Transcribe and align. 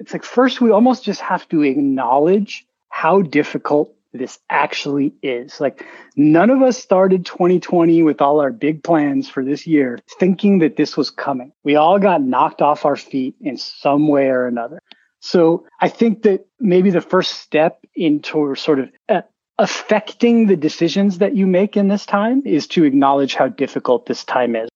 it's 0.00 0.12
like 0.12 0.24
first 0.24 0.60
we 0.60 0.70
almost 0.70 1.04
just 1.04 1.20
have 1.20 1.48
to 1.50 1.62
acknowledge 1.62 2.66
how 2.88 3.22
difficult 3.22 3.94
this 4.12 4.38
actually 4.48 5.12
is. 5.22 5.60
Like 5.60 5.86
none 6.16 6.50
of 6.50 6.62
us 6.62 6.78
started 6.78 7.24
2020 7.26 8.02
with 8.02 8.20
all 8.20 8.40
our 8.40 8.50
big 8.50 8.82
plans 8.82 9.28
for 9.28 9.44
this 9.44 9.66
year 9.66 9.98
thinking 10.18 10.58
that 10.60 10.76
this 10.76 10.96
was 10.96 11.10
coming. 11.10 11.52
We 11.62 11.76
all 11.76 11.98
got 11.98 12.22
knocked 12.22 12.62
off 12.62 12.84
our 12.84 12.96
feet 12.96 13.36
in 13.40 13.56
some 13.56 14.08
way 14.08 14.26
or 14.26 14.46
another. 14.46 14.82
So 15.20 15.66
I 15.80 15.88
think 15.88 16.22
that 16.22 16.46
maybe 16.58 16.90
the 16.90 17.02
first 17.02 17.40
step 17.40 17.84
into 17.94 18.54
sort 18.56 18.80
of 18.80 18.90
uh, 19.08 19.20
affecting 19.58 20.46
the 20.46 20.56
decisions 20.56 21.18
that 21.18 21.36
you 21.36 21.46
make 21.46 21.76
in 21.76 21.88
this 21.88 22.06
time 22.06 22.42
is 22.46 22.66
to 22.68 22.84
acknowledge 22.84 23.34
how 23.34 23.48
difficult 23.48 24.06
this 24.06 24.24
time 24.24 24.56
is. 24.56 24.69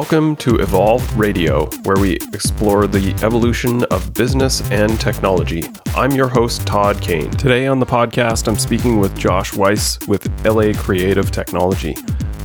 Welcome 0.00 0.36
to 0.36 0.60
Evolve 0.60 1.18
Radio, 1.18 1.66
where 1.82 1.96
we 1.96 2.18
explore 2.32 2.86
the 2.86 3.12
evolution 3.24 3.82
of 3.86 4.14
business 4.14 4.62
and 4.70 4.98
technology. 5.00 5.64
I'm 5.96 6.12
your 6.12 6.28
host, 6.28 6.64
Todd 6.64 7.02
Kane. 7.02 7.32
Today 7.32 7.66
on 7.66 7.80
the 7.80 7.84
podcast, 7.84 8.46
I'm 8.46 8.60
speaking 8.60 9.00
with 9.00 9.18
Josh 9.18 9.54
Weiss 9.54 9.98
with 10.06 10.30
LA 10.46 10.72
Creative 10.72 11.28
Technology. 11.32 11.96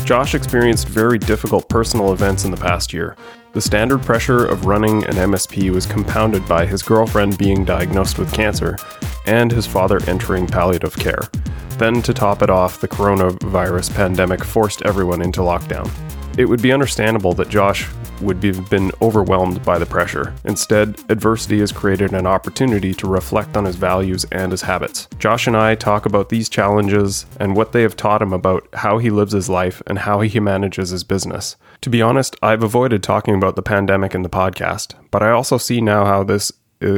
Josh 0.04 0.34
experienced 0.34 0.88
very 0.88 1.20
difficult 1.20 1.70
personal 1.70 2.12
events 2.12 2.44
in 2.44 2.50
the 2.50 2.58
past 2.58 2.92
year. 2.92 3.16
The 3.52 3.62
standard 3.62 4.02
pressure 4.02 4.48
of 4.48 4.66
running 4.66 5.04
an 5.06 5.14
MSP 5.14 5.70
was 5.70 5.86
compounded 5.86 6.48
by 6.48 6.66
his 6.66 6.82
girlfriend 6.82 7.38
being 7.38 7.64
diagnosed 7.64 8.18
with 8.18 8.34
cancer 8.34 8.80
and 9.28 9.52
his 9.52 9.68
father 9.68 10.00
entering 10.08 10.48
palliative 10.48 10.98
care. 10.98 11.30
Then, 11.78 12.02
to 12.02 12.16
top 12.16 12.42
it 12.42 12.50
off, 12.50 12.82
the 12.82 12.88
coronavirus 12.88 13.94
pandemic 13.94 14.44
forced 14.44 14.82
everyone 14.82 15.22
into 15.22 15.42
lockdown. 15.42 15.92
It 16.38 16.46
would 16.46 16.62
be 16.62 16.74
understandable 16.74 17.34
that 17.34 17.50
Josh 17.50 17.88
would 18.22 18.44
have 18.44 18.70
been 18.70 18.92
overwhelmed 19.02 19.64
by 19.64 19.78
the 19.78 19.86
pressure. 19.86 20.34
Instead, 20.46 21.00
adversity 21.10 21.60
has 21.60 21.72
created 21.72 22.14
an 22.14 22.26
opportunity 22.26 22.94
to 22.96 23.08
reflect 23.08 23.56
on 23.56 23.66
his 23.66 23.76
values 23.76 24.26
and 24.32 24.52
his 24.52 24.62
habits. 24.62 25.08
Josh 25.20 25.46
and 25.46 25.56
I 25.56 25.76
talk 25.76 26.06
about 26.06 26.30
these 26.30 26.50
challenges 26.50 27.26
and 27.40 27.56
what 27.56 27.72
they 27.72 27.82
have 27.82 27.96
taught 27.96 28.22
him 28.22 28.34
about 28.34 28.68
how 28.74 28.98
he 28.98 29.10
lives 29.10 29.34
his 29.34 29.50
life 29.50 29.82
and 29.86 30.00
how 30.00 30.22
he 30.22 30.40
manages 30.40 30.90
his 30.90 31.04
business. 31.04 31.56
To 31.82 31.90
be 31.90 32.02
honest, 32.02 32.36
I've 32.42 32.64
avoided 32.64 33.04
talking 33.04 33.36
about 33.36 33.56
the 33.56 33.62
pandemic 33.62 34.16
in 34.16 34.24
the 34.24 34.30
podcast, 34.30 34.96
but 35.12 35.22
I 35.22 35.32
also 35.32 35.58
see 35.58 35.82
now 35.82 36.06
how 36.06 36.24
this 36.24 36.52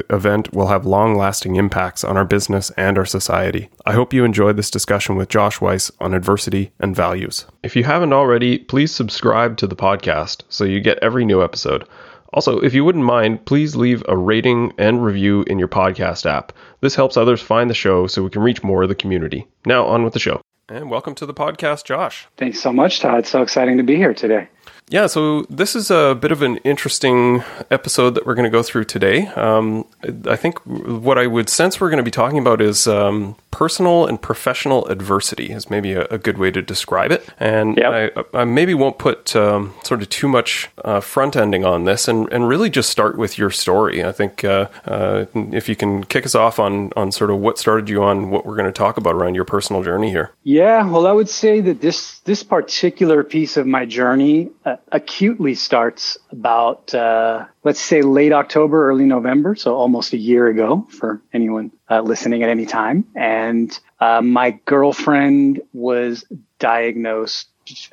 event 0.09 0.53
will 0.53 0.67
have 0.67 0.85
long 0.85 1.15
lasting 1.15 1.55
impacts 1.55 2.03
on 2.03 2.17
our 2.17 2.25
business 2.25 2.71
and 2.71 2.97
our 2.97 3.05
society. 3.05 3.69
I 3.85 3.93
hope 3.93 4.13
you 4.13 4.23
enjoyed 4.23 4.57
this 4.57 4.71
discussion 4.71 5.15
with 5.15 5.29
Josh 5.29 5.61
Weiss 5.61 5.91
on 5.99 6.13
adversity 6.13 6.71
and 6.79 6.95
values. 6.95 7.45
If 7.63 7.75
you 7.75 7.83
haven't 7.83 8.13
already, 8.13 8.59
please 8.59 8.93
subscribe 8.93 9.57
to 9.57 9.67
the 9.67 9.75
podcast 9.75 10.43
so 10.49 10.63
you 10.63 10.79
get 10.79 10.99
every 11.01 11.25
new 11.25 11.43
episode. 11.43 11.87
Also, 12.33 12.59
if 12.59 12.73
you 12.73 12.83
wouldn't 12.83 13.05
mind, 13.05 13.45
please 13.45 13.75
leave 13.75 14.03
a 14.09 14.17
rating 14.17 14.73
and 14.77 15.05
review 15.05 15.43
in 15.47 15.57
your 15.57 15.69
podcast 15.69 16.25
app. 16.25 16.51
This 16.81 16.95
helps 16.95 17.15
others 17.15 17.41
find 17.41 17.69
the 17.69 17.73
show 17.73 18.07
so 18.07 18.23
we 18.23 18.29
can 18.29 18.41
reach 18.41 18.61
more 18.61 18.83
of 18.83 18.89
the 18.89 18.95
community. 18.95 19.47
Now, 19.65 19.85
on 19.85 20.03
with 20.03 20.13
the 20.13 20.19
show. 20.19 20.41
And 20.67 20.89
welcome 20.89 21.15
to 21.15 21.25
the 21.25 21.33
podcast, 21.33 21.85
Josh. 21.85 22.27
Thanks 22.37 22.59
so 22.59 22.73
much, 22.73 22.99
Todd. 22.99 23.25
So 23.25 23.41
exciting 23.41 23.77
to 23.77 23.83
be 23.83 23.95
here 23.95 24.13
today. 24.13 24.49
Yeah, 24.89 25.07
so 25.07 25.43
this 25.49 25.75
is 25.75 25.89
a 25.89 26.15
bit 26.19 26.31
of 26.31 26.43
an 26.43 26.57
interesting 26.57 27.43
episode 27.71 28.11
that 28.11 28.25
we're 28.25 28.35
going 28.35 28.43
to 28.43 28.51
go 28.51 28.61
through 28.61 28.83
today. 28.83 29.25
Um, 29.29 29.85
I 30.27 30.35
think 30.35 30.59
what 30.59 31.17
I 31.17 31.25
would 31.25 31.49
sense 31.49 31.81
we're 31.81 31.89
going 31.89 31.97
to 31.97 32.03
be 32.03 32.11
talking 32.11 32.37
about 32.37 32.61
is 32.61 32.87
um, 32.87 33.35
personal 33.49 34.05
and 34.05 34.21
professional 34.21 34.85
adversity, 34.87 35.51
is 35.51 35.71
maybe 35.71 35.93
a, 35.93 36.05
a 36.11 36.19
good 36.19 36.37
way 36.37 36.51
to 36.51 36.61
describe 36.61 37.11
it. 37.11 37.27
And 37.39 37.77
yep. 37.77 38.13
I, 38.15 38.41
I, 38.41 38.43
maybe 38.43 38.75
won't 38.75 38.99
put 38.99 39.35
um, 39.35 39.73
sort 39.83 40.03
of 40.03 40.09
too 40.09 40.27
much 40.27 40.69
uh, 40.83 40.99
front 40.99 41.35
ending 41.35 41.65
on 41.65 41.85
this 41.85 42.07
and, 42.07 42.31
and 42.31 42.47
really 42.47 42.69
just 42.69 42.91
start 42.91 43.17
with 43.17 43.39
your 43.39 43.49
story. 43.49 44.03
I 44.03 44.11
think 44.11 44.43
uh, 44.43 44.67
uh, 44.85 45.25
if 45.33 45.67
you 45.67 45.75
can 45.75 46.03
kick 46.03 46.27
us 46.27 46.35
off 46.35 46.59
on, 46.59 46.91
on 46.95 47.11
sort 47.11 47.31
of 47.31 47.39
what 47.39 47.57
started 47.57 47.89
you 47.89 48.03
on 48.03 48.29
what 48.29 48.45
we're 48.45 48.55
going 48.55 48.67
to 48.67 48.71
talk 48.71 48.97
about 48.97 49.15
around 49.15 49.33
your 49.33 49.45
personal 49.45 49.81
journey 49.81 50.11
here. 50.11 50.31
Yeah, 50.43 50.85
well, 50.85 51.07
I 51.07 51.11
would 51.11 51.29
say 51.29 51.59
that 51.61 51.81
this, 51.81 52.19
this 52.19 52.43
particular 52.43 53.23
piece 53.23 53.57
of 53.57 53.65
my 53.65 53.85
journey 53.85 54.51
acutely 54.91 55.55
starts 55.55 56.17
about, 56.31 56.93
uh, 56.93 57.45
let's 57.63 57.79
say, 57.79 58.01
late 58.01 58.31
October, 58.31 58.89
early 58.89 59.05
November. 59.05 59.55
So 59.55 59.75
almost 59.75 60.13
a 60.13 60.17
year 60.17 60.47
ago 60.47 60.87
for 60.89 61.21
anyone 61.33 61.71
uh, 61.89 62.01
listening 62.01 62.43
at 62.43 62.49
any 62.49 62.65
time. 62.65 63.05
And 63.15 63.77
uh, 63.99 64.21
my 64.21 64.51
girlfriend 64.65 65.61
was 65.73 66.25
diagnosed 66.59 67.47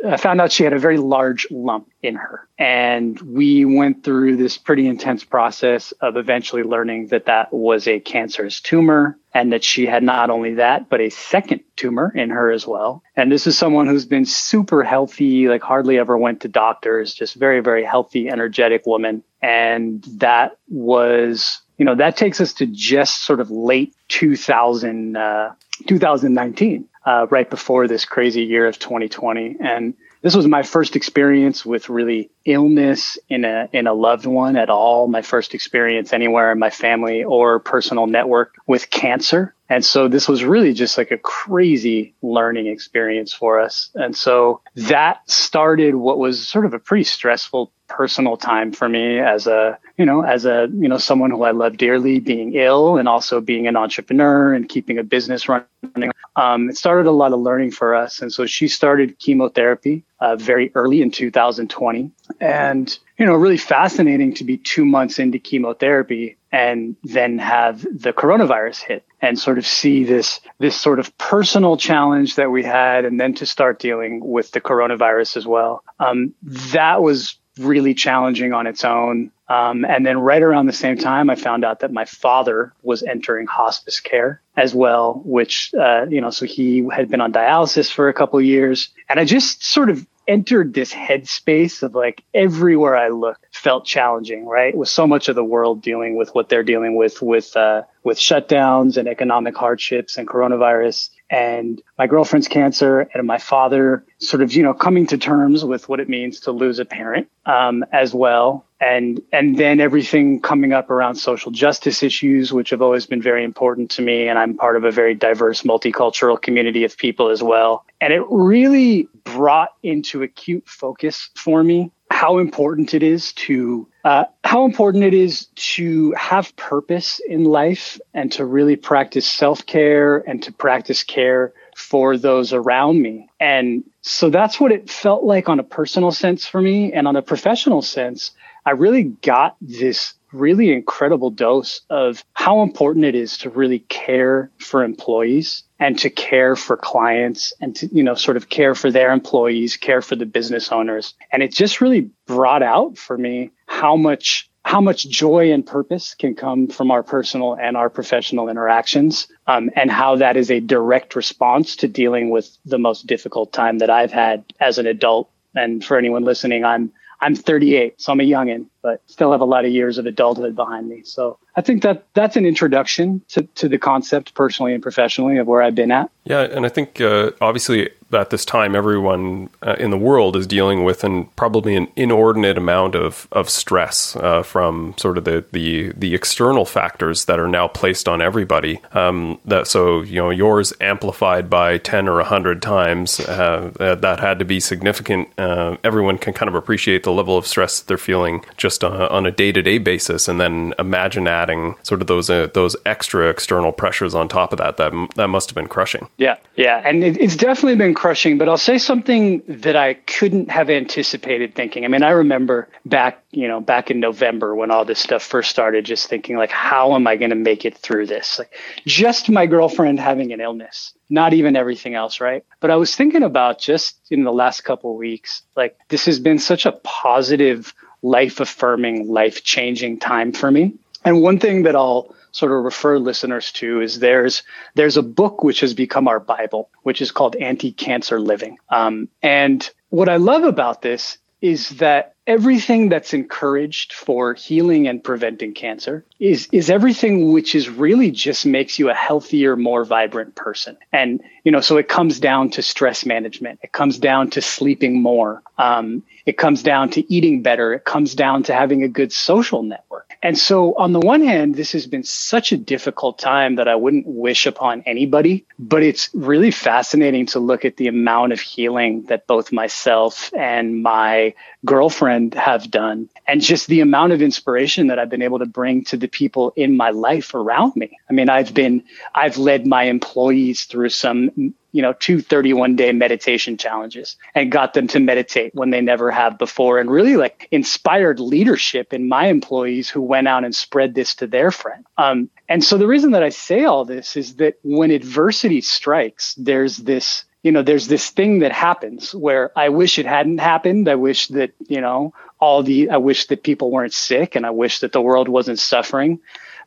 I 0.07 0.17
found 0.17 0.41
out 0.41 0.53
she 0.53 0.65
had 0.65 0.73
a 0.73 0.79
very 0.79 0.99
large 0.99 1.47
lump 1.51 1.91
in 2.03 2.17
her. 2.17 2.47
And 2.59 3.19
we 3.21 3.65
went 3.65 4.05
through 4.05 4.37
this 4.37 4.59
pretty 4.59 4.87
intense 4.87 5.25
process 5.25 5.93
of 5.93 6.17
eventually 6.17 6.63
learning 6.63 7.09
that 7.09 7.27
that 7.27 7.53
was 7.53 7.89
a 7.89 8.01
cancerous 8.01 8.61
tumor 8.61 9.19
and 9.33 9.53
that 9.53 9.65
she 9.65 9.87
had 9.87 10.03
not 10.03 10.29
only 10.29 10.55
that, 10.55 10.91
but 10.91 11.01
a 11.01 11.09
second 11.09 11.61
tumor 11.77 12.13
in 12.15 12.31
her 12.31 12.51
as 12.51 12.67
well. 12.67 13.03
And 13.17 13.33
this 13.33 13.47
is 13.47 13.57
someone 13.57 13.87
who's 13.87 14.05
been 14.05 14.27
super 14.27 14.85
healthy, 14.85 15.49
like 15.49 15.63
hardly 15.63 15.99
ever 15.99 16.19
went 16.19 16.43
to 16.43 16.49
doctors, 16.49 17.15
just 17.15 17.35
very, 17.35 17.61
very 17.61 17.85
healthy, 17.85 18.29
energetic 18.29 18.85
woman. 18.85 19.23
And 19.41 20.05
that 20.19 20.59
was, 20.69 21.63
you 21.79 21.87
know, 21.87 21.95
that 21.95 22.17
takes 22.17 22.41
us 22.41 22.53
to 22.55 22.67
just 22.67 23.25
sort 23.25 23.41
of 23.41 23.51
late 23.51 23.95
2000, 24.09 25.17
uh, 25.17 25.55
2019 25.87 26.89
uh, 27.05 27.27
right 27.31 27.49
before 27.49 27.89
this 27.89 28.05
crazy 28.05 28.43
year 28.43 28.67
of 28.67 28.79
2020. 28.79 29.57
And 29.61 29.95
this 30.23 30.37
was 30.37 30.47
my 30.47 30.63
first 30.63 30.95
experience 30.95 31.67
with 31.67 31.89
really 31.89 32.31
illness 32.45 33.19
in 33.29 33.45
a 33.45 33.69
in 33.73 33.89
a 33.89 33.93
loved 33.93 34.25
one 34.25 34.57
at 34.57 34.71
all. 34.71 35.09
My 35.09 35.23
first 35.23 35.53
experience 35.53 36.13
anywhere 36.13 36.53
in 36.53 36.61
my 36.61 36.71
family 36.71 37.25
or 37.25 37.59
personal 37.59 38.07
network 38.07 38.55
with 38.67 38.89
cancer. 38.91 39.55
And 39.69 39.85
so 39.85 40.07
this 40.07 40.29
was 40.29 40.45
really 40.45 40.75
just 40.75 40.97
like 40.97 41.11
a 41.11 41.19
crazy 41.19 42.15
learning 42.23 42.67
experience 42.67 43.33
for 43.33 43.59
us. 43.59 43.91
And 43.95 44.15
so 44.15 44.61
that 44.77 45.29
started 45.29 45.95
what 45.95 46.19
was 46.19 46.47
sort 46.47 46.67
of 46.67 46.75
a 46.75 46.79
pretty 46.79 47.05
stressful 47.05 47.73
personal 47.89 48.37
time 48.37 48.73
for 48.73 48.89
me 48.89 49.19
as 49.19 49.47
a, 49.47 49.79
you 50.03 50.07
know, 50.07 50.23
as 50.23 50.47
a, 50.47 50.69
you 50.73 50.89
know, 50.89 50.99
someone 50.99 51.31
who 51.31 51.45
I 51.45 51.53
love 51.53 51.77
dearly, 51.77 52.19
being 52.19 52.57
ill 52.57 52.97
and 52.97 53.07
also 53.07 53.41
being 53.41 53.69
an 53.69 53.77
entrepreneur 53.77 54.53
and 54.53 54.69
keeping 54.69 54.99
a 54.99 55.05
business 55.05 55.49
running. 55.49 56.11
Um, 56.35 56.71
it 56.71 56.77
started 56.77 57.09
a 57.09 57.13
lot 57.13 57.33
of 57.33 57.39
learning 57.39 57.71
for 57.71 57.95
us. 57.95 58.21
And 58.21 58.33
so 58.33 58.45
she 58.45 58.67
started 58.67 59.21
chemotherapy 59.21 60.03
uh, 60.19 60.35
very 60.35 60.73
early 60.75 61.03
in 61.03 61.13
2020. 61.13 62.11
And, 62.41 62.99
you 63.17 63.27
know, 63.27 63.35
really 63.35 63.57
fascinating 63.57 64.35
to 64.35 64.43
be 64.43 64.57
two 64.57 64.85
months 64.85 65.21
into 65.21 65.39
chemotherapy 65.39 66.37
and 66.51 66.97
then 67.05 67.39
have 67.39 67.83
the 67.83 68.13
coronavirus 68.13 68.83
hit 68.83 69.05
and 69.21 69.39
sort 69.39 69.57
of 69.57 69.65
see 69.65 70.03
this 70.03 70.41
this 70.59 70.79
sort 70.79 70.99
of 70.99 71.17
personal 71.17 71.77
challenge 71.77 72.35
that 72.35 72.51
we 72.51 72.65
had 72.65 73.05
and 73.05 73.21
then 73.21 73.35
to 73.35 73.47
start 73.47 73.79
dealing 73.79 74.21
with 74.21 74.51
the 74.51 74.61
coronavirus 74.61 75.39
as 75.39 75.47
well 75.47 75.83
um, 75.99 76.35
that 76.43 77.03
was 77.03 77.39
really 77.59 77.95
challenging 77.95 78.53
on 78.53 78.67
its 78.67 78.85
own. 78.85 79.31
Um, 79.49 79.85
and 79.85 80.07
then 80.07 80.19
right 80.19 80.43
around 80.43 80.67
the 80.67 80.73
same 80.73 80.97
time, 80.97 81.29
I 81.29 81.35
found 81.35 81.65
out 81.65 81.81
that 81.81 81.93
my 81.93 82.07
father 82.07 82.73
was 82.83 83.03
entering 83.03 83.47
hospice 83.47 84.01
care 84.01 84.41
as 84.57 84.75
well, 84.75 85.21
which, 85.25 85.73
uh, 85.79 86.07
you 86.09 86.21
know, 86.21 86.31
so 86.31 86.47
he 86.47 86.89
had 86.91 87.11
been 87.11 87.21
on 87.21 87.33
dialysis 87.33 87.93
for 87.93 88.09
a 88.09 88.15
couple 88.15 88.41
years. 88.41 88.89
And 89.09 89.21
I 89.21 89.25
just 89.25 89.63
sort 89.63 89.91
of 89.91 90.07
entered 90.29 90.73
this 90.73 90.93
headspace 90.93 91.83
of 91.83 91.95
like 91.95 92.23
everywhere 92.33 92.97
I 92.97 93.09
looked 93.09 93.45
felt 93.55 93.85
challenging, 93.85 94.47
right? 94.47 94.75
With 94.75 94.89
so 94.89 95.07
much 95.07 95.29
of 95.29 95.35
the 95.35 95.45
world 95.45 95.83
dealing 95.83 96.17
with 96.17 96.35
what 96.35 96.49
they're 96.49 96.63
dealing 96.63 96.95
with, 96.97 97.21
with, 97.21 97.55
uh, 97.57 97.83
with 98.05 98.19
shutdowns 98.19 98.97
and 98.97 99.09
economic 99.09 99.57
hardships 99.57 100.17
and 100.17 100.27
coronavirus 100.27 101.11
and 101.33 101.81
my 101.97 102.07
girlfriend's 102.07 102.47
cancer 102.47 103.09
and 103.15 103.27
my 103.27 103.39
father 103.39 104.05
sort 104.19 104.43
of, 104.43 104.53
you 104.53 104.63
know, 104.63 104.75
coming 104.75 105.07
to 105.07 105.17
terms 105.17 105.65
with 105.65 105.89
what 105.89 105.99
it 105.99 106.07
means 106.07 106.41
to 106.41 106.53
lose 106.53 106.79
a 106.79 106.85
parent, 106.85 107.27
um, 107.47 107.85
as 107.91 108.13
well. 108.13 108.67
And, 108.81 109.23
and 109.33 109.57
then 109.57 109.81
everything 109.81 110.41
coming 110.41 110.75
up 110.75 110.91
around 110.91 111.15
social 111.15 111.51
justice 111.51 112.03
issues, 112.03 112.53
which 112.53 112.69
have 112.71 112.83
always 112.83 113.07
been 113.07 113.23
very 113.23 113.45
important 113.45 113.93
to 113.93 114.03
me. 114.03 114.29
And 114.29 114.39
I'm 114.39 114.59
part 114.59 114.77
of 114.77 114.85
a 114.85 114.91
very 114.91 115.15
diverse 115.15 115.63
multicultural 115.63 116.41
community 116.41 116.85
of 116.85 116.99
people 116.99 117.31
as 117.31 117.43
well. 117.43 117.87
And 118.01 118.13
it 118.13 118.23
really 118.29 119.09
brought 119.25 119.71
into 119.83 120.23
acute 120.23 120.69
focus 120.69 121.31
for 121.35 121.65
me 121.65 121.91
how 122.13 122.39
important 122.39 122.95
it 122.95 123.03
is 123.03 123.33
to 123.33 123.89
uh, 124.05 124.25
how 124.45 124.65
important 124.65 125.05
it 125.05 125.15
is 125.15 125.47
to 125.55 126.13
have 126.13 126.55
purpose 126.57 127.21
in 127.27 127.45
life 127.45 127.99
and 128.13 128.31
to 128.33 128.45
really 128.45 128.77
practice 128.77 129.27
self-care 129.27 130.19
and 130.29 130.43
to 130.43 130.53
practice 130.53 131.05
care 131.05 131.53
for 131.77 132.19
those 132.19 132.53
around 132.53 133.01
me. 133.01 133.29
And 133.41 133.85
so 134.03 134.29
that's 134.29 134.61
what 134.61 134.73
it 134.73 134.91
felt 134.91 135.25
like 135.25 135.49
on 135.49 135.59
a 135.59 135.65
personal 135.65 136.11
sense 136.11 136.47
for 136.47 136.61
me 136.61 136.93
and 136.93 137.09
on 137.09 137.17
a 137.17 137.23
professional 137.23 137.81
sense. 137.81 138.33
I 138.67 138.73
really 138.73 139.05
got 139.05 139.57
this 139.61 140.15
really 140.33 140.73
incredible 140.73 141.31
dose 141.31 141.81
of 141.91 142.25
how 142.35 142.63
important 142.63 143.05
it 143.05 143.15
is 143.15 143.39
to 143.39 143.51
really 143.51 143.81
care 143.81 144.51
for 144.59 144.83
employees 144.83 145.63
and 145.79 145.99
to 145.99 146.11
care 146.11 146.57
for 146.57 146.77
clients 146.77 147.53
and 147.61 147.77
to, 147.77 147.87
you 147.93 148.03
know, 148.03 148.15
sort 148.15 148.37
of 148.37 148.49
care 148.49 148.75
for 148.75 148.91
their 148.91 149.13
employees, 149.13 149.77
care 149.77 150.03
for 150.03 150.17
the 150.17 150.27
business 150.27 150.71
owners. 150.71 151.15
And 151.33 151.43
it 151.43 151.53
just 151.53 151.81
really 151.81 152.11
brought 152.27 152.63
out 152.63 152.97
for 152.97 153.19
me 153.19 153.51
how 153.67 153.97
much 153.97 154.49
how 154.65 154.81
much 154.81 155.09
joy 155.09 155.53
and 155.53 155.67
purpose 155.67 156.15
can 156.15 156.37
come 156.37 156.69
from 156.69 156.93
our 156.93 157.03
personal 157.03 157.55
and 157.55 157.77
our 157.77 157.91
professional 157.91 158.49
interactions, 158.49 159.27
um, 159.49 159.71
and 159.75 159.91
how 159.91 160.15
that 160.15 160.37
is 160.37 160.53
a 160.53 160.61
direct 160.61 161.17
response 161.17 161.75
to 161.75 161.89
dealing 161.89 162.31
with 162.31 162.57
the 162.65 162.79
most 162.79 163.09
difficult 163.09 163.53
time 163.53 163.79
that 163.79 163.91
I've 163.91 164.13
had 164.13 164.45
as 164.61 164.79
an 164.79 164.87
adult. 164.87 165.29
And 165.57 165.85
for 165.85 165.99
anyone 165.99 166.23
listening, 166.23 166.65
I'm 166.65 166.93
I'm 167.23 167.37
38, 167.37 168.01
so 168.01 168.13
I'm 168.13 168.21
a 168.21 168.25
youngin, 168.25 168.67
but 168.83 169.01
still 169.07 169.31
have 169.31 169.41
a 169.41 169.47
lot 169.47 169.65
of 169.65 169.71
years 169.71 169.97
of 169.97 170.07
adulthood 170.07 170.57
behind 170.57 170.89
me. 170.89 171.03
So 171.05 171.39
I 171.55 171.61
think 171.61 171.83
that 171.83 172.05
that's 172.15 172.37
an 172.37 172.45
introduction 172.45 173.23
to, 173.29 173.43
to 173.45 173.69
the 173.69 173.79
concept 173.79 174.35
personally 174.35 174.75
and 174.75 174.83
professionally 174.83 175.39
of 175.39 175.47
where 175.47 175.63
I've 175.63 175.77
been 175.77 175.93
at. 175.93 176.11
Yeah, 176.25 176.41
and 176.43 176.67
I 176.67 176.69
think 176.69 177.01
uh, 177.01 177.31
obviously 177.41 177.91
at 178.15 178.31
this 178.31 178.45
time, 178.45 178.75
everyone 178.75 179.49
uh, 179.63 179.77
in 179.79 179.91
the 179.91 179.99
world 179.99 180.37
is 180.37 180.47
dealing 180.47 180.85
with 180.85 181.05
and 181.05 181.35
probably 181.37 181.77
an 181.77 181.89
inordinate 181.97 182.59
amount 182.59 182.95
of 182.95 183.29
of 183.33 183.49
stress 183.49 184.17
uh, 184.17 184.43
from 184.43 184.95
sort 184.97 185.19
of 185.19 185.25
the, 185.25 185.45
the 185.53 185.93
the 185.97 186.15
external 186.15 186.65
factors 186.65 187.25
that 187.27 187.39
are 187.39 187.49
now 187.49 187.69
placed 187.69 188.09
on 188.09 188.21
everybody. 188.21 188.81
Um, 188.93 189.39
that 189.45 189.67
so 189.67 190.03
you 190.03 190.17
know 190.17 190.31
yours 190.31 190.73
amplified 190.81 191.49
by 191.49 191.79
ten 191.79 192.09
or 192.09 192.23
hundred 192.23 192.63
times. 192.63 193.21
Uh, 193.21 193.73
that 193.79 194.21
had 194.21 194.39
to 194.39 194.45
be 194.45 194.61
significant. 194.61 195.29
Uh, 195.39 195.77
everyone 195.85 196.19
can 196.19 196.33
kind 196.33 196.49
of 196.49 196.55
appreciate 196.55 197.03
the 197.03 197.13
level 197.13 197.37
of 197.37 197.47
stress 197.47 197.81
they're 197.81 197.99
feeling 197.99 198.45
just 198.57 198.85
on, 198.85 198.93
on 198.93 199.27
a 199.27 199.31
day 199.31 199.53
to 199.53 199.63
day 199.63 199.79
basis, 199.79 200.29
and 200.29 200.41
then 200.41 200.75
imagine 200.79 201.27
adding 201.27 201.75
sort 201.83 202.01
of 202.01 202.07
those 202.07 202.31
uh, 202.31 202.49
those 202.55 202.77
extra 202.87 203.29
external 203.29 203.73
pressures 203.73 204.15
on 204.15 204.29
top 204.29 204.53
of 204.53 204.59
that. 204.59 204.77
That 204.77 204.93
that 205.17 205.29
must 205.29 205.51
have 205.51 205.55
been 205.55 205.69
crushing. 205.69 206.09
Yeah, 206.19 206.37
yeah, 206.57 206.83
and 206.85 207.03
it, 207.03 207.21
it's 207.21 207.37
definitely 207.37 207.77
been 207.77 207.95
crushing, 208.03 208.37
but 208.37 208.49
I'll 208.49 208.57
say 208.57 208.79
something 208.79 209.45
that 209.47 209.77
I 209.77 209.95
couldn't 209.95 210.51
have 210.51 210.69
anticipated 210.69 211.55
thinking. 211.55 211.85
I 211.85 211.89
mean, 211.89 212.03
I 212.03 212.11
remember 212.11 212.69
back, 212.85 213.23
you 213.31 213.47
know, 213.47 213.61
back 213.61 213.93
in 213.93 214.01
November 214.01 214.57
when 214.57 214.73
all 214.73 214.85
this 214.85 214.99
stuff 214.99 215.23
first 215.23 215.49
started, 215.51 215.85
just 215.85 216.09
thinking 216.09 216.37
like, 216.37 216.51
how 216.51 216.97
am 216.97 217.07
I 217.07 217.15
going 217.15 217.31
to 217.31 217.37
make 217.37 217.65
it 217.65 217.79
through 217.79 218.07
this? 218.07 218.41
Like 218.41 218.53
just 218.85 219.31
my 219.31 219.47
girlfriend 219.47 220.01
having 220.01 220.33
an 220.33 220.41
illness, 220.41 220.95
not 221.11 221.33
even 221.33 221.55
everything 221.55 221.95
else, 221.95 222.21
right? 222.21 222.45
But 222.59 222.73
I 222.73 222.75
was 222.75 222.93
thinking 222.97 223.23
about 223.23 223.61
just 223.61 223.97
in 224.11 224.25
the 224.25 224.33
last 224.33 224.63
couple 224.63 224.97
weeks, 224.97 225.43
like 225.55 225.79
this 225.89 226.07
has 226.07 226.19
been 226.19 226.41
such 226.41 226.67
a 226.67 226.73
positive, 226.73 227.73
life 228.03 228.41
affirming, 228.41 229.13
life 229.13 229.45
changing 229.45 230.01
time 230.01 230.33
for 230.33 230.51
me. 230.51 230.75
And 231.05 231.23
one 231.23 231.39
thing 231.39 231.65
that 231.65 231.77
I'll 231.77 232.15
sort 232.33 232.53
of 232.53 232.65
refer 232.65 232.99
listeners 232.99 233.53
to 233.53 233.81
is 233.81 233.99
there's 233.99 234.43
there's 234.75 234.97
a 234.97 235.03
book 235.03 235.45
which 235.45 235.61
has 235.61 235.75
become 235.75 236.09
our 236.09 236.21
Bible, 236.21 236.71
which 236.83 237.03
is 237.03 237.11
called 237.11 237.37
Anti-Cancer 237.37 238.19
Living. 238.21 238.59
Um, 238.71 239.09
and 239.23 239.69
what 239.91 240.09
I 240.09 240.17
love 240.17 240.45
about 240.45 240.83
this 240.83 241.19
is 241.43 241.71
that 241.71 242.15
everything 242.27 242.89
that's 242.89 243.13
encouraged 243.13 243.93
for 243.93 244.35
healing 244.35 244.87
and 244.87 245.03
preventing 245.03 245.53
cancer 245.53 246.05
is 246.21 246.49
is 246.53 246.71
everything 246.71 247.33
which 247.33 247.55
is 247.55 247.69
really 247.69 248.13
just 248.13 248.47
makes 248.47 248.79
you 248.79 248.89
a 248.89 248.95
healthier 248.95 249.57
more 249.57 249.85
vibrant 249.85 250.35
person. 250.37 250.77
And 250.93 251.21
you 251.45 251.51
know 251.53 251.61
so 251.61 251.77
it 251.77 251.89
comes 251.89 252.21
down 252.21 252.51
to 252.51 252.63
stress 252.63 253.05
management. 253.05 253.59
It 253.63 253.73
comes 253.73 253.99
down 253.99 254.31
to 254.31 254.41
sleeping 254.41 255.03
more. 255.03 255.43
Um, 255.59 256.05
it 256.27 256.37
comes 256.37 256.63
down 256.63 256.91
to 256.91 257.13
eating 257.13 257.43
better 257.43 257.73
it 257.75 257.85
comes 257.85 258.15
down 258.15 258.43
to 258.43 258.55
having 258.55 258.83
a 258.83 258.89
good 258.89 259.13
social 259.13 259.63
network 259.63 260.17
and 260.23 260.39
so 260.39 260.75
on 260.75 260.93
the 260.93 261.01
one 261.01 261.23
hand 261.23 261.55
this 261.55 261.73
has 261.73 261.87
been 261.87 262.03
such 262.03 262.53
a 262.53 262.57
difficult 262.57 263.19
time 263.19 263.57
that 263.57 263.69
i 263.69 263.75
wouldn't 263.75 264.07
wish 264.07 264.47
upon 264.47 264.83
anybody 264.87 265.45
but 265.59 265.83
it's 265.83 266.11
really 266.15 266.51
fascinating 266.51 267.27
to 267.27 267.39
look 267.39 267.65
at 267.65 267.77
the 267.77 267.89
amount 267.89 268.33
of 268.33 268.41
healing 268.41 269.03
that 269.05 269.27
both 269.27 269.53
myself 269.53 270.33
and 270.35 270.83
my 270.83 271.35
girlfriend 271.65 272.35
have 272.35 272.71
done 272.71 273.09
and 273.27 273.41
just 273.41 273.69
the 273.69 273.81
amount 273.81 274.13
of 274.13 274.21
inspiration 274.21 274.89
that 274.89 274.99
I've 274.99 275.09
been 275.09 275.23
able 275.23 275.39
to 275.39 275.47
bring 275.47 275.85
to 275.85 275.97
the 275.97 276.09
people 276.09 276.53
in 276.57 276.77
my 276.77 276.91
life 276.91 277.35
around 277.35 277.77
me. 277.77 277.99
I 278.11 278.13
mean, 278.13 278.29
I've 278.29 278.53
been, 278.53 278.85
I've 279.15 279.39
led 279.39 279.67
my 279.67 279.85
employees 279.85 280.65
through 280.65 280.89
some, 280.89 281.55
you 281.73 281.83
know, 281.83 281.93
two 281.95 282.21
31 282.21 282.77
day 282.77 282.93
meditation 282.93 283.57
challenges 283.57 284.17
and 284.35 284.53
got 284.53 284.75
them 284.75 284.87
to 284.89 285.01
meditate 285.01 285.55
when 285.55 285.71
they 285.71 285.81
never 285.81 286.11
have 286.11 286.39
before 286.39 286.79
and 286.79 286.91
really 286.91 287.17
like 287.17 287.49
inspired 287.51 288.21
leadership 288.21 288.93
in 288.93 289.09
my 289.09 289.27
employees 289.27 289.89
who 289.91 290.03
went 290.03 290.29
out 290.29 290.45
and 290.45 290.55
spread 290.55 290.95
this 290.95 291.15
to 291.17 291.27
their 291.27 291.51
friend. 291.51 291.85
Um, 291.99 292.31
and 292.49 292.63
so 292.63 292.79
the 292.79 292.87
reason 292.87 293.13
that 293.13 293.23
I 293.23 293.31
say 293.31 293.65
all 293.65 293.85
this 293.85 294.17
is 294.17 294.37
that 294.37 294.55
when 294.63 294.91
adversity 294.91 295.63
strikes, 295.63 296.35
there's 296.35 296.77
this 296.77 297.25
you 297.43 297.51
know, 297.51 297.63
there's 297.63 297.89
this 297.89 298.11
thing 298.11 298.39
that 298.39 298.53
happens 298.53 299.15
where 299.15 299.51
I 299.59 299.69
wish 299.69 299.99
it 299.99 300.07
hadn't 300.07 300.39
happened. 300.39 300.89
I 300.89 300.95
wish 300.95 301.27
that, 301.29 301.51
you 301.67 301.81
know, 301.81 302.15
all 302.39 302.63
the, 302.63 302.91
I 302.91 302.99
wish 302.99 303.27
that 303.27 303.43
people 303.43 303.71
weren't 303.71 303.93
sick 303.93 304.37
and 304.37 304.47
I 304.47 304.51
wish 304.51 304.79
that 304.81 304.93
the 304.93 305.01
world 305.01 305.29
wasn't 305.29 305.59
suffering. 305.59 306.21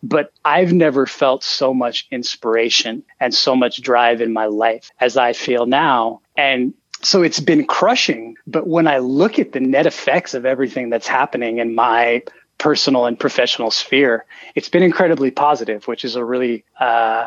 But 0.07 0.31
I've 0.46 0.72
never 0.72 1.07
felt 1.07 1.44
so 1.44 1.74
much 1.74 2.07
inspiration 2.12 3.04
and 3.19 3.34
so 3.34 3.56
much 3.56 3.81
drive 3.81 4.22
in 4.22 4.31
my 4.31 4.46
life 4.46 4.92
as 5.00 5.18
I 5.18 5.34
feel 5.34 5.66
now. 5.66 6.22
And 6.38 6.75
so 7.02 7.24
it's 7.24 7.40
been 7.40 7.66
crushing. 7.66 8.36
But 8.46 8.68
when 8.68 8.88
I 8.88 9.00
look 9.00 9.40
at 9.40 9.52
the 9.52 9.60
net 9.60 9.88
effects 9.88 10.36
of 10.36 10.46
everything 10.46 10.92
that's 10.92 11.07
happening 11.07 11.57
in 11.57 11.74
my 11.74 12.22
personal 12.60 13.07
and 13.07 13.19
professional 13.19 13.72
sphere, 13.72 14.25
it's 14.54 14.69
been 14.69 14.84
incredibly 14.84 15.31
positive, 15.31 15.88
which 15.88 16.06
is 16.06 16.16
a 16.16 16.24
really, 16.24 16.63
uh, 16.80 17.25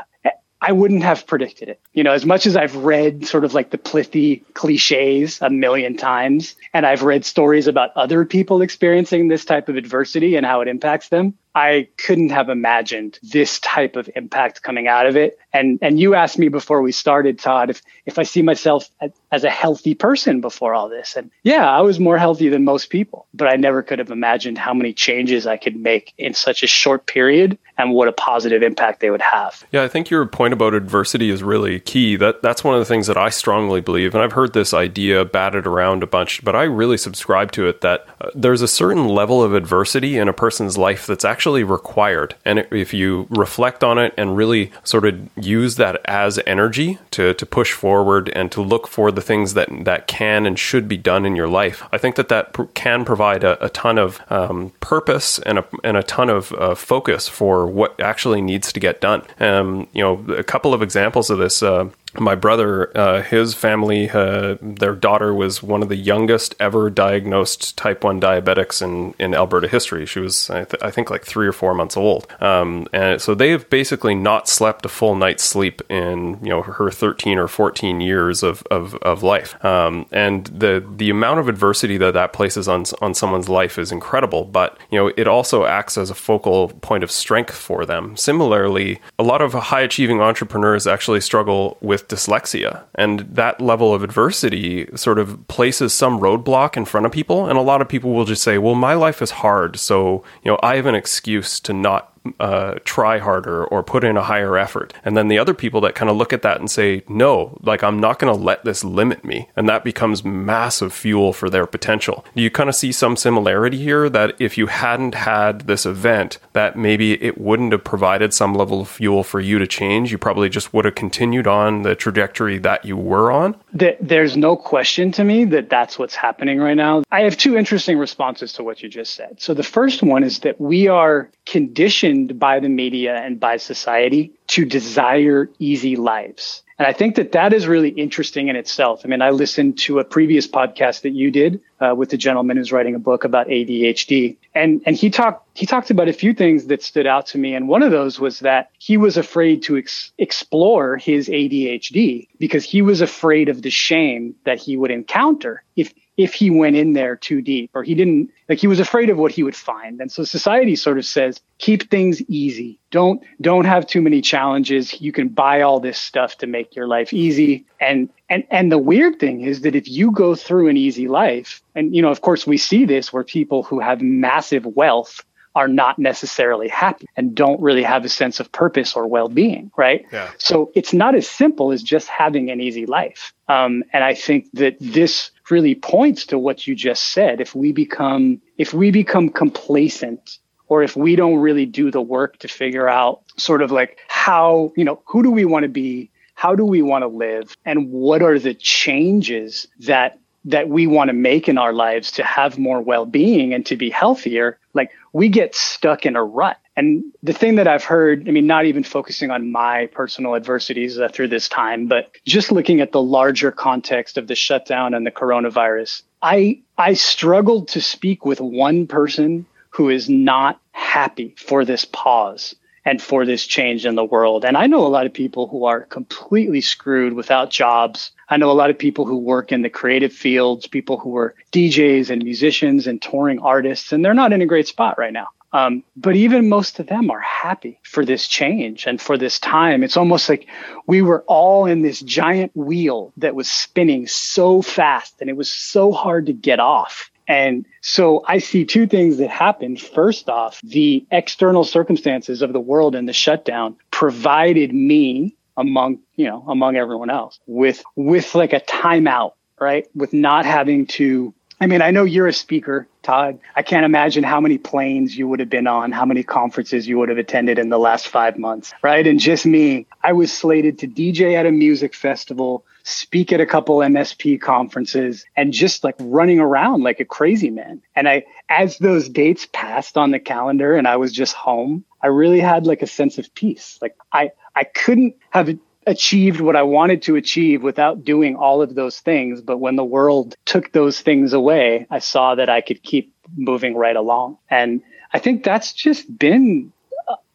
I 0.61 0.73
wouldn't 0.73 1.03
have 1.03 1.27
predicted 1.27 1.69
it. 1.69 1.81
You 1.93 2.05
know, 2.05 2.13
as 2.13 2.27
much 2.27 2.47
as 2.47 2.57
I've 2.57 2.77
read 2.77 3.27
sort 3.27 3.45
of 3.45 3.55
like 3.55 3.71
the 3.71 3.79
plithy 3.79 4.43
cliches 4.55 5.41
a 5.41 5.51
million 5.51 5.97
times, 5.97 6.57
and 6.73 6.87
I've 6.87 7.03
read 7.03 7.25
stories 7.25 7.67
about 7.67 7.91
other 7.97 8.25
people 8.25 8.63
experiencing 8.63 9.29
this 9.29 9.45
type 9.45 9.69
of 9.69 9.77
adversity 9.77 10.37
and 10.37 10.47
how 10.47 10.61
it 10.61 10.69
impacts 10.69 11.09
them, 11.11 11.35
I 11.59 11.89
couldn't 11.97 12.29
have 12.29 12.49
imagined 12.49 13.19
this 13.21 13.59
type 13.59 13.97
of 13.97 14.09
impact 14.15 14.63
coming 14.63 14.87
out 14.87 15.07
of 15.07 15.17
it. 15.17 15.39
And 15.53 15.79
and 15.83 15.99
you 15.99 16.15
asked 16.15 16.39
me 16.39 16.49
before 16.49 16.83
we 16.83 16.93
started, 16.93 17.39
Todd, 17.39 17.69
if 17.71 17.83
if 18.07 18.19
I 18.19 18.23
see 18.23 18.43
myself 18.43 18.89
as 19.33 19.45
a 19.45 19.51
healthy 19.51 19.95
person 19.95 20.41
before 20.41 20.73
all 20.73 20.89
this. 20.89 21.17
And 21.17 21.31
yeah, 21.43 21.69
I 21.69 21.81
was 21.81 21.99
more 21.99 22.17
healthy 22.17 22.49
than 22.49 22.65
most 22.65 22.91
people, 22.91 23.27
but 23.35 23.49
I 23.49 23.57
never 23.57 23.83
could 23.83 23.99
have 23.99 24.11
imagined 24.11 24.57
how 24.57 24.73
many 24.73 24.93
changes 24.93 25.47
I 25.47 25.57
could 25.57 25.77
make 25.77 26.15
in 26.17 26.33
such 26.33 26.63
a 26.63 26.67
short 26.67 27.07
period 27.07 27.59
and 27.77 27.93
what 27.93 28.09
a 28.09 28.13
positive 28.13 28.63
impact 28.63 29.01
they 29.01 29.11
would 29.11 29.23
have. 29.23 29.65
Yeah, 29.73 29.83
I 29.83 29.89
think 29.89 30.11
your 30.11 30.27
point 30.27 30.53
about 30.53 30.75
adversity 30.75 31.31
is 31.31 31.43
really 31.43 31.81
key. 31.81 32.17
That 32.17 32.41
that's 32.41 32.63
one 32.63 32.75
of 32.75 32.81
the 32.81 32.87
things 32.87 33.09
that 33.09 33.17
I 33.17 33.31
strongly 33.31 33.81
believe, 33.81 34.15
and 34.15 34.23
I've 34.23 34.33
heard 34.33 34.53
this 34.53 34.73
idea 34.73 35.25
batted 35.25 35.67
around 35.67 36.03
a 36.03 36.07
bunch, 36.07 36.45
but 36.45 36.55
I 36.55 36.63
really 36.63 36.99
subscribe 36.99 37.51
to 37.53 37.67
it 37.67 37.81
that 37.81 38.07
uh, 38.21 38.31
there's 38.35 38.62
a 38.62 38.69
certain 38.69 39.09
level 39.09 39.43
of 39.43 39.55
adversity 39.55 40.19
in 40.19 40.29
a 40.29 40.33
person's 40.33 40.79
life 40.79 41.07
that's 41.07 41.25
actually 41.25 41.48
actually 41.49 41.64
required. 41.64 42.35
And 42.45 42.67
if 42.71 42.93
you 42.93 43.26
reflect 43.31 43.83
on 43.83 43.97
it 43.99 44.12
and 44.19 44.37
really 44.37 44.71
sort 44.85 45.07
of 45.07 45.19
use 45.35 45.76
that 45.76 45.99
as 46.05 46.38
energy 46.47 46.99
to, 47.12 47.33
to 47.33 47.47
push 47.47 47.73
forward 47.73 48.31
and 48.37 48.52
to 48.52 48.61
look 48.61 48.87
for 48.87 49.11
the 49.11 49.23
things 49.23 49.55
that, 49.55 49.71
that 49.87 50.07
can 50.07 50.45
and 50.45 50.59
should 50.59 50.88
be 50.88 50.99
done 50.99 51.25
in 51.25 51.35
your 51.35 51.49
life, 51.49 51.83
I 51.90 51.97
think 51.97 52.17
that 52.17 52.28
that 52.28 52.55
can 52.75 53.07
provide 53.07 53.45
a, 53.45 53.64
a 53.64 53.71
ton 53.71 53.97
of 53.97 54.21
um, 54.31 54.73
purpose 54.81 55.38
and 55.47 55.61
a, 55.61 55.64
and 55.83 55.97
a 55.97 56.02
ton 56.02 56.28
of 56.28 56.52
uh, 56.52 56.75
focus 56.75 57.28
for 57.28 57.67
what 57.67 57.99
actually 57.99 58.43
needs 58.43 58.71
to 58.75 58.81
get 58.81 59.00
done. 59.00 59.23
Um, 59.40 59.88
you 59.95 60.02
know, 60.02 60.23
a 60.35 60.45
couple 60.45 60.75
of 60.75 60.83
examples 60.83 61.31
of 61.31 61.38
this. 61.38 61.62
Uh, 61.62 61.88
my 62.15 62.35
brother, 62.35 62.97
uh, 62.97 63.23
his 63.23 63.55
family, 63.55 64.11
uh, 64.11 64.57
their 64.62 64.95
daughter 64.95 65.35
was 65.35 65.62
one 65.62 65.83
of 65.83 65.88
the 65.88 65.97
youngest 65.97 66.55
ever 66.59 66.91
diagnosed 66.91 67.77
type 67.77 68.03
1 68.03 68.21
diabetics 68.21 68.83
in, 68.83 69.15
in 69.19 69.35
Alberta 69.35 69.69
history. 69.69 70.07
She 70.07 70.21
was, 70.21 70.49
I, 70.50 70.65
th- 70.65 70.83
I 70.83 70.91
think, 70.91 71.11
like 71.11 71.25
three 71.25 71.47
or 71.47 71.53
four 71.53 71.75
months 71.75 71.97
old. 71.97 72.27
Um, 72.41 72.87
and 72.93 73.21
so 73.21 73.35
they've 73.35 73.69
basically 73.69 74.15
not 74.15 74.49
slept 74.49 74.85
a 74.87 74.88
full 74.88 75.15
night's 75.17 75.45
sleep 75.45 75.83
in, 75.91 76.38
you 76.43 76.49
know, 76.49 76.62
her 76.62 76.91
13 76.91 77.38
or 77.38 77.49
14 77.49 78.00
years 78.00 78.43
of, 78.43 78.62
of, 78.71 78.95
of 78.97 79.23
life. 79.23 79.62
Um, 79.65 80.07
and 80.11 80.47
the, 80.47 80.85
the 80.97 81.11
amount 81.11 81.41
of 81.41 81.49
adversity 81.49 81.99
that 81.99 82.15
that 82.15 82.33
places 82.33 82.69
on, 82.69 82.85
on 83.00 83.15
someone's 83.15 83.49
life 83.49 83.79
is 83.79 83.93
incredible. 83.93 84.45
But, 84.45 84.79
you 84.91 84.99
know, 84.99 85.12
it 85.17 85.29
also 85.29 85.67
acts 85.67 85.99
as 85.99 86.11
a 86.11 86.15
focal 86.15 86.69
point 86.69 87.05
of 87.05 87.11
strength 87.11 87.55
for 87.55 87.85
them. 87.85 88.17
Similarly, 88.17 89.00
a 89.19 89.23
lot 89.23 89.43
of 89.43 89.53
high 89.53 89.83
achieving 89.83 90.21
entrepreneurs 90.21 90.87
actually 90.87 91.21
struggle 91.21 91.77
with 91.81 92.08
dyslexia. 92.09 92.85
And 92.95 93.21
that 93.21 93.61
level 93.61 93.95
of 93.95 94.03
adversity 94.03 94.88
sort 94.97 95.19
of 95.19 95.47
places 95.49 95.93
some 95.93 96.21
roadblock 96.21 96.77
in 96.77 96.85
front 96.85 97.07
of 97.07 97.12
people. 97.12 97.47
And 97.47 97.59
a 97.59 97.62
lot 97.62 97.81
of 97.81 97.88
people 97.88 98.12
will 98.12 98.25
just 98.25 98.43
say, 98.43 98.59
well, 98.59 98.75
my 98.75 98.95
life 98.95 99.23
is 99.23 99.31
hard. 99.31 99.79
So, 99.79 100.25
you 100.43 100.50
know, 100.50 100.59
I 100.62 100.77
have 100.77 100.87
an 100.87 100.95
excuse 100.95 101.61
to 101.61 101.73
not 101.73 102.12
uh, 102.41 102.75
try 102.85 103.19
harder 103.19 103.65
or 103.65 103.83
put 103.83 104.05
in 104.05 104.17
a 104.17 104.23
higher 104.23 104.57
effort. 104.57 104.93
And 105.05 105.17
then 105.17 105.29
the 105.29 105.39
other 105.39 105.55
people 105.55 105.81
that 105.83 105.95
kind 105.95 106.11
of 106.11 106.17
look 106.17 106.33
at 106.33 106.43
that 106.43 106.59
and 106.59 106.71
say, 106.71 107.03
no, 107.09 107.59
like 107.63 107.83
I'm 107.83 107.99
not 107.99 108.19
going 108.19 108.35
to 108.35 108.43
let 108.43 108.65
this 108.65 108.85
limit 108.85 109.25
me. 109.25 109.49
And 109.57 109.69
that 109.69 109.85
becomes 109.85 110.25
massive 110.25 110.93
fuel 110.93 111.33
for 111.33 111.51
their 111.51 111.67
potential. 111.67 112.25
Do 112.35 112.43
you 112.43 112.51
kind 112.51 112.69
of 112.69 112.75
see 112.75 112.93
some 112.93 113.17
similarity 113.17 113.79
here 113.79 114.09
that 114.09 114.41
if 114.41 114.59
you 114.59 114.67
hadn't 114.67 115.15
had 115.15 115.63
this 115.63 115.87
event, 115.87 116.39
that 116.53 116.77
maybe 116.77 117.23
it 117.23 117.39
wouldn't 117.39 117.73
have 117.73 117.85
provided 117.85 118.33
some 118.35 118.55
level 118.55 118.81
of 118.81 118.89
fuel 118.89 119.23
for 119.23 119.41
you 119.41 119.59
to 119.59 119.67
change? 119.67 120.13
You 120.13 120.19
probably 120.19 120.49
just 120.49 120.73
would 120.75 120.85
have 120.85 120.95
continued 120.95 121.47
on 121.47 121.83
the 121.83 121.95
trajectory 121.95 122.59
that 122.59 122.85
you 122.85 122.97
were 122.97 123.31
on? 123.31 123.57
There's 123.73 124.37
no 124.37 124.57
question 124.57 125.13
to 125.13 125.25
me 125.25 125.45
that 125.47 125.71
that's 125.71 125.99
what's 125.99 126.15
happening 126.15 126.59
right 126.59 126.77
now. 126.77 127.03
I 127.11 127.23
have 127.23 127.37
two 127.37 127.57
interesting 127.57 127.99
responses 127.99 128.53
to 128.55 128.65
what 128.65 128.83
you 128.83 128.89
just 128.89 129.15
said. 129.15 129.41
So 129.41 129.55
the 129.55 129.63
first 129.63 130.03
one 130.03 130.25
is 130.25 130.41
that 130.41 130.61
we 130.61 130.89
are 130.89 131.31
conditioned 131.47 132.08
by 132.15 132.61
the 132.61 132.69
media 132.69 133.17
and 133.17 133.38
by 133.41 133.57
society 133.57 134.33
to 134.49 134.65
desire 134.65 135.50
easy 135.59 135.97
lives. 135.97 136.62
And 136.79 136.87
I 136.87 136.93
think 136.93 137.17
that 137.17 137.33
that 137.33 137.53
is 137.53 137.67
really 137.67 137.88
interesting 137.88 138.47
in 138.49 138.55
itself. 138.55 139.03
I 139.05 139.09
mean, 139.09 139.21
I 139.21 139.31
listened 139.31 139.79
to 139.79 139.99
a 139.99 140.05
previous 140.05 140.47
podcast 140.47 141.03
that 141.03 141.11
you 141.11 141.33
did 141.33 141.61
uh, 141.81 141.95
with 141.97 142.11
the 142.11 142.17
gentleman 142.17 142.57
who's 142.57 142.71
writing 142.71 142.95
a 142.95 143.00
book 143.00 143.25
about 143.25 143.49
ADHD, 143.49 144.37
and 144.55 144.81
and 144.87 144.95
he 144.95 145.11
talked 145.11 145.59
he 145.59 145.67
talked 145.67 145.91
about 145.91 146.09
a 146.09 146.12
few 146.12 146.33
things 146.33 146.67
that 146.67 146.83
stood 146.85 147.07
out 147.07 147.27
to 147.29 147.38
me. 147.38 147.55
And 147.55 147.67
one 147.67 147.83
of 147.83 147.91
those 147.91 148.21
was 148.21 148.41
that 148.41 148.71
he 148.79 148.97
was 148.97 149.17
afraid 149.17 149.65
to 149.65 149.77
ex- 149.77 150.12
explore 150.19 150.97
his 150.97 151.29
ADHD 151.29 152.29
because 152.38 152.62
he 152.62 152.81
was 152.81 153.00
afraid 153.00 153.49
of 153.49 153.62
the 153.62 153.71
shame 153.71 154.37
that 154.45 154.59
he 154.59 154.77
would 154.77 154.93
encounter 154.93 155.65
if 155.75 155.93
if 156.19 156.35
he 156.35 156.51
went 156.51 156.77
in 156.77 156.93
there 156.93 157.17
too 157.17 157.41
deep 157.41 157.71
or 157.75 157.85
he 157.85 157.95
didn't 157.95 158.31
like 158.49 158.59
he 158.59 158.67
was 158.67 158.81
afraid 158.81 159.09
of 159.09 159.17
what 159.17 159.31
he 159.31 159.45
would 159.45 159.57
find. 159.57 160.01
And 160.01 160.11
so 160.11 160.25
society 160.25 160.75
sort 160.75 160.99
of 160.99 161.07
says 161.07 161.41
keep 161.59 161.89
things 161.91 162.21
easy. 162.23 162.79
Don't 162.91 163.23
don't 163.41 163.65
have 163.65 163.87
too 163.87 164.03
many 164.03 164.21
challenges. 164.21 165.01
You 165.01 165.13
can 165.13 165.29
buy 165.29 165.63
all 165.63 165.79
this 165.79 165.97
stuff 165.97 166.37
to 166.39 166.47
make 166.47 166.75
your 166.75 166.89
life 166.89 167.13
easy. 167.13 167.65
And 167.81 168.11
and 168.29 168.45
and 168.51 168.71
the 168.73 168.79
weird 168.79 169.21
thing 169.21 169.43
is 169.43 169.61
that 169.61 169.77
if 169.77 169.89
you 169.89 170.11
go 170.11 170.35
through 170.35 170.69
an 170.69 170.77
easy 170.77 171.07
life 171.07 171.63
and 171.77 171.95
you 171.95 172.03
know 172.03 172.11
of 172.11 172.21
course 172.21 172.47
we 172.47 172.59
see 172.59 172.85
this 172.85 173.13
where 173.13 173.25
people 173.25 173.63
who 173.63 173.79
have 173.79 174.03
massive 174.03 174.67
wealth 174.67 175.25
are 175.59 175.69
not 175.69 175.99
necessarily 175.99 176.69
happy 176.69 177.07
and 177.17 177.35
don't 177.35 177.61
really 177.61 177.83
have 177.83 178.05
a 178.05 178.09
sense 178.09 178.38
of 178.41 178.50
purpose 178.53 178.95
or 178.97 179.07
well-being 179.07 179.71
right? 179.77 180.07
Yeah. 180.12 180.31
so 180.38 180.71
it's 180.75 180.93
not 180.93 181.15
as 181.15 181.29
simple 181.29 181.73
as 181.73 181.83
just 181.83 182.09
having 182.09 182.50
an 182.50 182.61
easy 182.61 182.87
life. 182.87 183.33
Um, 183.49 183.83
and 183.93 184.05
i 184.05 184.15
think 184.15 184.41
that 184.53 184.77
this 184.79 185.31
really 185.50 185.75
points 185.75 186.27
to 186.27 186.38
what 186.38 186.67
you 186.67 186.75
just 186.75 187.12
said. 187.12 187.41
If 187.41 187.55
we 187.55 187.73
become 187.73 188.41
if 188.57 188.75
we 188.75 188.91
become 188.91 189.29
complacent 189.31 190.38
or 190.69 190.83
if 190.83 190.97
we 190.97 191.17
don't 191.17 191.38
really 191.38 191.67
do 191.67 191.91
the 191.91 192.03
work 192.03 192.38
to 192.41 192.49
figure 192.49 192.88
out 192.88 193.23
sort 193.37 193.62
of 193.62 193.71
like 193.71 193.99
how 194.09 194.73
you 194.77 194.85
know 194.85 195.03
who 195.07 195.23
do 195.23 195.31
we 195.31 195.45
want 195.45 195.65
to 195.65 195.69
be? 195.69 196.11
How 196.35 196.55
do 196.55 196.65
we 196.65 196.83
want 196.83 197.03
to 197.03 197.09
live? 197.09 197.57
And 197.65 197.91
what 197.91 198.23
are 198.23 198.38
the 198.38 198.55
changes 198.55 199.67
that 199.81 200.21
that 200.49 200.69
we 200.69 200.87
want 200.87 201.09
to 201.09 201.14
make 201.14 201.49
in 201.49 201.59
our 201.59 201.73
lives 201.73 202.12
to 202.12 202.25
have 202.25 202.59
more 202.59 202.81
well-being 202.81 203.52
and 203.52 203.67
to 203.67 203.76
be 203.76 203.90
healthier 203.90 204.59
like 204.75 204.90
we 205.12 205.28
get 205.28 205.55
stuck 205.55 206.07
in 206.07 206.17
a 206.17 206.25
rut. 206.25 206.59
And 206.76 207.05
the 207.25 207.33
thing 207.33 207.57
that 207.57 207.67
i've 207.67 207.83
heard 207.83 208.28
i 208.28 208.31
mean 208.31 208.47
not 208.47 208.64
even 208.67 208.85
focusing 208.85 209.33
on 209.33 209.50
my 209.50 209.87
personal 209.87 210.37
adversities 210.37 210.99
uh, 210.99 211.09
through 211.09 211.28
this 211.28 211.49
time 211.49 211.88
but 211.88 212.12
just 212.25 212.52
looking 212.52 212.81
at 212.81 212.93
the 212.93 213.02
larger 213.02 213.50
context 213.50 214.17
of 214.17 214.28
the 214.28 214.37
shutdown 214.37 214.95
and 214.95 215.05
the 215.05 215.11
coronavirus 215.11 216.02
i 216.23 216.61
i 216.76 216.95
struggled 216.95 217.67
to 217.69 217.81
speak 217.81 218.25
with 218.25 218.40
one 218.40 218.87
person 218.87 219.45
who 219.71 219.88
is 219.88 220.09
not 220.09 220.61
happy 220.71 221.35
for 221.37 221.64
this 221.64 221.85
pause 221.85 222.55
and 222.88 223.02
for 223.02 223.26
this 223.26 223.47
change 223.47 223.85
in 223.85 223.97
the 223.97 224.04
world. 224.04 224.47
And 224.47 224.57
I 224.57 224.66
know 224.66 224.87
a 224.87 224.88
lot 224.88 225.04
of 225.04 225.12
people 225.12 225.47
who 225.47 225.66
are 225.66 225.83
completely 225.83 226.62
screwed 226.62 227.12
without 227.12 227.50
jobs. 227.50 228.12
I 228.30 228.38
know 228.38 228.50
a 228.50 228.52
lot 228.52 228.71
of 228.71 228.78
people 228.78 229.04
who 229.04 229.18
work 229.18 229.52
in 229.52 229.61
the 229.61 229.68
creative 229.68 230.12
fields, 230.12 230.66
people 230.66 230.97
who 230.97 231.14
are 231.18 231.35
DJs 231.52 232.09
and 232.09 232.25
musicians 232.25 232.87
and 232.87 233.02
touring 233.02 233.40
artists, 233.40 233.92
and 233.92 234.02
they're 234.02 234.14
not 234.14 234.33
in 234.33 234.40
a 234.40 234.47
great 234.47 234.68
spot 234.68 234.97
right 234.97 235.12
now. 235.12 235.26
Um, 235.52 235.85
but 235.97 236.16
even 236.16 236.49
most 236.49 236.80
of 236.80 236.87
them 236.87 237.11
are 237.11 237.21
happy 237.21 237.78
for 237.83 238.07
this 238.07 238.26
change 238.26 238.87
and 238.87 238.99
for 238.99 239.18
this 239.18 239.38
time. 239.38 239.83
It's 239.83 239.99
almost 239.99 240.30
like 240.30 240.47
we 240.87 241.02
were 241.02 241.25
all 241.26 241.66
in 241.66 241.83
this 241.83 242.00
giant 242.00 242.57
wheel 242.57 243.12
that 243.18 243.35
was 243.35 243.50
spinning 243.50 244.07
so 244.07 244.62
fast 244.62 245.21
and 245.21 245.28
it 245.28 245.37
was 245.37 245.50
so 245.50 245.92
hard 245.92 246.26
to 246.26 246.33
get 246.33 246.59
off. 246.59 247.11
And 247.28 247.66
so 247.82 248.25
I 248.26 248.38
see 248.38 248.64
two 248.64 248.87
things 248.87 249.18
that 249.18 249.28
happened. 249.28 249.80
First 249.80 250.30
off, 250.30 250.61
the 250.62 251.06
external 251.11 251.62
circumstances 251.62 252.40
of 252.40 252.54
the 252.54 252.61
world 252.61 252.94
and 252.94 253.06
the 253.06 253.12
shutdown 253.12 253.76
provided 253.90 254.73
me 254.75 255.37
among, 255.56 255.99
you 256.16 256.25
know, 256.25 256.42
among 256.49 256.76
everyone 256.76 257.11
else 257.11 257.38
with, 257.47 257.85
with 257.94 258.35
like 258.35 258.54
a 258.54 258.61
timeout, 258.61 259.32
right? 259.61 259.87
With 259.94 260.14
not 260.14 260.47
having 260.47 260.87
to 260.87 261.35
I 261.61 261.67
mean, 261.67 261.83
I 261.83 261.91
know 261.91 262.05
you're 262.05 262.29
a 262.29 262.33
speaker, 262.33 262.87
Todd. 263.03 263.41
I 263.57 263.62
can't 263.62 263.85
imagine 263.85 264.23
how 264.23 264.41
many 264.41 264.59
planes 264.59 265.17
you 265.17 265.27
would 265.27 265.41
have 265.41 265.50
been 265.50 265.67
on, 265.67 265.91
how 265.91 266.05
many 266.05 266.23
conferences 266.23 266.87
you 266.87 266.99
would 266.99 267.09
have 267.09 267.19
attended 267.19 267.59
in 267.59 267.69
the 267.69 267.79
last 267.79 268.07
five 268.07 268.38
months, 268.38 268.73
right? 268.81 269.05
And 269.05 269.19
just 269.19 269.45
me, 269.45 269.87
I 270.05 270.12
was 270.12 270.33
slated 270.33 270.79
to 270.79 270.87
DJ 270.87 271.35
at 271.35 271.47
a 271.47 271.50
music 271.50 271.97
festival, 271.97 272.65
speak 272.85 273.33
at 273.33 273.41
a 273.41 273.47
couple 273.47 273.79
MSP 273.79 274.41
conferences, 274.41 275.25
and 275.37 275.53
just 275.53 275.83
like 275.83 275.97
running 275.99 276.38
around 276.38 276.85
like 276.85 277.00
a 277.00 277.05
crazy 277.05 277.50
man. 277.50 277.83
And 277.97 278.09
I, 278.09 278.25
as 278.49 278.79
those 278.79 279.09
dates 279.09 279.49
passed 279.53 279.99
on 279.99 280.12
the 280.12 280.21
calendar 280.21 280.77
and 280.77 280.87
I 280.87 280.97
was 280.97 281.12
just 281.12 281.35
home, 281.35 281.85
I 282.00 282.07
really 282.07 282.41
had 282.41 282.69
like 282.69 282.83
a 282.83 282.87
sense 282.87 283.19
of 283.19 283.35
peace. 283.35 283.81
Like 283.83 283.97
I, 284.12 284.31
I 284.55 284.62
couldn't 284.62 285.17
have 285.31 285.59
achieved 285.88 286.40
what 286.40 286.57
I 286.57 286.62
wanted 286.62 287.02
to 287.02 287.16
achieve 287.16 287.62
without 287.62 288.04
doing 288.04 288.37
all 288.37 288.62
of 288.62 288.75
those 288.75 289.00
things. 289.00 289.40
But 289.40 289.59
when 289.59 289.76
the 289.76 289.85
world 289.85 290.37
took 290.45 290.73
those 290.73 291.00
things 291.00 291.33
away, 291.33 291.87
I 291.90 291.99
saw 291.99 292.35
that 292.35 292.49
I 292.49 292.61
could 292.61 292.83
keep 292.83 293.14
moving 293.37 293.75
right 293.75 293.97
along. 293.97 294.38
And 294.50 294.83
I 295.12 295.18
think 295.18 295.45
that's 295.45 295.73
just 295.73 296.18
been 296.18 296.73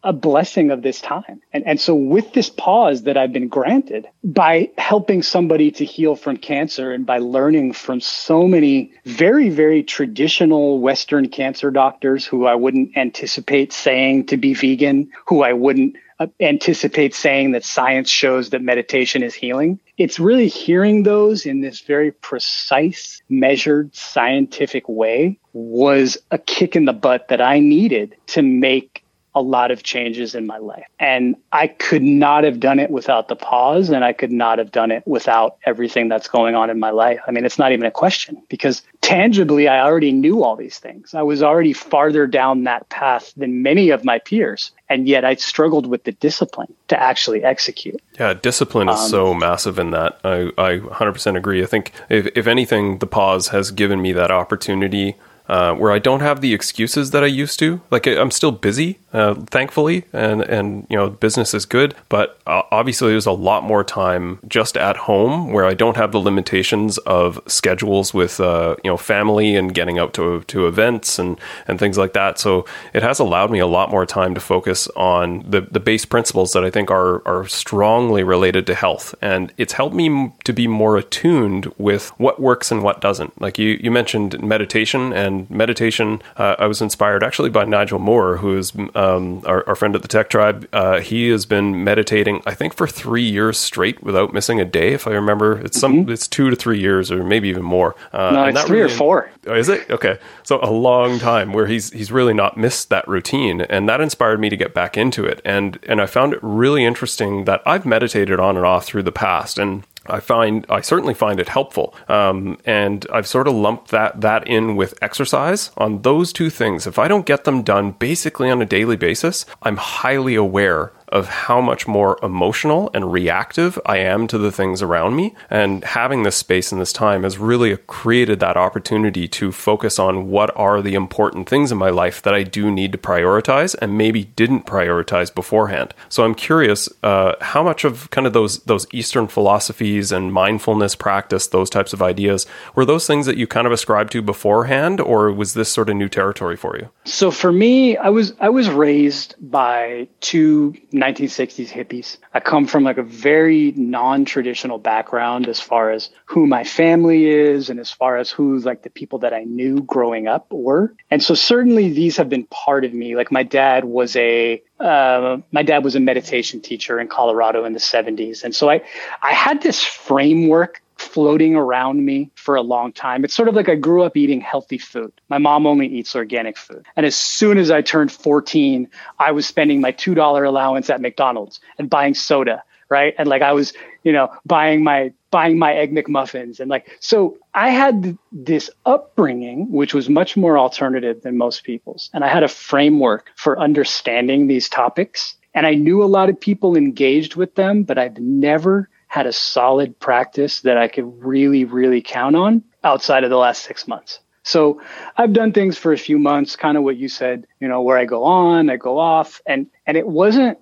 a 0.03 0.13
blessing 0.13 0.69
of 0.69 0.81
this 0.81 0.99
time. 0.99 1.41
And, 1.53 1.65
and 1.65 1.79
so 1.79 1.95
with 1.95 2.33
this 2.33 2.49
pause 2.49 3.03
that 3.03 3.15
I've 3.15 3.31
been 3.31 3.47
granted 3.47 4.05
by 4.23 4.69
helping 4.77 5.23
somebody 5.23 5.71
to 5.71 5.85
heal 5.85 6.15
from 6.15 6.35
cancer 6.37 6.91
and 6.91 7.05
by 7.05 7.19
learning 7.19 7.71
from 7.73 8.01
so 8.01 8.45
many 8.45 8.91
very, 9.05 9.49
very 9.49 9.81
traditional 9.81 10.79
Western 10.79 11.29
cancer 11.29 11.71
doctors 11.71 12.25
who 12.25 12.45
I 12.45 12.55
wouldn't 12.55 12.97
anticipate 12.97 13.71
saying 13.71 14.25
to 14.27 14.37
be 14.37 14.53
vegan, 14.53 15.09
who 15.25 15.41
I 15.41 15.53
wouldn't 15.53 15.95
uh, 16.19 16.27
anticipate 16.39 17.13
saying 17.15 17.51
that 17.51 17.63
science 17.63 18.09
shows 18.09 18.51
that 18.51 18.61
meditation 18.61 19.23
is 19.23 19.33
healing. 19.33 19.79
It's 19.97 20.19
really 20.19 20.47
hearing 20.47 21.03
those 21.03 21.45
in 21.45 21.61
this 21.61 21.81
very 21.81 22.11
precise, 22.11 23.21
measured, 23.29 23.95
scientific 23.95 24.87
way 24.87 25.39
was 25.53 26.17
a 26.31 26.37
kick 26.37 26.75
in 26.75 26.85
the 26.85 26.93
butt 26.93 27.27
that 27.27 27.41
I 27.41 27.59
needed 27.59 28.15
to 28.27 28.41
make 28.41 29.02
a 29.35 29.41
lot 29.41 29.71
of 29.71 29.83
changes 29.83 30.35
in 30.35 30.45
my 30.45 30.57
life. 30.57 30.85
And 30.99 31.35
I 31.51 31.67
could 31.67 32.03
not 32.03 32.43
have 32.43 32.59
done 32.59 32.79
it 32.79 32.89
without 32.89 33.27
the 33.27 33.35
pause, 33.35 33.89
and 33.89 34.03
I 34.03 34.13
could 34.13 34.31
not 34.31 34.59
have 34.59 34.71
done 34.71 34.91
it 34.91 35.03
without 35.05 35.57
everything 35.65 36.07
that's 36.07 36.27
going 36.27 36.55
on 36.55 36.69
in 36.69 36.79
my 36.79 36.91
life. 36.91 37.19
I 37.27 37.31
mean, 37.31 37.45
it's 37.45 37.57
not 37.57 37.71
even 37.71 37.85
a 37.85 37.91
question 37.91 38.41
because 38.49 38.83
tangibly, 39.01 39.67
I 39.67 39.81
already 39.81 40.11
knew 40.11 40.43
all 40.43 40.55
these 40.55 40.79
things. 40.79 41.13
I 41.13 41.23
was 41.23 41.43
already 41.43 41.73
farther 41.73 42.27
down 42.27 42.63
that 42.63 42.89
path 42.89 43.33
than 43.35 43.63
many 43.63 43.89
of 43.89 44.05
my 44.05 44.19
peers. 44.19 44.71
And 44.89 45.07
yet 45.07 45.25
I 45.25 45.35
struggled 45.35 45.87
with 45.87 46.03
the 46.03 46.11
discipline 46.11 46.73
to 46.89 47.01
actually 47.01 47.43
execute. 47.43 47.99
Yeah, 48.19 48.33
discipline 48.33 48.89
is 48.89 48.99
um, 48.99 49.09
so 49.09 49.33
massive 49.33 49.79
in 49.79 49.91
that. 49.91 50.19
I, 50.23 50.51
I 50.57 50.77
100% 50.77 51.35
agree. 51.35 51.63
I 51.63 51.65
think, 51.65 51.91
if, 52.09 52.27
if 52.35 52.47
anything, 52.47 52.99
the 52.99 53.07
pause 53.07 53.47
has 53.47 53.71
given 53.71 54.01
me 54.01 54.13
that 54.13 54.29
opportunity 54.29 55.15
uh, 55.47 55.73
where 55.75 55.91
I 55.91 55.99
don't 55.99 56.21
have 56.21 56.41
the 56.41 56.53
excuses 56.53 57.11
that 57.11 57.23
I 57.23 57.27
used 57.27 57.59
to. 57.59 57.81
Like 57.91 58.07
I'm 58.07 58.31
still 58.31 58.51
busy, 58.51 58.99
uh, 59.11 59.35
thankfully, 59.35 60.05
and 60.13 60.41
and 60.41 60.87
you 60.89 60.97
know 60.97 61.09
business 61.09 61.53
is 61.53 61.65
good, 61.65 61.95
but 62.09 62.39
uh, 62.47 62.63
obviously 62.71 63.11
there's 63.11 63.25
a 63.25 63.31
lot 63.31 63.63
more 63.63 63.83
time 63.83 64.39
just 64.47 64.77
at 64.77 64.95
home 64.95 65.51
where 65.51 65.65
I 65.65 65.73
don't 65.73 65.97
have 65.97 66.11
the 66.11 66.19
limitations 66.19 66.97
of 66.99 67.41
schedules 67.47 68.13
with 68.13 68.39
uh, 68.39 68.75
you 68.83 68.89
know 68.89 68.97
family 68.97 69.55
and 69.55 69.73
getting 69.73 69.99
out 69.99 70.13
to 70.15 70.41
to 70.41 70.67
events 70.67 71.19
and 71.19 71.39
and 71.67 71.77
things 71.77 71.97
like 71.97 72.13
that. 72.13 72.39
So 72.39 72.65
it 72.93 73.03
has 73.03 73.19
allowed 73.19 73.51
me 73.51 73.59
a 73.59 73.67
lot 73.67 73.91
more 73.91 74.05
time 74.05 74.33
to 74.35 74.39
focus 74.39 74.87
on 74.95 75.43
the 75.49 75.61
the 75.61 75.79
base 75.79 76.05
principles 76.05 76.53
that 76.53 76.63
I 76.63 76.69
think 76.69 76.89
are 76.89 77.21
are 77.27 77.47
strongly 77.47 78.23
related 78.23 78.65
to 78.67 78.75
health, 78.75 79.13
and 79.21 79.51
it's 79.57 79.73
helped 79.73 79.95
me 79.95 80.33
to 80.45 80.53
be 80.53 80.67
more 80.67 80.95
attuned 80.97 81.71
with 81.77 82.09
what 82.17 82.41
works 82.41 82.71
and 82.71 82.81
what 82.81 83.01
doesn't. 83.01 83.41
Like 83.41 83.59
you 83.59 83.77
you 83.81 83.91
mentioned 83.91 84.41
meditation 84.41 85.11
and 85.11 85.32
and 85.33 85.49
meditation. 85.49 86.21
Uh, 86.37 86.55
I 86.59 86.67
was 86.67 86.81
inspired 86.81 87.23
actually 87.23 87.49
by 87.49 87.65
Nigel 87.65 87.99
Moore, 87.99 88.37
who 88.37 88.57
is 88.57 88.73
um, 88.95 89.41
our, 89.45 89.67
our, 89.67 89.75
friend 89.75 89.95
at 89.95 90.01
the 90.01 90.07
Tech 90.07 90.29
Tribe. 90.29 90.67
Uh, 90.71 90.99
he 90.99 91.29
has 91.29 91.45
been 91.45 91.83
meditating, 91.83 92.41
I 92.45 92.53
think, 92.53 92.73
for 92.73 92.87
three 92.87 93.23
years 93.23 93.57
straight 93.57 94.03
without 94.03 94.33
missing 94.33 94.59
a 94.59 94.65
day. 94.65 94.93
If 94.93 95.07
I 95.07 95.11
remember, 95.11 95.59
it's 95.59 95.79
some, 95.79 95.93
mm-hmm. 95.93 96.11
it's 96.11 96.27
two 96.27 96.49
to 96.49 96.55
three 96.55 96.79
years, 96.79 97.11
or 97.11 97.23
maybe 97.23 97.49
even 97.49 97.63
more. 97.63 97.95
Uh, 98.11 98.31
no, 98.31 98.43
it's 98.45 98.63
three 98.63 98.81
really, 98.81 98.93
or 98.93 98.97
four. 98.97 99.31
Oh, 99.47 99.55
is 99.55 99.69
it 99.69 99.89
okay? 99.89 100.19
So 100.43 100.59
a 100.61 100.71
long 100.71 101.19
time 101.19 101.53
where 101.53 101.67
he's 101.67 101.91
he's 101.91 102.11
really 102.11 102.33
not 102.33 102.57
missed 102.57 102.89
that 102.89 103.07
routine, 103.07 103.61
and 103.61 103.89
that 103.89 104.01
inspired 104.01 104.39
me 104.39 104.49
to 104.49 104.57
get 104.57 104.73
back 104.73 104.97
into 104.97 105.25
it. 105.25 105.41
And 105.43 105.79
and 105.87 106.01
I 106.01 106.05
found 106.05 106.33
it 106.33 106.39
really 106.41 106.85
interesting 106.85 107.45
that 107.45 107.61
I've 107.65 107.85
meditated 107.85 108.39
on 108.39 108.57
and 108.57 108.65
off 108.65 108.85
through 108.85 109.03
the 109.03 109.11
past, 109.11 109.57
and 109.57 109.83
I 110.07 110.19
find 110.19 110.65
I 110.69 110.81
certainly 110.81 111.13
find 111.13 111.39
it 111.39 111.49
helpful, 111.49 111.95
um, 112.07 112.57
and 112.65 113.05
I've 113.11 113.27
sort 113.27 113.47
of 113.47 113.53
lumped 113.53 113.91
that 113.91 114.21
that 114.21 114.47
in 114.47 114.75
with 114.75 114.93
exercise 115.01 115.71
on 115.77 116.01
those 116.01 116.33
two 116.33 116.49
things. 116.49 116.85
If 116.85 116.99
I 116.99 117.07
don't 117.07 117.25
get 117.25 117.45
them 117.45 117.63
done 117.63 117.91
basically 117.91 118.49
on 118.49 118.61
a 118.61 118.65
daily 118.65 118.97
basis, 118.97 119.45
I'm 119.61 119.77
highly 119.77 120.35
aware 120.35 120.91
of 121.13 121.27
how 121.27 121.61
much 121.61 121.87
more 121.87 122.17
emotional 122.23 122.89
and 122.93 123.13
reactive 123.13 123.79
I 123.85 123.97
am 123.99 124.27
to 124.27 124.37
the 124.39 124.51
things 124.51 124.81
around 124.81 125.15
me. 125.15 125.35
And 125.49 125.83
having 125.83 126.23
this 126.23 126.35
space 126.35 126.71
and 126.71 126.81
this 126.81 126.91
time 126.91 127.21
has 127.21 127.37
really 127.37 127.77
created 127.77 128.39
that 128.39 128.57
opportunity 128.57 129.27
to 129.27 129.51
focus 129.51 129.99
on 129.99 130.29
what 130.29 130.51
are 130.57 130.81
the 130.81 130.95
important 130.95 131.47
things 131.47 131.71
in 131.71 131.77
my 131.77 131.91
life 131.91 132.23
that 132.23 132.33
I 132.33 132.41
do 132.41 132.71
need 132.71 132.91
to 132.93 132.97
prioritize 132.97 133.75
and 133.79 133.95
maybe 133.97 134.25
didn't 134.25 134.65
prioritize 134.65 135.33
beforehand. 135.33 135.93
So 136.09 136.23
I'm 136.23 136.33
curious 136.33 136.89
uh, 137.03 137.33
how 137.41 137.61
much 137.61 137.85
of 137.85 138.09
kind 138.09 138.25
of 138.25 138.33
those 138.33 138.59
those 138.63 138.87
Eastern 138.91 139.27
philosophies 139.27 140.11
and 140.11 140.33
mindfulness 140.33 140.95
practice, 140.95 141.47
those 141.47 141.69
types 141.69 141.93
of 141.93 142.01
ideas, 142.01 142.47
were 142.73 142.85
those 142.85 143.05
things 143.05 143.27
that 143.27 143.37
you 143.37 143.45
kind 143.45 143.67
of 143.67 143.73
ascribed 143.73 144.11
to 144.13 144.21
beforehand, 144.23 144.99
or 144.99 145.31
was 145.31 145.53
this 145.53 145.71
sort 145.71 145.89
of 145.89 145.95
new 145.95 146.09
territory 146.09 146.57
for 146.57 146.75
you? 146.75 146.89
So 147.05 147.29
for 147.29 147.51
me, 147.51 147.97
I 147.97 148.09
was 148.09 148.33
I 148.39 148.49
was 148.49 148.67
raised 148.69 149.35
by 149.39 150.07
two 150.21 150.73
1960s 151.03 151.67
hippies. 151.67 152.17
I 152.33 152.39
come 152.39 152.65
from 152.65 152.83
like 152.83 152.97
a 152.97 153.03
very 153.03 153.73
non-traditional 153.75 154.77
background 154.77 155.47
as 155.47 155.59
far 155.59 155.91
as 155.91 156.09
who 156.25 156.47
my 156.47 156.63
family 156.63 157.25
is 157.25 157.69
and 157.69 157.79
as 157.79 157.91
far 157.91 158.17
as 158.17 158.31
who 158.31 158.57
like 158.59 158.83
the 158.83 158.89
people 158.89 159.19
that 159.19 159.33
I 159.33 159.43
knew 159.43 159.81
growing 159.81 160.27
up 160.27 160.51
were. 160.51 160.95
And 161.11 161.21
so 161.21 161.33
certainly 161.33 161.91
these 161.91 162.17
have 162.17 162.29
been 162.29 162.45
part 162.45 162.85
of 162.85 162.93
me. 162.93 163.15
Like 163.15 163.31
my 163.31 163.43
dad 163.43 163.83
was 163.83 164.15
a 164.15 164.63
uh, 164.79 165.37
my 165.51 165.63
dad 165.63 165.83
was 165.83 165.95
a 165.95 165.99
meditation 165.99 166.61
teacher 166.61 166.99
in 166.99 167.07
Colorado 167.07 167.65
in 167.65 167.73
the 167.73 167.79
70s. 167.79 168.43
And 168.43 168.55
so 168.55 168.69
I 168.69 168.81
I 169.21 169.33
had 169.33 169.61
this 169.61 169.83
framework 169.83 170.81
floating 171.03 171.55
around 171.55 172.05
me 172.05 172.31
for 172.35 172.55
a 172.55 172.61
long 172.61 172.91
time. 172.91 173.23
It's 173.23 173.35
sort 173.35 173.49
of 173.49 173.55
like 173.55 173.69
I 173.69 173.75
grew 173.75 174.03
up 174.03 174.17
eating 174.17 174.41
healthy 174.41 174.77
food. 174.77 175.11
My 175.29 175.37
mom 175.37 175.67
only 175.67 175.87
eats 175.87 176.15
organic 176.15 176.57
food. 176.57 176.85
And 176.95 177.05
as 177.05 177.15
soon 177.15 177.57
as 177.57 177.69
I 177.71 177.81
turned 177.81 178.11
14, 178.11 178.87
I 179.19 179.31
was 179.31 179.45
spending 179.45 179.81
my 179.81 179.91
$2 179.91 180.47
allowance 180.47 180.89
at 180.89 181.01
McDonald's 181.01 181.59
and 181.77 181.89
buying 181.89 182.13
soda, 182.13 182.63
right? 182.89 183.13
And 183.17 183.27
like 183.27 183.41
I 183.41 183.53
was, 183.53 183.73
you 184.03 184.11
know, 184.11 184.31
buying 184.45 184.83
my 184.83 185.13
buying 185.31 185.57
my 185.57 185.73
egg 185.73 185.91
McMuffins 185.91 186.59
and 186.59 186.69
like 186.69 186.95
so 186.99 187.39
I 187.55 187.69
had 187.69 188.15
this 188.31 188.69
upbringing 188.85 189.71
which 189.71 189.95
was 189.95 190.07
much 190.07 190.37
more 190.37 190.59
alternative 190.59 191.23
than 191.23 191.37
most 191.37 191.63
people's. 191.63 192.11
And 192.13 192.23
I 192.23 192.27
had 192.27 192.43
a 192.43 192.47
framework 192.47 193.31
for 193.35 193.59
understanding 193.59 194.45
these 194.45 194.69
topics 194.69 195.35
and 195.55 195.67
I 195.67 195.73
knew 195.73 196.03
a 196.03 196.05
lot 196.05 196.29
of 196.29 196.39
people 196.39 196.75
engaged 196.75 197.35
with 197.35 197.55
them, 197.55 197.83
but 197.83 197.97
I've 197.97 198.17
never 198.17 198.89
had 199.13 199.27
a 199.27 199.31
solid 199.31 199.99
practice 199.99 200.61
that 200.61 200.75
I 200.75 200.87
could 200.87 201.23
really, 201.23 201.65
really 201.65 202.01
count 202.01 202.35
on 202.35 202.63
outside 202.83 203.23
of 203.23 203.29
the 203.29 203.37
last 203.37 203.61
six 203.61 203.87
months. 203.87 204.19
So 204.41 204.81
I've 205.15 205.33
done 205.33 205.51
things 205.51 205.77
for 205.77 205.93
a 205.93 205.99
few 205.99 206.17
months, 206.17 206.55
kind 206.55 206.77
of 206.77 206.83
what 206.83 206.97
you 206.97 207.07
said, 207.07 207.45
you 207.59 207.67
know, 207.67 207.83
where 207.83 207.95
I 207.95 208.05
go 208.05 208.23
on, 208.23 208.71
I 208.71 208.77
go 208.77 208.97
off, 208.97 209.39
and 209.45 209.67
and 209.85 209.97
it 209.97 210.07
wasn't 210.07 210.57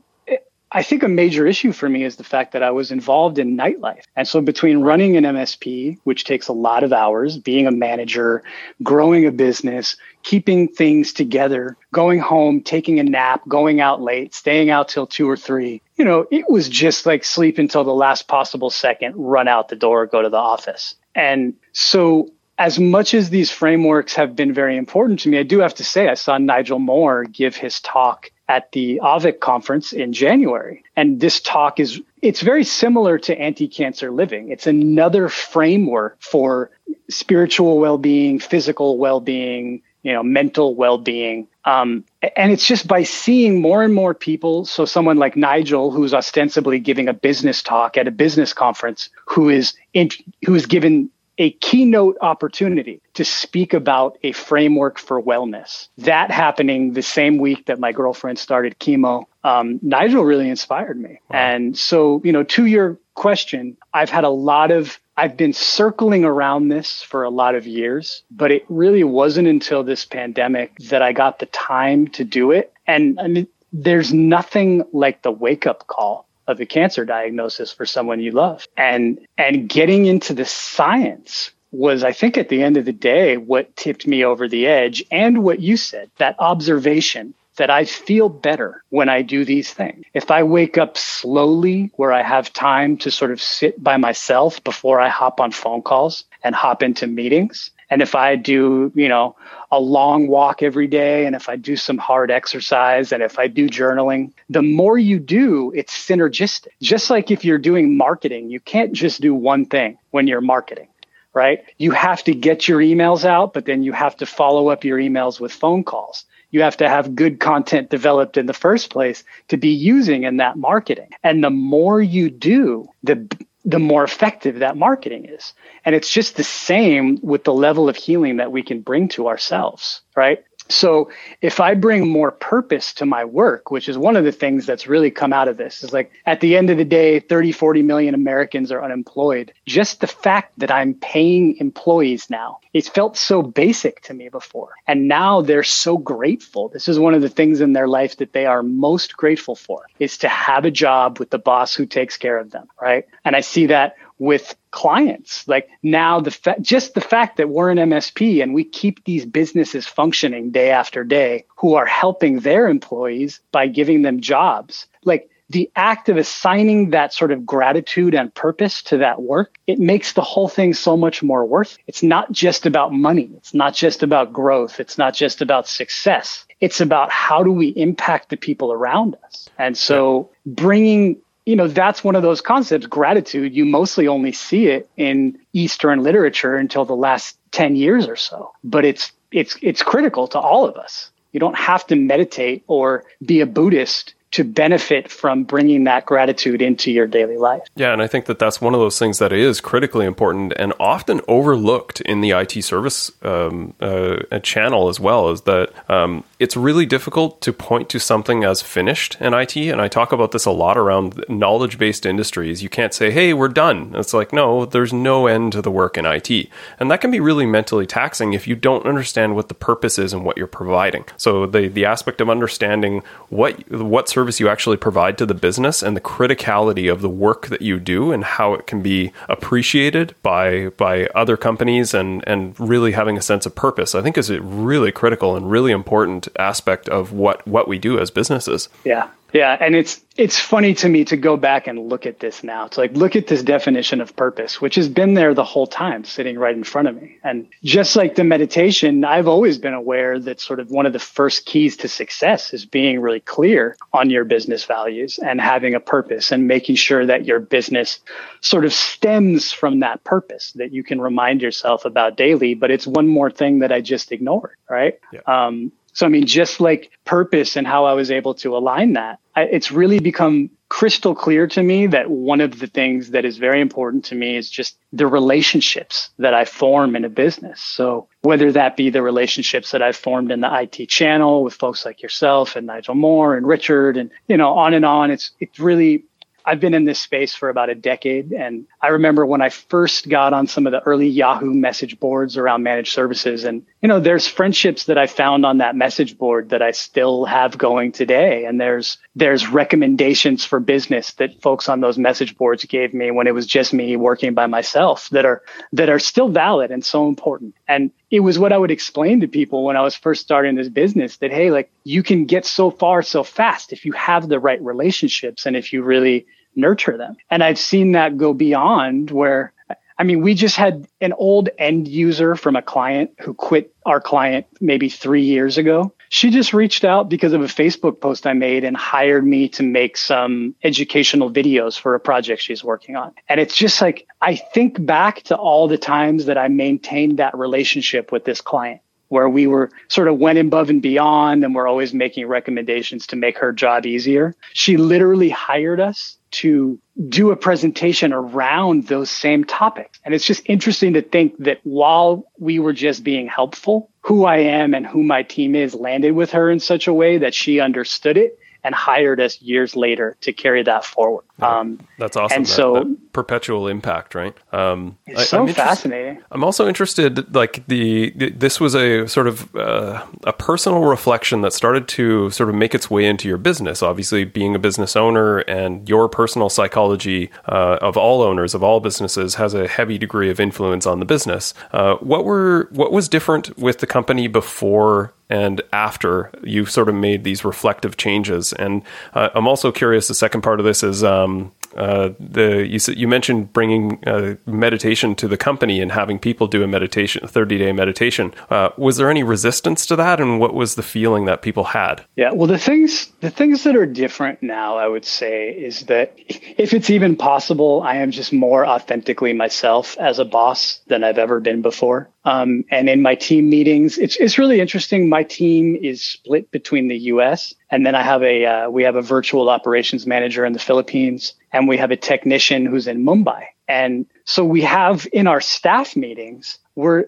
I 0.73 0.83
think 0.83 1.03
a 1.03 1.09
major 1.09 1.45
issue 1.45 1.73
for 1.73 1.89
me 1.89 2.05
is 2.05 2.15
the 2.15 2.23
fact 2.23 2.53
that 2.53 2.63
I 2.63 2.71
was 2.71 2.91
involved 2.91 3.39
in 3.39 3.57
nightlife. 3.57 4.03
And 4.15 4.25
so 4.25 4.39
between 4.39 4.79
running 4.79 5.17
an 5.17 5.25
MSP, 5.25 5.97
which 6.05 6.23
takes 6.23 6.47
a 6.47 6.53
lot 6.53 6.83
of 6.83 6.93
hours, 6.93 7.37
being 7.37 7.67
a 7.67 7.71
manager, 7.71 8.41
growing 8.81 9.25
a 9.25 9.31
business, 9.31 9.97
keeping 10.23 10.69
things 10.69 11.11
together, 11.11 11.75
going 11.91 12.19
home, 12.19 12.61
taking 12.61 12.99
a 12.99 13.03
nap, 13.03 13.41
going 13.49 13.81
out 13.81 14.01
late, 14.01 14.33
staying 14.33 14.69
out 14.69 14.87
till 14.87 15.05
two 15.05 15.29
or 15.29 15.35
three, 15.35 15.81
you 15.97 16.05
know, 16.05 16.25
it 16.31 16.49
was 16.49 16.69
just 16.69 17.05
like 17.05 17.25
sleep 17.25 17.57
until 17.57 17.83
the 17.83 17.93
last 17.93 18.29
possible 18.29 18.69
second, 18.69 19.15
run 19.17 19.49
out 19.49 19.67
the 19.67 19.75
door, 19.75 20.05
go 20.05 20.21
to 20.21 20.29
the 20.29 20.37
office. 20.37 20.95
And 21.13 21.55
so 21.73 22.31
as 22.57 22.79
much 22.79 23.13
as 23.13 23.29
these 23.29 23.51
frameworks 23.51 24.15
have 24.15 24.35
been 24.35 24.53
very 24.53 24.77
important 24.77 25.19
to 25.21 25.29
me, 25.29 25.37
I 25.37 25.43
do 25.43 25.59
have 25.59 25.75
to 25.75 25.83
say 25.83 26.07
I 26.07 26.13
saw 26.13 26.37
Nigel 26.37 26.79
Moore 26.79 27.25
give 27.25 27.55
his 27.55 27.81
talk 27.81 28.31
at 28.51 28.69
the 28.73 28.99
AVIC 29.01 29.39
conference 29.39 29.93
in 29.93 30.11
January. 30.11 30.83
And 30.97 31.21
this 31.21 31.39
talk 31.39 31.79
is, 31.79 32.01
it's 32.21 32.41
very 32.41 32.65
similar 32.65 33.17
to 33.19 33.39
anti-cancer 33.39 34.11
living. 34.11 34.51
It's 34.51 34.67
another 34.67 35.29
framework 35.29 36.17
for 36.19 36.69
spiritual 37.09 37.79
well-being, 37.79 38.39
physical 38.39 38.97
well-being, 38.97 39.83
you 40.03 40.11
know, 40.11 40.21
mental 40.21 40.75
well-being. 40.75 41.47
Um, 41.63 42.03
and 42.35 42.51
it's 42.51 42.67
just 42.67 42.89
by 42.89 43.03
seeing 43.03 43.61
more 43.61 43.83
and 43.83 43.93
more 43.93 44.13
people. 44.13 44.65
So 44.65 44.83
someone 44.83 45.15
like 45.15 45.37
Nigel, 45.37 45.89
who's 45.89 46.13
ostensibly 46.13 46.79
giving 46.79 47.07
a 47.07 47.13
business 47.13 47.63
talk 47.63 47.95
at 47.95 48.09
a 48.09 48.11
business 48.11 48.51
conference, 48.51 49.07
who 49.27 49.47
is 49.47 49.75
in, 49.93 50.09
who 50.45 50.55
is 50.55 50.65
given 50.65 51.09
a 51.41 51.49
keynote 51.49 52.19
opportunity 52.21 53.01
to 53.15 53.25
speak 53.25 53.73
about 53.73 54.15
a 54.21 54.31
framework 54.31 54.99
for 54.99 55.19
wellness. 55.19 55.87
That 55.97 56.29
happening 56.29 56.93
the 56.93 57.01
same 57.01 57.39
week 57.39 57.65
that 57.65 57.79
my 57.79 57.93
girlfriend 57.93 58.37
started 58.37 58.77
chemo, 58.79 59.23
um, 59.43 59.79
Nigel 59.81 60.23
really 60.23 60.47
inspired 60.47 61.01
me. 61.01 61.19
Wow. 61.31 61.39
And 61.39 61.75
so, 61.75 62.21
you 62.23 62.31
know, 62.31 62.43
to 62.43 62.67
your 62.67 62.99
question, 63.15 63.75
I've 63.91 64.11
had 64.11 64.23
a 64.23 64.29
lot 64.29 64.69
of 64.69 64.99
I've 65.17 65.35
been 65.35 65.53
circling 65.53 66.25
around 66.25 66.69
this 66.69 67.01
for 67.01 67.23
a 67.23 67.29
lot 67.31 67.55
of 67.55 67.65
years, 67.65 68.21
but 68.29 68.51
it 68.51 68.63
really 68.69 69.03
wasn't 69.03 69.47
until 69.47 69.83
this 69.83 70.05
pandemic 70.05 70.77
that 70.89 71.01
I 71.01 71.11
got 71.11 71.39
the 71.39 71.47
time 71.47 72.07
to 72.09 72.23
do 72.23 72.51
it. 72.51 72.71
And 72.85 73.19
I 73.19 73.27
mean, 73.27 73.47
there's 73.73 74.13
nothing 74.13 74.83
like 74.93 75.23
the 75.23 75.31
wake 75.31 75.65
up 75.65 75.87
call 75.87 76.27
of 76.51 76.59
a 76.59 76.65
cancer 76.65 77.05
diagnosis 77.05 77.71
for 77.71 77.85
someone 77.85 78.19
you 78.19 78.31
love. 78.31 78.67
And 78.77 79.19
and 79.37 79.67
getting 79.67 80.05
into 80.05 80.33
the 80.33 80.45
science 80.45 81.51
was 81.71 82.03
I 82.03 82.11
think 82.11 82.37
at 82.37 82.49
the 82.49 82.61
end 82.61 82.77
of 82.77 82.85
the 82.85 82.91
day 82.91 83.37
what 83.37 83.75
tipped 83.75 84.05
me 84.05 84.23
over 84.23 84.47
the 84.47 84.67
edge 84.67 85.03
and 85.09 85.43
what 85.43 85.61
you 85.61 85.77
said, 85.77 86.11
that 86.17 86.35
observation 86.39 87.33
that 87.57 87.69
I 87.69 87.85
feel 87.85 88.29
better 88.29 88.83
when 88.89 89.09
I 89.09 89.21
do 89.21 89.43
these 89.45 89.73
things. 89.73 90.03
If 90.13 90.31
I 90.31 90.43
wake 90.43 90.77
up 90.77 90.97
slowly 90.97 91.91
where 91.95 92.11
I 92.11 92.23
have 92.23 92.53
time 92.53 92.97
to 92.97 93.11
sort 93.11 93.31
of 93.31 93.41
sit 93.41 93.81
by 93.83 93.97
myself 93.97 94.63
before 94.63 94.99
I 94.99 95.09
hop 95.09 95.39
on 95.39 95.51
phone 95.51 95.81
calls 95.81 96.23
and 96.43 96.55
hop 96.55 96.81
into 96.81 97.07
meetings, 97.07 97.71
and 97.91 98.01
if 98.01 98.15
I 98.15 98.37
do, 98.37 98.91
you 98.95 99.09
know, 99.09 99.35
a 99.69 99.79
long 99.79 100.27
walk 100.27 100.63
every 100.63 100.87
day, 100.87 101.25
and 101.25 101.35
if 101.35 101.49
I 101.49 101.57
do 101.57 101.75
some 101.75 101.97
hard 101.97 102.31
exercise, 102.31 103.11
and 103.11 103.21
if 103.21 103.37
I 103.37 103.47
do 103.47 103.67
journaling, 103.69 104.31
the 104.49 104.61
more 104.61 104.97
you 104.97 105.19
do, 105.19 105.71
it's 105.75 105.93
synergistic. 105.93 106.69
Just 106.81 107.09
like 107.09 107.29
if 107.29 107.45
you're 107.45 107.57
doing 107.57 107.97
marketing, 107.97 108.49
you 108.49 108.61
can't 108.61 108.93
just 108.93 109.19
do 109.21 109.35
one 109.35 109.65
thing 109.65 109.97
when 110.09 110.25
you're 110.25 110.41
marketing 110.41 110.87
right? 111.33 111.63
You 111.77 111.91
have 111.91 112.23
to 112.25 112.33
get 112.33 112.67
your 112.67 112.81
emails 112.81 113.23
out, 113.23 113.53
but 113.53 113.65
then 113.65 113.83
you 113.83 113.93
have 113.93 114.17
to 114.17 114.25
follow 114.25 114.67
up 114.67 114.83
your 114.83 114.97
emails 114.97 115.39
with 115.39 115.53
phone 115.53 115.85
calls. 115.85 116.25
You 116.49 116.61
have 116.63 116.75
to 116.77 116.89
have 116.89 117.15
good 117.15 117.39
content 117.39 117.89
developed 117.89 118.35
in 118.35 118.45
the 118.47 118.53
first 118.53 118.89
place 118.89 119.23
to 119.47 119.55
be 119.55 119.69
using 119.69 120.23
in 120.23 120.37
that 120.37 120.57
marketing. 120.57 121.09
And 121.23 121.41
the 121.41 121.49
more 121.49 122.01
you 122.01 122.29
do, 122.29 122.89
the 123.03 123.29
the 123.63 123.79
more 123.79 124.03
effective 124.03 124.59
that 124.59 124.77
marketing 124.77 125.25
is. 125.25 125.53
And 125.85 125.95
it's 125.95 126.11
just 126.11 126.35
the 126.35 126.43
same 126.43 127.19
with 127.21 127.43
the 127.43 127.53
level 127.53 127.89
of 127.89 127.95
healing 127.95 128.37
that 128.37 128.51
we 128.51 128.63
can 128.63 128.81
bring 128.81 129.07
to 129.09 129.27
ourselves, 129.27 130.01
right? 130.15 130.43
So 130.73 131.11
if 131.41 131.59
I 131.59 131.75
bring 131.75 132.07
more 132.07 132.31
purpose 132.31 132.93
to 132.95 133.05
my 133.05 133.25
work, 133.25 133.71
which 133.71 133.89
is 133.89 133.97
one 133.97 134.15
of 134.15 134.23
the 134.23 134.31
things 134.31 134.65
that's 134.65 134.87
really 134.87 135.11
come 135.11 135.33
out 135.33 135.47
of 135.47 135.57
this, 135.57 135.83
is 135.83 135.93
like 135.93 136.11
at 136.25 136.41
the 136.41 136.57
end 136.57 136.69
of 136.69 136.77
the 136.77 136.85
day, 136.85 137.19
30, 137.19 137.51
40 137.51 137.81
million 137.83 138.15
Americans 138.15 138.71
are 138.71 138.83
unemployed. 138.83 139.53
Just 139.65 140.01
the 140.01 140.07
fact 140.07 140.53
that 140.57 140.71
I'm 140.71 140.93
paying 140.93 141.57
employees 141.57 142.29
now, 142.29 142.59
it's 142.73 142.89
felt 142.89 143.17
so 143.17 143.41
basic 143.41 144.01
to 144.03 144.13
me 144.13 144.29
before. 144.29 144.73
And 144.87 145.07
now 145.07 145.41
they're 145.41 145.63
so 145.63 145.97
grateful. 145.97 146.69
This 146.69 146.87
is 146.87 146.99
one 146.99 147.13
of 147.13 147.21
the 147.21 147.29
things 147.29 147.61
in 147.61 147.73
their 147.73 147.87
life 147.87 148.17
that 148.17 148.33
they 148.33 148.45
are 148.45 148.63
most 148.63 149.17
grateful 149.17 149.55
for 149.55 149.87
is 149.99 150.19
to 150.19 150.29
have 150.29 150.65
a 150.65 150.71
job 150.71 151.19
with 151.19 151.29
the 151.29 151.39
boss 151.39 151.75
who 151.75 151.85
takes 151.85 152.17
care 152.17 152.37
of 152.37 152.51
them. 152.51 152.67
Right. 152.81 153.05
And 153.23 153.35
I 153.35 153.41
see 153.41 153.67
that 153.67 153.95
with 154.21 154.55
clients. 154.69 155.47
Like 155.47 155.67
now, 155.81 156.19
the 156.19 156.29
fa- 156.29 156.57
just 156.61 156.93
the 156.93 157.01
fact 157.01 157.37
that 157.37 157.49
we're 157.49 157.71
an 157.71 157.79
MSP 157.79 158.43
and 158.43 158.53
we 158.53 158.63
keep 158.63 159.03
these 159.03 159.25
businesses 159.25 159.87
functioning 159.87 160.51
day 160.51 160.69
after 160.69 161.03
day, 161.03 161.45
who 161.57 161.73
are 161.73 161.87
helping 161.87 162.41
their 162.41 162.67
employees 162.67 163.41
by 163.51 163.65
giving 163.65 164.03
them 164.03 164.21
jobs. 164.21 164.85
Like 165.03 165.31
the 165.49 165.71
act 165.75 166.07
of 166.07 166.17
assigning 166.17 166.91
that 166.91 167.15
sort 167.15 167.31
of 167.31 167.47
gratitude 167.47 168.13
and 168.13 168.31
purpose 168.35 168.83
to 168.83 168.97
that 168.97 169.23
work, 169.23 169.57
it 169.65 169.79
makes 169.79 170.13
the 170.13 170.21
whole 170.21 170.47
thing 170.47 170.75
so 170.75 170.95
much 170.95 171.23
more 171.23 171.43
worth. 171.43 171.79
It's 171.87 172.03
not 172.03 172.31
just 172.31 172.67
about 172.67 172.93
money. 172.93 173.31
It's 173.37 173.55
not 173.55 173.73
just 173.73 174.03
about 174.03 174.31
growth. 174.31 174.79
It's 174.79 174.99
not 174.99 175.15
just 175.15 175.41
about 175.41 175.67
success. 175.67 176.45
It's 176.59 176.79
about 176.79 177.11
how 177.11 177.41
do 177.41 177.51
we 177.51 177.69
impact 177.69 178.29
the 178.29 178.37
people 178.37 178.71
around 178.71 179.17
us. 179.25 179.49
And 179.57 179.75
so 179.75 180.29
bringing 180.45 181.17
you 181.45 181.55
know 181.55 181.67
that's 181.67 182.03
one 182.03 182.15
of 182.15 182.21
those 182.21 182.41
concepts 182.41 182.85
gratitude. 182.85 183.55
You 183.55 183.65
mostly 183.65 184.07
only 184.07 184.31
see 184.31 184.67
it 184.67 184.89
in 184.97 185.37
eastern 185.53 186.03
literature 186.03 186.55
until 186.55 186.85
the 186.85 186.95
last 186.95 187.37
10 187.51 187.75
years 187.75 188.07
or 188.07 188.15
so. 188.15 188.51
But 188.63 188.85
it's 188.85 189.11
it's 189.31 189.57
it's 189.61 189.83
critical 189.83 190.27
to 190.29 190.39
all 190.39 190.65
of 190.65 190.75
us. 190.75 191.11
You 191.31 191.39
don't 191.39 191.57
have 191.57 191.87
to 191.87 191.95
meditate 191.95 192.63
or 192.67 193.05
be 193.25 193.39
a 193.39 193.45
buddhist 193.45 194.13
to 194.31 194.45
benefit 194.45 195.11
from 195.11 195.43
bringing 195.43 195.83
that 195.83 196.05
gratitude 196.05 196.61
into 196.61 196.89
your 196.91 197.05
daily 197.05 197.37
life. 197.37 197.61
Yeah, 197.75 197.91
and 197.91 198.01
I 198.01 198.07
think 198.07 198.25
that 198.25 198.39
that's 198.39 198.61
one 198.61 198.73
of 198.73 198.79
those 198.79 198.97
things 198.97 199.19
that 199.19 199.33
is 199.33 199.59
critically 199.59 200.05
important 200.05 200.53
and 200.55 200.73
often 200.79 201.19
overlooked 201.27 201.99
in 202.01 202.21
the 202.21 202.31
IT 202.31 202.63
service 202.63 203.11
um, 203.23 203.73
uh, 203.81 204.39
channel 204.39 204.87
as 204.87 204.99
well. 204.99 205.29
Is 205.29 205.41
that 205.41 205.71
um, 205.89 206.23
it's 206.39 206.55
really 206.55 206.85
difficult 206.85 207.41
to 207.41 207.51
point 207.51 207.89
to 207.89 207.99
something 207.99 208.43
as 208.43 208.61
finished 208.61 209.17
in 209.19 209.33
IT, 209.33 209.57
and 209.57 209.81
I 209.81 209.89
talk 209.89 210.13
about 210.13 210.31
this 210.31 210.45
a 210.45 210.51
lot 210.51 210.77
around 210.77 211.23
knowledge-based 211.27 212.05
industries. 212.05 212.63
You 212.63 212.69
can't 212.69 212.93
say, 212.93 213.11
"Hey, 213.11 213.33
we're 213.33 213.49
done." 213.49 213.93
It's 213.95 214.13
like, 214.13 214.31
no, 214.31 214.65
there's 214.65 214.93
no 214.93 215.27
end 215.27 215.51
to 215.53 215.61
the 215.61 215.71
work 215.71 215.97
in 215.97 216.05
IT, 216.05 216.49
and 216.79 216.89
that 216.89 217.01
can 217.01 217.11
be 217.11 217.19
really 217.19 217.45
mentally 217.45 217.85
taxing 217.85 218.33
if 218.33 218.47
you 218.47 218.55
don't 218.55 218.85
understand 218.85 219.35
what 219.35 219.49
the 219.49 219.53
purpose 219.53 219.99
is 219.99 220.13
and 220.13 220.23
what 220.23 220.37
you're 220.37 220.47
providing. 220.47 221.03
So 221.17 221.45
the 221.45 221.67
the 221.67 221.85
aspect 221.85 222.21
of 222.21 222.29
understanding 222.29 223.03
what 223.27 223.69
what 223.69 224.07
service 224.07 224.20
you 224.39 224.49
actually 224.49 224.77
provide 224.77 225.17
to 225.17 225.25
the 225.25 225.33
business 225.33 225.81
and 225.81 225.95
the 225.95 226.01
criticality 226.01 226.91
of 226.91 227.01
the 227.01 227.09
work 227.09 227.47
that 227.47 227.61
you 227.61 227.79
do 227.79 228.11
and 228.11 228.23
how 228.23 228.53
it 228.53 228.67
can 228.67 228.81
be 228.81 229.11
appreciated 229.29 230.15
by 230.23 230.69
by 230.77 231.07
other 231.15 231.37
companies 231.37 231.93
and 231.93 232.23
and 232.27 232.59
really 232.59 232.91
having 232.91 233.17
a 233.17 233.21
sense 233.21 233.45
of 233.45 233.55
purpose 233.55 233.95
I 233.95 234.01
think 234.01 234.17
is 234.17 234.29
a 234.29 234.41
really 234.41 234.91
critical 234.91 235.35
and 235.35 235.49
really 235.49 235.71
important 235.71 236.27
aspect 236.37 236.89
of 236.89 237.11
what 237.11 237.45
what 237.47 237.67
we 237.67 237.79
do 237.79 237.99
as 237.99 238.11
businesses. 238.11 238.69
Yeah. 238.83 239.09
Yeah, 239.33 239.57
and 239.59 239.75
it's 239.75 240.01
it's 240.17 240.37
funny 240.37 240.73
to 240.75 240.89
me 240.89 241.05
to 241.05 241.15
go 241.15 241.37
back 241.37 241.67
and 241.67 241.87
look 241.87 242.05
at 242.05 242.19
this 242.19 242.43
now. 242.43 242.65
It's 242.65 242.77
like 242.77 242.91
look 242.93 243.15
at 243.15 243.27
this 243.27 243.41
definition 243.41 244.01
of 244.01 244.15
purpose, 244.15 244.59
which 244.59 244.75
has 244.75 244.89
been 244.89 245.13
there 245.13 245.33
the 245.33 245.43
whole 245.43 245.67
time, 245.67 246.03
sitting 246.03 246.37
right 246.37 246.55
in 246.55 246.65
front 246.65 246.89
of 246.89 247.01
me. 247.01 247.17
And 247.23 247.47
just 247.63 247.95
like 247.95 248.15
the 248.15 248.25
meditation, 248.25 249.05
I've 249.05 249.29
always 249.29 249.57
been 249.57 249.73
aware 249.73 250.19
that 250.19 250.41
sort 250.41 250.59
of 250.59 250.69
one 250.69 250.85
of 250.85 250.91
the 250.91 250.99
first 250.99 251.45
keys 251.45 251.77
to 251.77 251.87
success 251.87 252.53
is 252.53 252.65
being 252.65 252.99
really 252.99 253.21
clear 253.21 253.77
on 253.93 254.09
your 254.09 254.25
business 254.25 254.65
values 254.65 255.17
and 255.17 255.39
having 255.39 255.75
a 255.75 255.79
purpose 255.79 256.31
and 256.31 256.47
making 256.47 256.75
sure 256.75 257.05
that 257.05 257.25
your 257.25 257.39
business 257.39 257.99
sort 258.41 258.65
of 258.65 258.73
stems 258.73 259.53
from 259.53 259.79
that 259.79 260.03
purpose 260.03 260.51
that 260.53 260.73
you 260.73 260.83
can 260.83 260.99
remind 260.99 261.41
yourself 261.41 261.85
about 261.85 262.17
daily. 262.17 262.53
But 262.53 262.69
it's 262.69 262.85
one 262.85 263.07
more 263.07 263.31
thing 263.31 263.59
that 263.59 263.71
I 263.71 263.79
just 263.79 264.11
ignored, 264.11 264.57
right? 264.69 264.99
Yeah. 265.13 265.21
Um, 265.25 265.71
so, 265.93 266.05
I 266.05 266.09
mean, 266.09 266.25
just 266.25 266.61
like 266.61 266.91
purpose 267.05 267.57
and 267.57 267.67
how 267.67 267.85
I 267.85 267.93
was 267.93 268.11
able 268.11 268.33
to 268.35 268.55
align 268.55 268.93
that, 268.93 269.19
I, 269.35 269.43
it's 269.43 269.71
really 269.71 269.99
become 269.99 270.49
crystal 270.69 271.13
clear 271.13 271.47
to 271.47 271.61
me 271.61 271.87
that 271.87 272.09
one 272.09 272.39
of 272.39 272.59
the 272.59 272.67
things 272.67 273.11
that 273.11 273.25
is 273.25 273.37
very 273.37 273.59
important 273.59 274.05
to 274.05 274.15
me 274.15 274.37
is 274.37 274.49
just 274.49 274.77
the 274.93 275.05
relationships 275.05 276.09
that 276.17 276.33
I 276.33 276.45
form 276.45 276.95
in 276.95 277.03
a 277.03 277.09
business. 277.09 277.61
So, 277.61 278.07
whether 278.21 278.51
that 278.53 278.77
be 278.77 278.89
the 278.89 279.01
relationships 279.01 279.71
that 279.71 279.81
I've 279.81 279.97
formed 279.97 280.31
in 280.31 280.39
the 280.39 280.61
IT 280.61 280.87
channel 280.87 281.43
with 281.43 281.55
folks 281.55 281.85
like 281.85 282.01
yourself 282.01 282.55
and 282.55 282.67
Nigel 282.67 282.95
Moore 282.95 283.35
and 283.35 283.45
Richard 283.45 283.97
and, 283.97 284.11
you 284.27 284.37
know, 284.37 284.53
on 284.53 284.73
and 284.73 284.85
on, 284.85 285.11
it's, 285.11 285.31
it's 285.39 285.59
really 285.59 286.05
I've 286.45 286.59
been 286.59 286.73
in 286.73 286.85
this 286.85 286.99
space 286.99 287.33
for 287.35 287.49
about 287.49 287.69
a 287.69 287.75
decade. 287.75 288.31
And 288.31 288.65
I 288.81 288.89
remember 288.89 289.25
when 289.25 289.41
I 289.41 289.49
first 289.49 290.09
got 290.09 290.33
on 290.33 290.47
some 290.47 290.65
of 290.65 290.71
the 290.71 290.81
early 290.81 291.07
Yahoo 291.07 291.53
message 291.53 291.99
boards 291.99 292.37
around 292.37 292.63
managed 292.63 292.93
services. 292.93 293.43
And, 293.43 293.65
you 293.81 293.87
know, 293.87 293.99
there's 293.99 294.27
friendships 294.27 294.85
that 294.85 294.97
I 294.97 295.07
found 295.07 295.45
on 295.45 295.59
that 295.59 295.75
message 295.75 296.17
board 296.17 296.49
that 296.49 296.61
I 296.61 296.71
still 296.71 297.25
have 297.25 297.57
going 297.57 297.91
today. 297.91 298.45
And 298.45 298.59
there's, 298.59 298.97
there's 299.15 299.47
recommendations 299.47 300.45
for 300.45 300.59
business 300.59 301.13
that 301.13 301.41
folks 301.41 301.69
on 301.69 301.81
those 301.81 301.97
message 301.97 302.37
boards 302.37 302.65
gave 302.65 302.93
me 302.93 303.11
when 303.11 303.27
it 303.27 303.33
was 303.33 303.45
just 303.45 303.73
me 303.73 303.95
working 303.95 304.33
by 304.33 304.47
myself 304.47 305.09
that 305.09 305.25
are, 305.25 305.43
that 305.73 305.89
are 305.89 305.99
still 305.99 306.29
valid 306.29 306.71
and 306.71 306.83
so 306.83 307.07
important. 307.07 307.55
And 307.67 307.91
it 308.11 308.19
was 308.19 308.37
what 308.37 308.51
I 308.51 308.57
would 308.57 308.71
explain 308.71 309.21
to 309.21 309.27
people 309.27 309.63
when 309.63 309.77
I 309.77 309.81
was 309.81 309.95
first 309.95 310.21
starting 310.21 310.55
this 310.55 310.69
business 310.69 311.17
that, 311.17 311.31
hey, 311.31 311.49
like 311.49 311.71
you 311.85 312.03
can 312.03 312.25
get 312.25 312.45
so 312.45 312.69
far 312.69 313.01
so 313.01 313.23
fast 313.23 313.71
if 313.71 313.85
you 313.85 313.93
have 313.93 314.27
the 314.27 314.39
right 314.39 314.61
relationships 314.61 315.45
and 315.45 315.55
if 315.55 315.71
you 315.71 315.81
really 315.81 316.27
nurture 316.55 316.97
them. 316.97 317.15
And 317.29 317.41
I've 317.41 317.57
seen 317.57 317.93
that 317.93 318.17
go 318.17 318.33
beyond 318.33 319.09
where 319.11 319.53
I 319.97 320.03
mean, 320.03 320.21
we 320.21 320.33
just 320.33 320.55
had 320.55 320.87
an 320.99 321.13
old 321.13 321.49
end 321.59 321.87
user 321.87 322.35
from 322.35 322.55
a 322.55 322.61
client 322.63 323.11
who 323.19 323.35
quit 323.35 323.71
our 323.85 324.01
client 324.01 324.47
maybe 324.59 324.89
three 324.89 325.21
years 325.21 325.59
ago. 325.59 325.93
She 326.13 326.29
just 326.29 326.53
reached 326.53 326.83
out 326.83 327.07
because 327.07 327.31
of 327.31 327.39
a 327.39 327.45
Facebook 327.45 328.01
post 328.01 328.27
I 328.27 328.33
made 328.33 328.65
and 328.65 328.75
hired 328.75 329.25
me 329.25 329.47
to 329.47 329.63
make 329.63 329.95
some 329.95 330.55
educational 330.61 331.31
videos 331.31 331.79
for 331.79 331.95
a 331.95 332.01
project 332.01 332.41
she's 332.41 332.61
working 332.61 332.97
on. 332.97 333.13
And 333.29 333.39
it's 333.39 333.55
just 333.55 333.79
like, 333.81 334.05
I 334.21 334.35
think 334.35 334.85
back 334.85 335.21
to 335.23 335.37
all 335.37 335.69
the 335.69 335.77
times 335.77 336.25
that 336.25 336.37
I 336.37 336.49
maintained 336.49 337.19
that 337.19 337.37
relationship 337.37 338.11
with 338.11 338.25
this 338.25 338.41
client 338.41 338.81
where 339.11 339.27
we 339.27 339.45
were 339.45 339.69
sort 339.89 340.07
of 340.07 340.17
went 340.17 340.39
above 340.39 340.69
and 340.69 340.81
beyond 340.81 341.43
and 341.43 341.53
we're 341.53 341.67
always 341.67 341.93
making 341.93 342.25
recommendations 342.25 343.07
to 343.07 343.17
make 343.17 343.37
her 343.37 343.51
job 343.51 343.85
easier. 343.85 344.33
She 344.53 344.77
literally 344.77 345.29
hired 345.29 345.81
us 345.81 346.17
to 346.31 346.79
do 347.09 347.31
a 347.31 347.35
presentation 347.35 348.13
around 348.13 348.87
those 348.87 349.09
same 349.09 349.43
topics. 349.43 349.99
And 350.05 350.13
it's 350.13 350.23
just 350.23 350.43
interesting 350.45 350.93
to 350.93 351.01
think 351.01 351.37
that 351.39 351.59
while 351.63 352.31
we 352.39 352.59
were 352.59 352.71
just 352.71 353.03
being 353.03 353.27
helpful, 353.27 353.89
who 353.99 354.23
I 354.23 354.37
am 354.37 354.73
and 354.73 354.87
who 354.87 355.03
my 355.03 355.23
team 355.23 355.55
is 355.55 355.75
landed 355.75 356.13
with 356.13 356.31
her 356.31 356.49
in 356.49 356.61
such 356.61 356.87
a 356.87 356.93
way 356.93 357.17
that 357.17 357.33
she 357.33 357.59
understood 357.59 358.15
it 358.15 358.39
and 358.63 358.75
hired 358.75 359.19
us 359.19 359.41
years 359.41 359.75
later 359.75 360.15
to 360.21 360.33
carry 360.33 360.63
that 360.63 360.85
forward. 360.85 361.23
Um, 361.41 361.79
That's 361.97 362.15
awesome. 362.15 362.35
And 362.35 362.45
that, 362.45 362.51
so 362.51 362.73
that 362.75 363.13
perpetual 363.13 363.67
impact, 363.67 364.13
right? 364.13 364.35
Um, 364.53 364.97
it's 365.07 365.21
I, 365.21 365.23
so 365.23 365.47
I'm 365.47 365.53
fascinating. 365.53 366.21
I'm 366.31 366.43
also 366.43 366.67
interested, 366.67 367.33
like 367.33 367.65
the, 367.67 368.11
the 368.11 368.29
this 368.29 368.59
was 368.59 368.75
a 368.75 369.07
sort 369.07 369.27
of 369.27 369.55
uh, 369.55 370.05
a 370.25 370.33
personal 370.33 370.83
reflection 370.83 371.41
that 371.41 371.53
started 371.53 371.87
to 371.89 372.29
sort 372.29 372.49
of 372.49 372.55
make 372.55 372.75
its 372.75 372.89
way 372.89 373.05
into 373.05 373.27
your 373.27 373.37
business. 373.37 373.81
Obviously, 373.81 374.23
being 374.23 374.55
a 374.55 374.59
business 374.59 374.95
owner 374.95 375.39
and 375.39 375.89
your 375.89 376.07
personal 376.07 376.49
psychology 376.49 377.31
uh, 377.47 377.79
of 377.81 377.97
all 377.97 378.21
owners 378.21 378.53
of 378.53 378.63
all 378.63 378.79
businesses 378.79 379.35
has 379.35 379.53
a 379.53 379.67
heavy 379.67 379.97
degree 379.97 380.29
of 380.29 380.39
influence 380.39 380.85
on 380.85 380.99
the 380.99 381.05
business. 381.05 381.53
Uh, 381.71 381.95
what 381.95 382.23
were 382.23 382.67
what 382.71 382.91
was 382.91 383.09
different 383.09 383.57
with 383.57 383.79
the 383.79 383.87
company 383.87 384.27
before 384.27 385.13
and 385.31 385.61
after 385.71 386.29
you've 386.43 386.69
sort 386.69 386.89
of 386.89 386.95
made 386.95 387.23
these 387.23 387.45
reflective 387.45 387.95
changes. 387.95 388.51
And 388.53 388.83
uh, 389.13 389.29
I'm 389.33 389.47
also 389.47 389.71
curious. 389.71 390.09
The 390.09 390.13
second 390.13 390.41
part 390.41 390.59
of 390.59 390.65
this 390.65 390.83
is 390.83 391.03
um, 391.05 391.53
uh, 391.75 392.09
the 392.19 392.67
you 392.67 392.79
you 392.95 393.07
mentioned 393.07 393.53
bringing 393.53 394.03
uh, 394.07 394.35
meditation 394.45 395.15
to 395.15 395.27
the 395.27 395.37
company 395.37 395.81
and 395.81 395.91
having 395.91 396.19
people 396.19 396.47
do 396.47 396.63
a 396.63 396.67
meditation, 396.67 397.27
30 397.27 397.57
day 397.57 397.71
meditation. 397.71 398.33
Uh, 398.49 398.69
was 398.77 398.97
there 398.97 399.09
any 399.09 399.23
resistance 399.23 399.85
to 399.85 399.95
that, 399.95 400.19
and 400.19 400.39
what 400.39 400.53
was 400.53 400.75
the 400.75 400.83
feeling 400.83 401.25
that 401.25 401.41
people 401.41 401.65
had? 401.65 402.03
Yeah, 402.15 402.31
well, 402.33 402.47
the 402.47 402.57
things 402.57 403.07
the 403.21 403.31
things 403.31 403.63
that 403.63 403.75
are 403.75 403.85
different 403.85 404.43
now, 404.43 404.77
I 404.77 404.87
would 404.87 405.05
say, 405.05 405.49
is 405.49 405.81
that 405.81 406.13
if 406.17 406.73
it's 406.73 406.89
even 406.89 407.15
possible, 407.15 407.81
I 407.83 407.97
am 407.97 408.11
just 408.11 408.33
more 408.33 408.65
authentically 408.65 409.33
myself 409.33 409.97
as 409.97 410.19
a 410.19 410.25
boss 410.25 410.79
than 410.87 411.03
I've 411.03 411.17
ever 411.17 411.39
been 411.39 411.61
before. 411.61 412.09
Um, 412.23 412.65
and 412.69 412.87
in 412.87 413.01
my 413.01 413.15
team 413.15 413.49
meetings, 413.49 413.97
it's 413.97 414.15
it's 414.17 414.37
really 414.37 414.59
interesting. 414.59 415.09
My 415.09 415.23
team 415.23 415.75
is 415.81 416.03
split 416.03 416.51
between 416.51 416.87
the 416.87 416.97
U.S. 416.97 417.53
and 417.71 417.85
then 417.85 417.95
I 417.95 418.03
have 418.03 418.21
a 418.21 418.45
uh, 418.45 418.69
we 418.69 418.83
have 418.83 418.95
a 418.95 419.01
virtual 419.01 419.49
operations 419.49 420.05
manager 420.05 420.45
in 420.45 420.53
the 420.53 420.59
Philippines, 420.59 421.33
and 421.51 421.67
we 421.67 421.77
have 421.77 421.91
a 421.91 421.97
technician 421.97 422.65
who's 422.65 422.87
in 422.87 423.03
Mumbai. 423.03 423.45
And 423.67 424.05
so 424.25 424.43
we 424.43 424.61
have 424.61 425.07
in 425.13 425.27
our 425.27 425.41
staff 425.41 425.95
meetings, 425.95 426.57
we're 426.75 427.05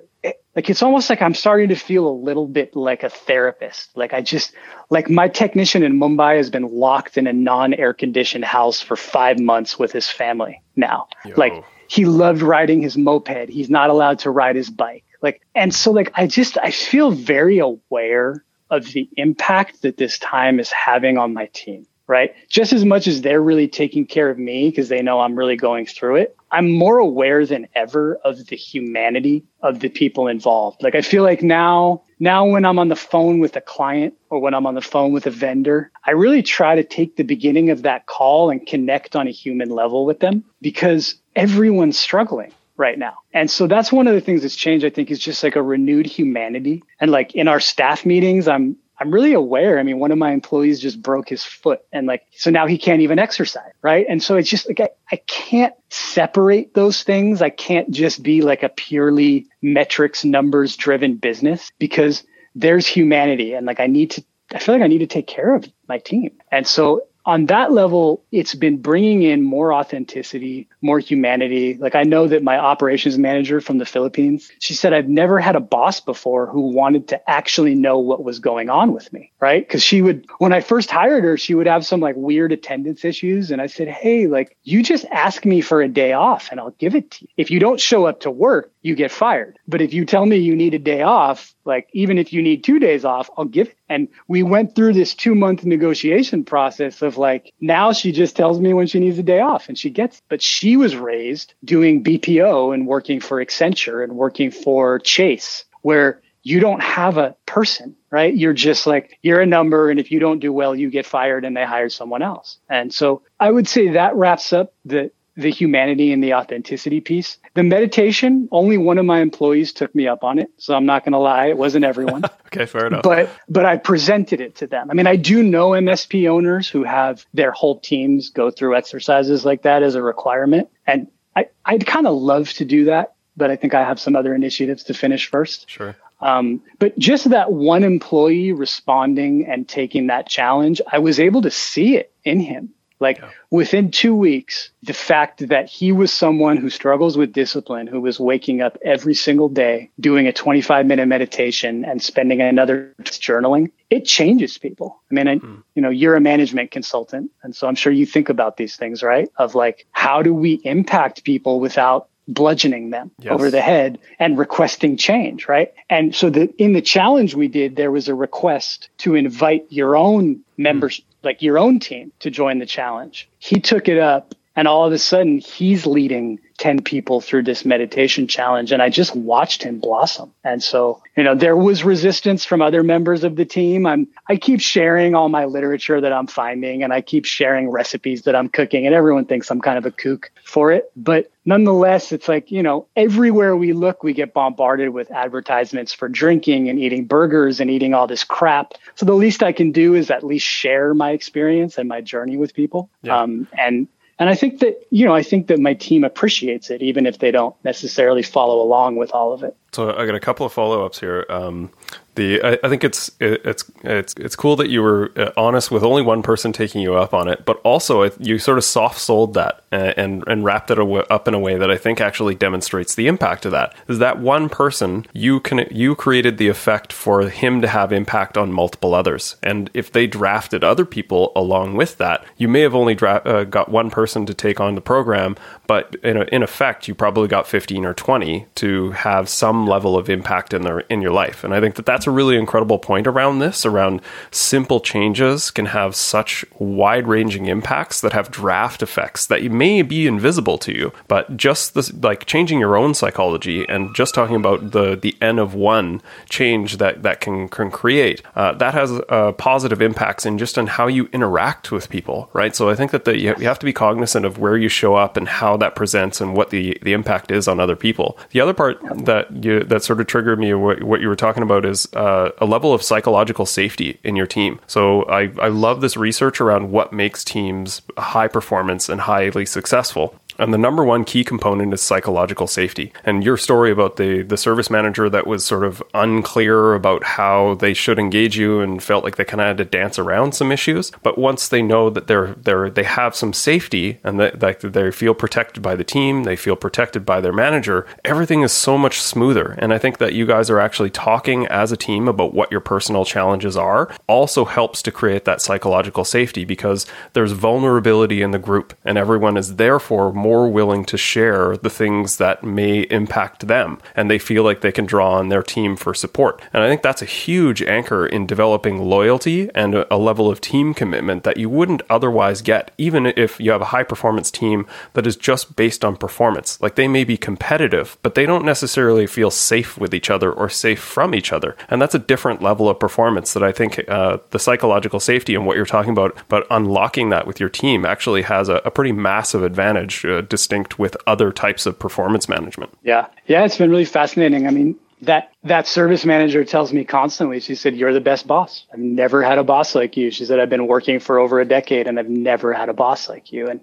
like 0.55 0.69
it's 0.69 0.81
almost 0.81 1.09
like 1.09 1.21
I'm 1.21 1.33
starting 1.33 1.69
to 1.69 1.75
feel 1.75 2.07
a 2.07 2.11
little 2.11 2.47
bit 2.47 2.75
like 2.75 3.03
a 3.03 3.09
therapist. 3.09 3.89
Like 3.95 4.13
I 4.13 4.21
just 4.21 4.53
like 4.89 5.09
my 5.09 5.27
technician 5.27 5.83
in 5.83 5.99
Mumbai 5.99 6.37
has 6.37 6.49
been 6.49 6.71
locked 6.71 7.17
in 7.17 7.27
a 7.27 7.33
non-air 7.33 7.93
conditioned 7.93 8.45
house 8.45 8.79
for 8.79 8.95
five 8.95 9.39
months 9.39 9.77
with 9.77 9.91
his 9.91 10.09
family 10.09 10.61
now. 10.75 11.07
Yo. 11.25 11.33
Like 11.35 11.63
he 11.87 12.05
loved 12.05 12.41
riding 12.41 12.81
his 12.81 12.97
moped. 12.97 13.49
He's 13.49 13.69
not 13.69 13.89
allowed 13.89 14.19
to 14.19 14.31
ride 14.31 14.55
his 14.55 14.69
bike. 14.69 15.03
Like, 15.21 15.41
and 15.55 15.73
so 15.73 15.91
like, 15.91 16.11
I 16.15 16.27
just, 16.27 16.57
I 16.57 16.71
feel 16.71 17.11
very 17.11 17.59
aware 17.59 18.43
of 18.69 18.85
the 18.91 19.07
impact 19.15 19.83
that 19.83 19.97
this 19.97 20.17
time 20.17 20.59
is 20.59 20.71
having 20.71 21.17
on 21.17 21.33
my 21.33 21.47
team, 21.53 21.85
right? 22.13 22.35
Just 22.47 22.73
as 22.73 22.85
much 22.85 23.07
as 23.07 23.23
they're 23.23 23.41
really 23.41 23.67
taking 23.67 24.05
care 24.05 24.29
of 24.29 24.37
me 24.37 24.69
because 24.69 24.87
they 24.87 25.01
know 25.01 25.19
I'm 25.19 25.35
really 25.35 25.55
going 25.55 25.87
through 25.87 26.17
it. 26.17 26.37
I'm 26.51 26.71
more 26.71 26.99
aware 26.99 27.43
than 27.43 27.67
ever 27.73 28.17
of 28.23 28.45
the 28.45 28.55
humanity 28.55 29.45
of 29.63 29.79
the 29.79 29.89
people 29.89 30.27
involved. 30.27 30.83
Like, 30.83 30.93
I 30.93 31.01
feel 31.01 31.23
like 31.23 31.41
now, 31.41 32.03
now 32.19 32.45
when 32.45 32.65
I'm 32.65 32.77
on 32.77 32.89
the 32.89 32.95
phone 32.95 33.39
with 33.39 33.55
a 33.55 33.61
client 33.61 34.13
or 34.29 34.37
when 34.37 34.53
I'm 34.53 34.67
on 34.67 34.75
the 34.75 34.81
phone 34.81 35.11
with 35.11 35.25
a 35.25 35.31
vendor, 35.31 35.91
I 36.05 36.11
really 36.11 36.43
try 36.43 36.75
to 36.75 36.83
take 36.83 37.15
the 37.15 37.23
beginning 37.23 37.71
of 37.71 37.81
that 37.81 38.05
call 38.05 38.51
and 38.51 38.63
connect 38.63 39.15
on 39.15 39.27
a 39.27 39.31
human 39.31 39.71
level 39.71 40.05
with 40.05 40.19
them 40.19 40.43
because 40.61 41.15
everyone's 41.35 41.97
struggling 41.97 42.53
right 42.77 42.99
now. 42.99 43.15
And 43.33 43.49
so 43.49 43.65
that's 43.65 43.91
one 43.91 44.05
of 44.05 44.13
the 44.13 44.21
things 44.21 44.43
that's 44.43 44.55
changed, 44.55 44.85
I 44.85 44.91
think, 44.91 45.09
is 45.09 45.17
just 45.19 45.43
like 45.43 45.55
a 45.55 45.63
renewed 45.63 46.05
humanity. 46.05 46.83
And 46.99 47.09
like 47.09 47.33
in 47.33 47.47
our 47.47 47.59
staff 47.59 48.05
meetings, 48.05 48.47
I'm 48.47 48.77
I'm 48.99 49.11
really 49.11 49.33
aware. 49.33 49.79
I 49.79 49.83
mean, 49.83 49.99
one 49.99 50.11
of 50.11 50.17
my 50.17 50.31
employees 50.31 50.79
just 50.79 51.01
broke 51.01 51.29
his 51.29 51.43
foot 51.43 51.81
and 51.91 52.07
like, 52.07 52.23
so 52.31 52.49
now 52.51 52.67
he 52.67 52.77
can't 52.77 53.01
even 53.01 53.19
exercise. 53.19 53.71
Right. 53.81 54.05
And 54.07 54.21
so 54.21 54.37
it's 54.37 54.49
just 54.49 54.67
like, 54.67 54.79
I, 54.79 54.89
I 55.11 55.15
can't 55.27 55.73
separate 55.89 56.73
those 56.73 57.03
things. 57.03 57.41
I 57.41 57.49
can't 57.49 57.91
just 57.91 58.21
be 58.21 58.41
like 58.41 58.63
a 58.63 58.69
purely 58.69 59.47
metrics, 59.61 60.23
numbers 60.23 60.75
driven 60.77 61.15
business 61.15 61.71
because 61.79 62.23
there's 62.55 62.87
humanity. 62.87 63.53
And 63.53 63.65
like, 63.65 63.79
I 63.79 63.87
need 63.87 64.11
to, 64.11 64.23
I 64.53 64.59
feel 64.59 64.75
like 64.75 64.83
I 64.83 64.87
need 64.87 64.99
to 64.99 65.07
take 65.07 65.27
care 65.27 65.55
of 65.55 65.67
my 65.87 65.97
team. 65.97 66.31
And 66.51 66.67
so 66.67 67.07
on 67.25 67.45
that 67.47 67.71
level, 67.71 68.23
it's 68.31 68.55
been 68.55 68.77
bringing 68.77 69.23
in 69.23 69.41
more 69.41 69.73
authenticity, 69.73 70.67
more 70.81 70.99
humanity. 70.99 71.75
Like 71.75 71.95
I 71.95 72.03
know 72.03 72.27
that 72.27 72.43
my 72.43 72.57
operations 72.57 73.17
manager 73.17 73.61
from 73.61 73.77
the 73.77 73.85
Philippines, 73.85 74.51
she 74.59 74.73
said, 74.73 74.93
I've 74.93 75.07
never 75.07 75.39
had 75.39 75.55
a 75.55 75.61
boss 75.61 76.01
before 76.01 76.47
who 76.47 76.73
wanted 76.73 77.07
to 77.09 77.29
actually 77.29 77.75
know 77.75 77.99
what 77.99 78.23
was 78.23 78.39
going 78.39 78.69
on 78.69 78.93
with 78.93 79.11
me. 79.13 79.31
Right. 79.39 79.67
Cause 79.67 79.83
she 79.83 80.01
would, 80.01 80.25
when 80.37 80.53
I 80.53 80.61
first 80.61 80.91
hired 80.91 81.23
her, 81.23 81.37
she 81.37 81.55
would 81.55 81.67
have 81.67 81.85
some 81.85 82.01
like 82.01 82.15
weird 82.15 82.51
attendance 82.51 83.05
issues. 83.05 83.51
And 83.51 83.61
I 83.61 83.67
said, 83.67 83.87
Hey, 83.87 84.27
like 84.27 84.57
you 84.63 84.83
just 84.83 85.05
ask 85.05 85.45
me 85.45 85.61
for 85.61 85.81
a 85.81 85.87
day 85.87 86.13
off 86.13 86.49
and 86.51 86.59
I'll 86.59 86.71
give 86.71 86.95
it 86.95 87.11
to 87.11 87.23
you. 87.23 87.27
If 87.37 87.51
you 87.51 87.59
don't 87.59 87.79
show 87.79 88.05
up 88.05 88.21
to 88.21 88.31
work, 88.31 88.71
you 88.81 88.95
get 88.95 89.11
fired. 89.11 89.57
But 89.67 89.81
if 89.81 89.93
you 89.93 90.05
tell 90.05 90.25
me 90.25 90.37
you 90.37 90.55
need 90.55 90.73
a 90.73 90.79
day 90.79 91.01
off, 91.01 91.55
like 91.65 91.89
even 91.93 92.17
if 92.17 92.33
you 92.33 92.41
need 92.41 92.63
two 92.63 92.79
days 92.79 93.05
off, 93.05 93.29
I'll 93.37 93.45
give 93.45 93.69
it. 93.69 93.77
And 93.89 94.07
we 94.27 94.43
went 94.43 94.75
through 94.75 94.93
this 94.93 95.13
two 95.13 95.35
month 95.35 95.63
negotiation 95.63 96.43
process 96.43 97.01
of 97.01 97.17
like, 97.17 97.53
now 97.61 97.93
she 97.93 98.11
just 98.11 98.35
tells 98.35 98.59
me 98.59 98.73
when 98.73 98.87
she 98.87 98.99
needs 98.99 99.17
a 99.17 99.23
day 99.23 99.39
off 99.39 99.69
and 99.69 99.77
she 99.77 99.89
gets, 99.89 100.21
but 100.29 100.41
she 100.41 100.77
was 100.77 100.95
raised 100.95 101.53
doing 101.63 102.03
BPO 102.03 102.73
and 102.73 102.87
working 102.87 103.19
for 103.19 103.43
Accenture 103.43 104.03
and 104.03 104.13
working 104.13 104.51
for 104.51 104.99
Chase, 104.99 105.65
where 105.81 106.21
you 106.43 106.59
don't 106.59 106.83
have 106.83 107.17
a 107.17 107.35
person, 107.45 107.95
right? 108.11 108.35
You're 108.35 108.53
just 108.53 108.85
like, 108.85 109.17
you're 109.21 109.39
a 109.39 109.45
number. 109.45 109.89
And 109.89 109.99
if 109.99 110.11
you 110.11 110.19
don't 110.19 110.39
do 110.39 110.51
well, 110.51 110.75
you 110.75 110.89
get 110.89 111.05
fired 111.05 111.45
and 111.45 111.55
they 111.55 111.63
hire 111.65 111.89
someone 111.89 112.21
else. 112.21 112.59
And 112.69 112.93
so 112.93 113.21
I 113.39 113.49
would 113.49 113.67
say 113.67 113.89
that 113.89 114.15
wraps 114.15 114.51
up 114.51 114.73
the, 114.83 115.11
the 115.35 115.49
humanity 115.49 116.11
and 116.11 116.21
the 116.21 116.33
authenticity 116.33 116.99
piece. 116.99 117.37
The 117.55 117.63
meditation, 117.63 118.47
only 118.51 118.77
one 118.77 118.97
of 118.97 119.05
my 119.05 119.21
employees 119.21 119.73
took 119.73 119.93
me 119.93 120.07
up 120.07 120.23
on 120.23 120.39
it. 120.39 120.49
So 120.57 120.73
I'm 120.73 120.85
not 120.85 121.05
going 121.05 121.13
to 121.13 121.19
lie. 121.19 121.47
It 121.47 121.57
wasn't 121.57 121.85
everyone. 121.85 122.23
okay, 122.47 122.65
fair 122.65 122.87
enough. 122.87 123.03
But, 123.03 123.29
but 123.47 123.65
I 123.65 123.77
presented 123.77 124.41
it 124.41 124.55
to 124.55 124.67
them. 124.67 124.89
I 124.89 124.95
mean, 124.95 125.05
I 125.05 125.15
do 125.15 125.43
know 125.43 125.69
MSP 125.69 126.27
owners 126.27 126.67
who 126.67 126.83
have 126.83 127.25
their 127.33 127.51
whole 127.51 127.79
teams 127.79 128.29
go 128.29 128.49
through 128.49 128.75
exercises 128.75 129.45
like 129.45 129.61
that 129.63 129.83
as 129.83 129.93
a 129.93 130.01
requirement. 130.01 130.69
And 130.87 131.07
I, 131.35 131.47
I'd 131.65 131.85
kind 131.85 132.07
of 132.07 132.15
love 132.15 132.49
to 132.53 132.65
do 132.65 132.85
that, 132.85 133.13
but 133.37 133.51
I 133.51 133.55
think 133.55 133.75
I 133.75 133.83
have 133.83 133.99
some 133.99 134.15
other 134.15 134.33
initiatives 134.33 134.83
to 134.85 134.95
finish 134.95 135.29
first. 135.29 135.69
Sure. 135.69 135.95
Um, 136.21 136.61
but 136.79 136.97
just 136.97 137.29
that 137.31 137.51
one 137.51 137.83
employee 137.83 138.53
responding 138.53 139.45
and 139.45 139.67
taking 139.67 140.07
that 140.07 140.27
challenge, 140.27 140.81
I 140.91 140.99
was 140.99 141.19
able 141.19 141.41
to 141.41 141.51
see 141.51 141.97
it 141.97 142.13
in 142.23 142.39
him. 142.39 142.73
Like 143.03 143.17
yeah. 143.17 143.29
within 143.51 143.91
two 143.91 144.15
weeks, 144.15 144.71
the 144.81 144.93
fact 144.93 145.49
that 145.49 145.69
he 145.69 145.91
was 145.91 146.11
someone 146.11 146.55
who 146.55 146.69
struggles 146.69 147.17
with 147.17 147.33
discipline, 147.33 147.85
who 147.85 147.99
was 147.99 148.17
waking 148.17 148.61
up 148.61 148.77
every 148.81 149.13
single 149.13 149.49
day, 149.49 149.91
doing 149.99 150.25
a 150.25 150.31
25 150.31 150.85
minute 150.85 151.05
meditation 151.05 151.83
and 151.83 152.01
spending 152.01 152.41
another 152.41 152.95
journaling, 153.01 153.71
it 153.89 154.05
changes 154.05 154.57
people. 154.57 155.01
I 155.11 155.13
mean, 155.15 155.25
mm. 155.41 155.63
you 155.75 155.81
know, 155.81 155.89
you're 155.89 156.15
a 156.15 156.21
management 156.21 156.71
consultant. 156.71 157.29
And 157.43 157.53
so 157.53 157.67
I'm 157.67 157.75
sure 157.75 157.91
you 157.91 158.05
think 158.05 158.29
about 158.29 158.55
these 158.55 158.77
things, 158.77 159.03
right? 159.03 159.29
Of 159.35 159.53
like, 159.53 159.85
how 159.91 160.21
do 160.21 160.33
we 160.33 160.53
impact 160.63 161.25
people 161.25 161.59
without 161.59 162.07
bludgeoning 162.25 162.89
them 162.89 163.11
yes. 163.19 163.33
over 163.33 163.51
the 163.51 163.59
head 163.61 163.99
and 164.17 164.37
requesting 164.37 164.95
change, 164.95 165.49
right? 165.49 165.73
And 165.89 166.15
so 166.15 166.29
the 166.29 166.53
in 166.57 166.71
the 166.71 166.81
challenge 166.81 167.35
we 167.35 167.49
did, 167.49 167.75
there 167.75 167.91
was 167.91 168.07
a 168.07 168.15
request 168.15 168.87
to 168.99 169.15
invite 169.15 169.65
your 169.69 169.97
own 169.97 170.39
members, 170.57 171.01
mm 171.01 171.03
like 171.23 171.41
your 171.41 171.57
own 171.57 171.79
team 171.79 172.11
to 172.19 172.29
join 172.29 172.59
the 172.59 172.65
challenge. 172.65 173.29
He 173.39 173.59
took 173.59 173.87
it 173.87 173.97
up 173.97 174.35
and 174.55 174.67
all 174.67 174.85
of 174.85 174.93
a 174.93 174.99
sudden 174.99 175.39
he's 175.39 175.85
leading 175.85 176.39
10 176.57 176.83
people 176.83 177.19
through 177.19 177.43
this 177.43 177.65
meditation 177.65 178.27
challenge 178.27 178.71
and 178.71 178.81
I 178.81 178.89
just 178.89 179.15
watched 179.15 179.63
him 179.63 179.79
blossom. 179.79 180.31
And 180.43 180.61
so, 180.61 181.01
you 181.17 181.23
know, 181.23 181.35
there 181.35 181.57
was 181.57 181.83
resistance 181.83 182.45
from 182.45 182.61
other 182.61 182.83
members 182.83 183.23
of 183.23 183.35
the 183.35 183.45
team. 183.45 183.85
I'm 183.85 184.07
I 184.29 184.37
keep 184.37 184.61
sharing 184.61 185.15
all 185.15 185.29
my 185.29 185.45
literature 185.45 185.99
that 185.99 186.13
I'm 186.13 186.27
finding 186.27 186.83
and 186.83 186.93
I 186.93 187.01
keep 187.01 187.25
sharing 187.25 187.69
recipes 187.69 188.23
that 188.23 188.35
I'm 188.35 188.49
cooking 188.49 188.85
and 188.85 188.93
everyone 188.93 189.25
thinks 189.25 189.49
I'm 189.49 189.61
kind 189.61 189.77
of 189.77 189.85
a 189.85 189.91
kook 189.91 190.31
for 190.43 190.71
it, 190.71 190.91
but 190.95 191.31
nonetheless, 191.45 192.11
it's 192.11 192.27
like, 192.27 192.51
you 192.51 192.63
know, 192.63 192.85
everywhere 192.95 193.57
we 193.57 193.73
look 193.73 194.03
we 194.03 194.13
get 194.13 194.33
bombarded 194.33 194.89
with 194.89 195.11
advertisements 195.11 195.93
for 195.93 196.07
drinking 196.07 196.69
and 196.69 196.79
eating 196.79 197.05
burgers 197.05 197.59
and 197.59 197.69
eating 197.69 197.93
all 197.93 198.07
this 198.07 198.23
crap. 198.23 198.73
So 198.95 199.05
the 199.05 199.13
least 199.13 199.41
I 199.41 199.51
can 199.51 199.71
do 199.71 199.95
is 199.95 200.11
at 200.11 200.23
least 200.23 200.45
share 200.45 200.93
my 200.93 201.11
experience 201.11 201.77
and 201.77 201.89
my 201.89 202.01
journey 202.01 202.37
with 202.37 202.53
people. 202.53 202.89
Yeah. 203.01 203.19
Um, 203.19 203.47
and 203.57 203.87
and 204.19 204.29
I 204.29 204.35
think 204.35 204.59
that, 204.59 204.85
you 204.91 205.05
know, 205.05 205.15
I 205.15 205.23
think 205.23 205.47
that 205.47 205.59
my 205.59 205.73
team 205.73 206.03
appreciates 206.03 206.69
it, 206.69 206.81
even 206.81 207.05
if 207.05 207.19
they 207.19 207.31
don't 207.31 207.55
necessarily 207.63 208.23
follow 208.23 208.61
along 208.61 208.95
with 208.95 209.11
all 209.11 209.33
of 209.33 209.43
it. 209.43 209.55
So 209.73 209.95
I 209.95 210.05
got 210.05 210.15
a 210.15 210.19
couple 210.19 210.45
of 210.45 210.53
follow 210.53 210.85
ups 210.85 210.99
here. 210.99 211.25
Um, 211.29 211.71
the 212.15 212.41
I, 212.41 212.59
I, 212.63 212.69
think 212.69 212.83
it's 212.83 213.09
it, 213.19 213.41
it's 213.45 213.63
it's 213.83 214.13
it's 214.17 214.35
cool 214.35 214.55
that 214.57 214.69
you 214.69 214.81
were 214.81 215.11
uh, 215.15 215.31
honest 215.35 215.71
with 215.71 215.83
only 215.83 216.01
one 216.01 216.21
person 216.21 216.53
taking 216.53 216.81
you 216.81 216.95
up 216.95 217.13
on 217.13 217.27
it, 217.27 217.45
but 217.45 217.57
also 217.63 218.09
you 218.19 218.37
sort 218.37 218.57
of 218.57 218.63
soft 218.63 218.99
sold 218.99 219.33
that 219.33 219.63
and, 219.71 219.93
and 219.97 220.23
and 220.27 220.43
wrapped 220.43 220.69
it 220.69 220.79
up 220.79 221.27
in 221.27 221.33
a 221.33 221.39
way 221.39 221.57
that 221.57 221.71
I 221.71 221.77
think 221.77 222.01
actually 222.01 222.35
demonstrates 222.35 222.95
the 222.95 223.07
impact 223.07 223.45
of 223.45 223.51
that. 223.51 223.73
Is 223.87 223.99
that 223.99 224.19
one 224.19 224.49
person 224.49 225.05
you 225.13 225.39
can 225.39 225.67
you 225.71 225.95
created 225.95 226.37
the 226.37 226.49
effect 226.49 226.93
for 226.93 227.29
him 227.29 227.61
to 227.61 227.67
have 227.67 227.91
impact 227.91 228.37
on 228.37 228.53
multiple 228.53 228.93
others, 228.93 229.35
and 229.41 229.69
if 229.73 229.91
they 229.91 230.07
drafted 230.07 230.63
other 230.63 230.85
people 230.85 231.31
along 231.35 231.75
with 231.75 231.97
that, 231.97 232.23
you 232.37 232.47
may 232.47 232.61
have 232.61 232.75
only 232.75 232.93
dra- 232.93 233.23
uh, 233.25 233.43
got 233.43 233.69
one 233.69 233.89
person 233.89 234.25
to 234.25 234.33
take 234.33 234.59
on 234.59 234.75
the 234.75 234.81
program, 234.81 235.35
but 235.67 235.95
in, 236.03 236.17
in 236.29 236.43
effect, 236.43 236.87
you 236.87 236.93
probably 236.93 237.27
got 237.27 237.47
fifteen 237.47 237.85
or 237.85 237.93
twenty 237.93 238.45
to 238.55 238.91
have 238.91 239.27
some 239.29 239.62
level 239.65 239.97
of 239.97 240.09
impact 240.09 240.53
in 240.53 240.61
their 240.61 240.79
in 240.81 241.01
your 241.01 241.11
life, 241.11 241.43
and 241.43 241.53
I 241.53 241.59
think 241.59 241.75
that 241.75 241.85
that's 241.85 242.03
that's 242.03 242.07
a 242.09 242.11
really 242.11 242.35
incredible 242.35 242.79
point 242.79 243.07
around 243.07 243.39
this 243.39 243.65
around 243.65 244.01
simple 244.29 244.81
changes 244.81 245.51
can 245.51 245.67
have 245.67 245.95
such 245.95 246.43
wide 246.59 247.07
ranging 247.07 247.45
impacts 247.45 248.01
that 248.01 248.11
have 248.11 248.29
draft 248.29 248.83
effects 248.83 249.25
that 249.27 249.41
may 249.43 249.81
be 249.81 250.05
invisible 250.05 250.57
to 250.57 250.73
you. 250.73 250.91
But 251.07 251.37
just 251.37 251.75
this 251.75 251.93
like 251.93 252.25
changing 252.25 252.59
your 252.59 252.75
own 252.75 252.93
psychology 252.93 253.65
and 253.69 253.95
just 253.95 254.13
talking 254.13 254.35
about 254.35 254.71
the 254.71 254.97
the 254.97 255.15
n 255.21 255.39
of 255.39 255.55
one 255.55 256.01
change 256.27 256.75
that 256.77 257.03
that 257.03 257.21
can, 257.21 257.47
can 257.47 257.71
create 257.71 258.21
uh, 258.35 258.51
that 258.55 258.73
has 258.73 258.91
uh, 259.07 259.31
positive 259.33 259.81
impacts 259.81 260.25
in 260.25 260.37
just 260.37 260.57
on 260.57 260.67
how 260.67 260.87
you 260.87 261.07
interact 261.13 261.71
with 261.71 261.89
people 261.89 262.29
right? 262.33 262.53
So 262.53 262.69
i 262.69 262.75
think 262.75 262.91
that 262.91 263.05
the, 263.05 263.17
you 263.17 263.33
have 263.47 263.59
to 263.59 263.65
be 263.65 263.71
cognizant 263.71 264.25
of 264.25 264.39
where 264.39 264.57
you 264.57 264.67
show 264.67 264.95
up 264.95 265.15
and 265.15 265.27
how 265.27 265.55
that 265.57 265.73
presents 265.75 266.19
and 266.19 266.35
what 266.35 266.49
the 266.49 266.77
the 266.81 266.91
impact 266.91 267.31
is 267.31 267.47
on 267.47 267.61
other 267.61 267.77
people. 267.77 268.17
The 268.31 268.41
other 268.41 268.53
part 268.53 268.77
that 269.05 269.31
you 269.43 269.52
that 269.59 269.83
sort 269.83 269.99
of 269.99 270.07
triggered 270.07 270.39
me 270.39 270.53
what, 270.53 270.83
what 270.83 271.01
you 271.01 271.07
were 271.07 271.15
talking 271.15 271.43
about 271.43 271.65
is 271.65 271.87
uh, 271.93 272.31
a 272.39 272.45
level 272.45 272.73
of 272.73 272.81
psychological 272.81 273.45
safety 273.45 273.99
in 274.03 274.15
your 274.15 274.27
team. 274.27 274.59
So 274.67 275.03
I, 275.03 275.31
I 275.39 275.49
love 275.49 275.81
this 275.81 275.97
research 275.97 276.41
around 276.41 276.71
what 276.71 276.93
makes 276.93 277.23
teams 277.23 277.81
high 277.97 278.27
performance 278.27 278.89
and 278.89 279.01
highly 279.01 279.45
successful. 279.45 280.19
And 280.39 280.53
the 280.53 280.57
number 280.57 280.83
one 280.83 281.03
key 281.03 281.23
component 281.23 281.73
is 281.73 281.81
psychological 281.81 282.47
safety. 282.47 282.91
And 283.03 283.23
your 283.23 283.37
story 283.37 283.71
about 283.71 283.97
the, 283.97 284.21
the 284.23 284.37
service 284.37 284.69
manager 284.69 285.09
that 285.09 285.27
was 285.27 285.45
sort 285.45 285.63
of 285.63 285.83
unclear 285.93 286.73
about 286.73 287.03
how 287.03 287.55
they 287.55 287.73
should 287.73 287.99
engage 287.99 288.37
you 288.37 288.59
and 288.59 288.81
felt 288.81 289.03
like 289.03 289.15
they 289.15 289.25
kind 289.25 289.41
of 289.41 289.47
had 289.47 289.57
to 289.57 289.65
dance 289.65 289.99
around 289.99 290.33
some 290.33 290.51
issues. 290.51 290.91
But 291.03 291.17
once 291.17 291.47
they 291.47 291.61
know 291.61 291.89
that 291.89 292.07
they're, 292.07 292.33
they're, 292.33 292.69
they 292.69 292.83
have 292.83 293.15
some 293.15 293.33
safety 293.33 293.99
and 294.03 294.19
that, 294.19 294.39
that 294.39 294.59
they 294.61 294.91
feel 294.91 295.13
protected 295.13 295.61
by 295.61 295.75
the 295.75 295.83
team, 295.83 296.23
they 296.23 296.35
feel 296.35 296.55
protected 296.55 297.05
by 297.05 297.21
their 297.21 297.33
manager, 297.33 297.85
everything 298.03 298.41
is 298.41 298.51
so 298.51 298.77
much 298.77 299.01
smoother. 299.01 299.55
And 299.59 299.73
I 299.73 299.77
think 299.77 299.97
that 299.97 300.13
you 300.13 300.25
guys 300.25 300.49
are 300.49 300.59
actually 300.59 300.89
talking 300.89 301.47
as 301.47 301.71
a 301.71 301.77
team 301.77 302.07
about 302.07 302.33
what 302.33 302.51
your 302.51 302.59
personal 302.59 303.05
challenges 303.05 303.55
are 303.57 303.89
also 304.07 304.45
helps 304.45 304.81
to 304.83 304.91
create 304.91 305.25
that 305.25 305.41
psychological 305.41 306.05
safety 306.05 306.45
because 306.45 306.85
there's 307.13 307.31
vulnerability 307.31 308.21
in 308.21 308.31
the 308.31 308.39
group 308.39 308.73
and 308.83 308.97
everyone 308.97 309.37
is 309.37 309.55
therefore 309.55 310.11
more 310.23 310.47
willing 310.47 310.85
to 310.85 310.97
share 310.97 311.57
the 311.57 311.69
things 311.69 312.15
that 312.17 312.45
may 312.45 312.81
impact 312.99 313.47
them 313.47 313.77
and 313.93 314.09
they 314.09 314.17
feel 314.17 314.41
like 314.41 314.61
they 314.61 314.71
can 314.71 314.85
draw 314.85 315.15
on 315.15 315.27
their 315.27 315.43
team 315.43 315.75
for 315.75 315.93
support. 315.93 316.41
And 316.53 316.63
I 316.63 316.69
think 316.69 316.81
that's 316.81 317.01
a 317.01 317.17
huge 317.23 317.61
anchor 317.61 318.05
in 318.05 318.25
developing 318.25 318.77
loyalty 318.79 319.49
and 319.53 319.75
a, 319.75 320.03
level 320.03 320.29
of 320.29 320.41
team 320.41 320.73
commitment 320.73 321.23
that 321.23 321.37
you 321.37 321.49
wouldn't 321.49 321.81
otherwise 321.89 322.41
get, 322.41 322.71
even 322.77 323.05
if 323.05 323.39
you 323.39 323.51
have 323.51 323.61
a 323.61 323.71
high 323.75 323.83
performance 323.83 324.29
team 324.29 324.65
that 324.93 325.07
is 325.07 325.15
just 325.15 325.55
based 325.55 325.85
on 325.85 325.95
performance. 325.95 326.59
Like 326.61 326.75
they 326.75 326.89
may 326.89 327.05
be 327.05 327.15
competitive, 327.15 327.97
but 328.01 328.15
they 328.15 328.25
don't 328.25 328.43
necessarily 328.43 329.07
feel 329.07 329.31
safe 329.31 329.77
with 329.77 329.93
each 329.93 330.09
other 330.09 330.31
or 330.31 330.49
safe 330.49 330.81
from 330.81 331.15
each 331.15 331.31
other. 331.31 331.55
And 331.69 331.81
that's 331.81 331.95
a 331.95 331.99
different 331.99 332.41
level 332.41 332.67
of 332.69 332.79
performance 332.79 333.31
that 333.33 333.43
I 333.43 333.53
think 333.53 333.87
uh, 333.87 334.17
the 334.31 334.39
psychological 334.39 334.99
safety 334.99 335.35
and 335.35 335.45
what 335.45 335.55
you're 335.55 335.65
talking 335.65 335.91
about, 335.91 336.17
but 336.27 336.45
unlocking 336.49 337.09
that 337.11 337.25
with 337.25 337.39
your 337.39 337.49
team 337.49 337.85
actually 337.85 338.23
has 338.23 338.49
a, 338.49 338.55
a 338.65 338.71
pretty 338.71 338.91
massive 338.91 339.43
advantage 339.43 340.03
distinct 340.21 340.77
with 340.79 340.95
other 341.07 341.31
types 341.31 341.65
of 341.65 341.77
performance 341.79 342.29
management. 342.29 342.71
Yeah. 342.83 343.07
Yeah. 343.27 343.45
It's 343.45 343.57
been 343.57 343.69
really 343.69 343.85
fascinating. 343.85 344.47
I 344.47 344.51
mean, 344.51 344.75
that 345.05 345.31
that 345.43 345.67
service 345.67 346.05
manager 346.05 346.45
tells 346.45 346.71
me 346.71 346.85
constantly 346.85 347.39
she 347.39 347.55
said 347.55 347.75
you're 347.75 347.93
the 347.93 348.01
best 348.01 348.25
boss. 348.25 348.65
I've 348.71 348.79
never 348.79 349.21
had 349.21 349.37
a 349.37 349.43
boss 349.43 349.75
like 349.75 349.97
you. 349.97 350.11
She 350.11 350.25
said 350.25 350.39
i've 350.39 350.49
been 350.49 350.67
working 350.67 350.99
for 350.99 351.19
over 351.19 351.39
a 351.39 351.45
decade 351.45 351.87
and 351.87 351.99
i've 351.99 352.09
never 352.09 352.53
had 352.53 352.69
a 352.69 352.73
boss 352.73 353.09
like 353.09 353.31
you. 353.31 353.47
And 353.47 353.59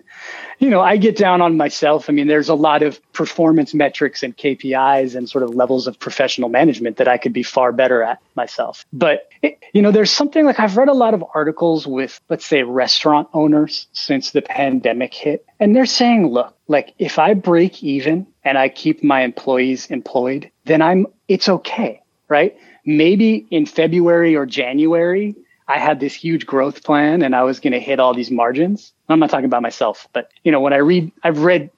you 0.59 0.70
know 0.70 0.81
i 0.81 0.96
get 0.96 1.16
down 1.16 1.40
on 1.40 1.57
myself. 1.57 2.09
I 2.09 2.12
mean 2.12 2.26
there's 2.26 2.48
a 2.48 2.55
lot 2.55 2.83
of 2.83 3.00
performance 3.12 3.74
metrics 3.74 4.22
and 4.22 4.37
kpis 4.37 5.14
and 5.14 5.29
sort 5.29 5.44
of 5.44 5.55
levels 5.55 5.87
of 5.87 5.98
professional 5.98 6.48
management 6.48 6.98
that 6.98 7.09
i 7.09 7.16
could 7.16 7.33
be 7.33 7.42
far 7.42 7.72
better 7.72 8.03
at 8.03 8.20
myself. 8.35 8.85
But 8.92 9.29
it, 9.42 9.59
you 9.72 9.83
know 9.83 9.90
there's 9.90 10.11
something 10.11 10.44
like 10.44 10.61
i've 10.61 10.76
read 10.76 10.88
a 10.88 10.94
lot 10.94 11.14
of 11.14 11.24
articles 11.35 11.87
with 11.87 12.20
let's 12.29 12.46
say 12.46 12.62
restaurant 12.62 13.29
owners 13.33 13.87
since 13.92 14.31
the 14.31 14.42
pandemic 14.42 15.14
hit 15.14 15.46
and 15.59 15.74
they're 15.74 15.87
saying 15.87 16.26
look 16.26 16.55
like 16.68 16.94
if 16.98 17.18
i 17.18 17.35
break 17.35 17.83
even 17.83 18.26
and 18.44 18.59
i 18.59 18.68
keep 18.68 19.03
my 19.03 19.22
employees 19.22 19.87
employed 19.87 20.50
then 20.64 20.83
i'm 20.83 21.07
it's 21.31 21.49
okay, 21.49 22.03
right? 22.29 22.57
Maybe 22.85 23.46
in 23.53 23.64
February 23.64 24.35
or 24.35 24.46
January, 24.46 25.37
I 25.68 25.79
had 25.79 26.01
this 26.01 26.12
huge 26.12 26.44
growth 26.44 26.83
plan 26.83 27.23
and 27.23 27.37
I 27.37 27.44
was 27.44 27.61
going 27.61 27.73
to 27.73 27.79
hit 27.79 28.01
all 28.01 28.12
these 28.12 28.33
margins. 28.33 28.92
I'm 29.09 29.20
not 29.20 29.31
talking 29.31 29.44
about 29.44 29.62
myself, 29.62 30.09
but 30.12 30.29
you 30.42 30.51
know, 30.51 30.61
when 30.61 30.73
I 30.73 30.79
read, 30.79 31.12
I've 31.23 31.44
read 31.44 31.70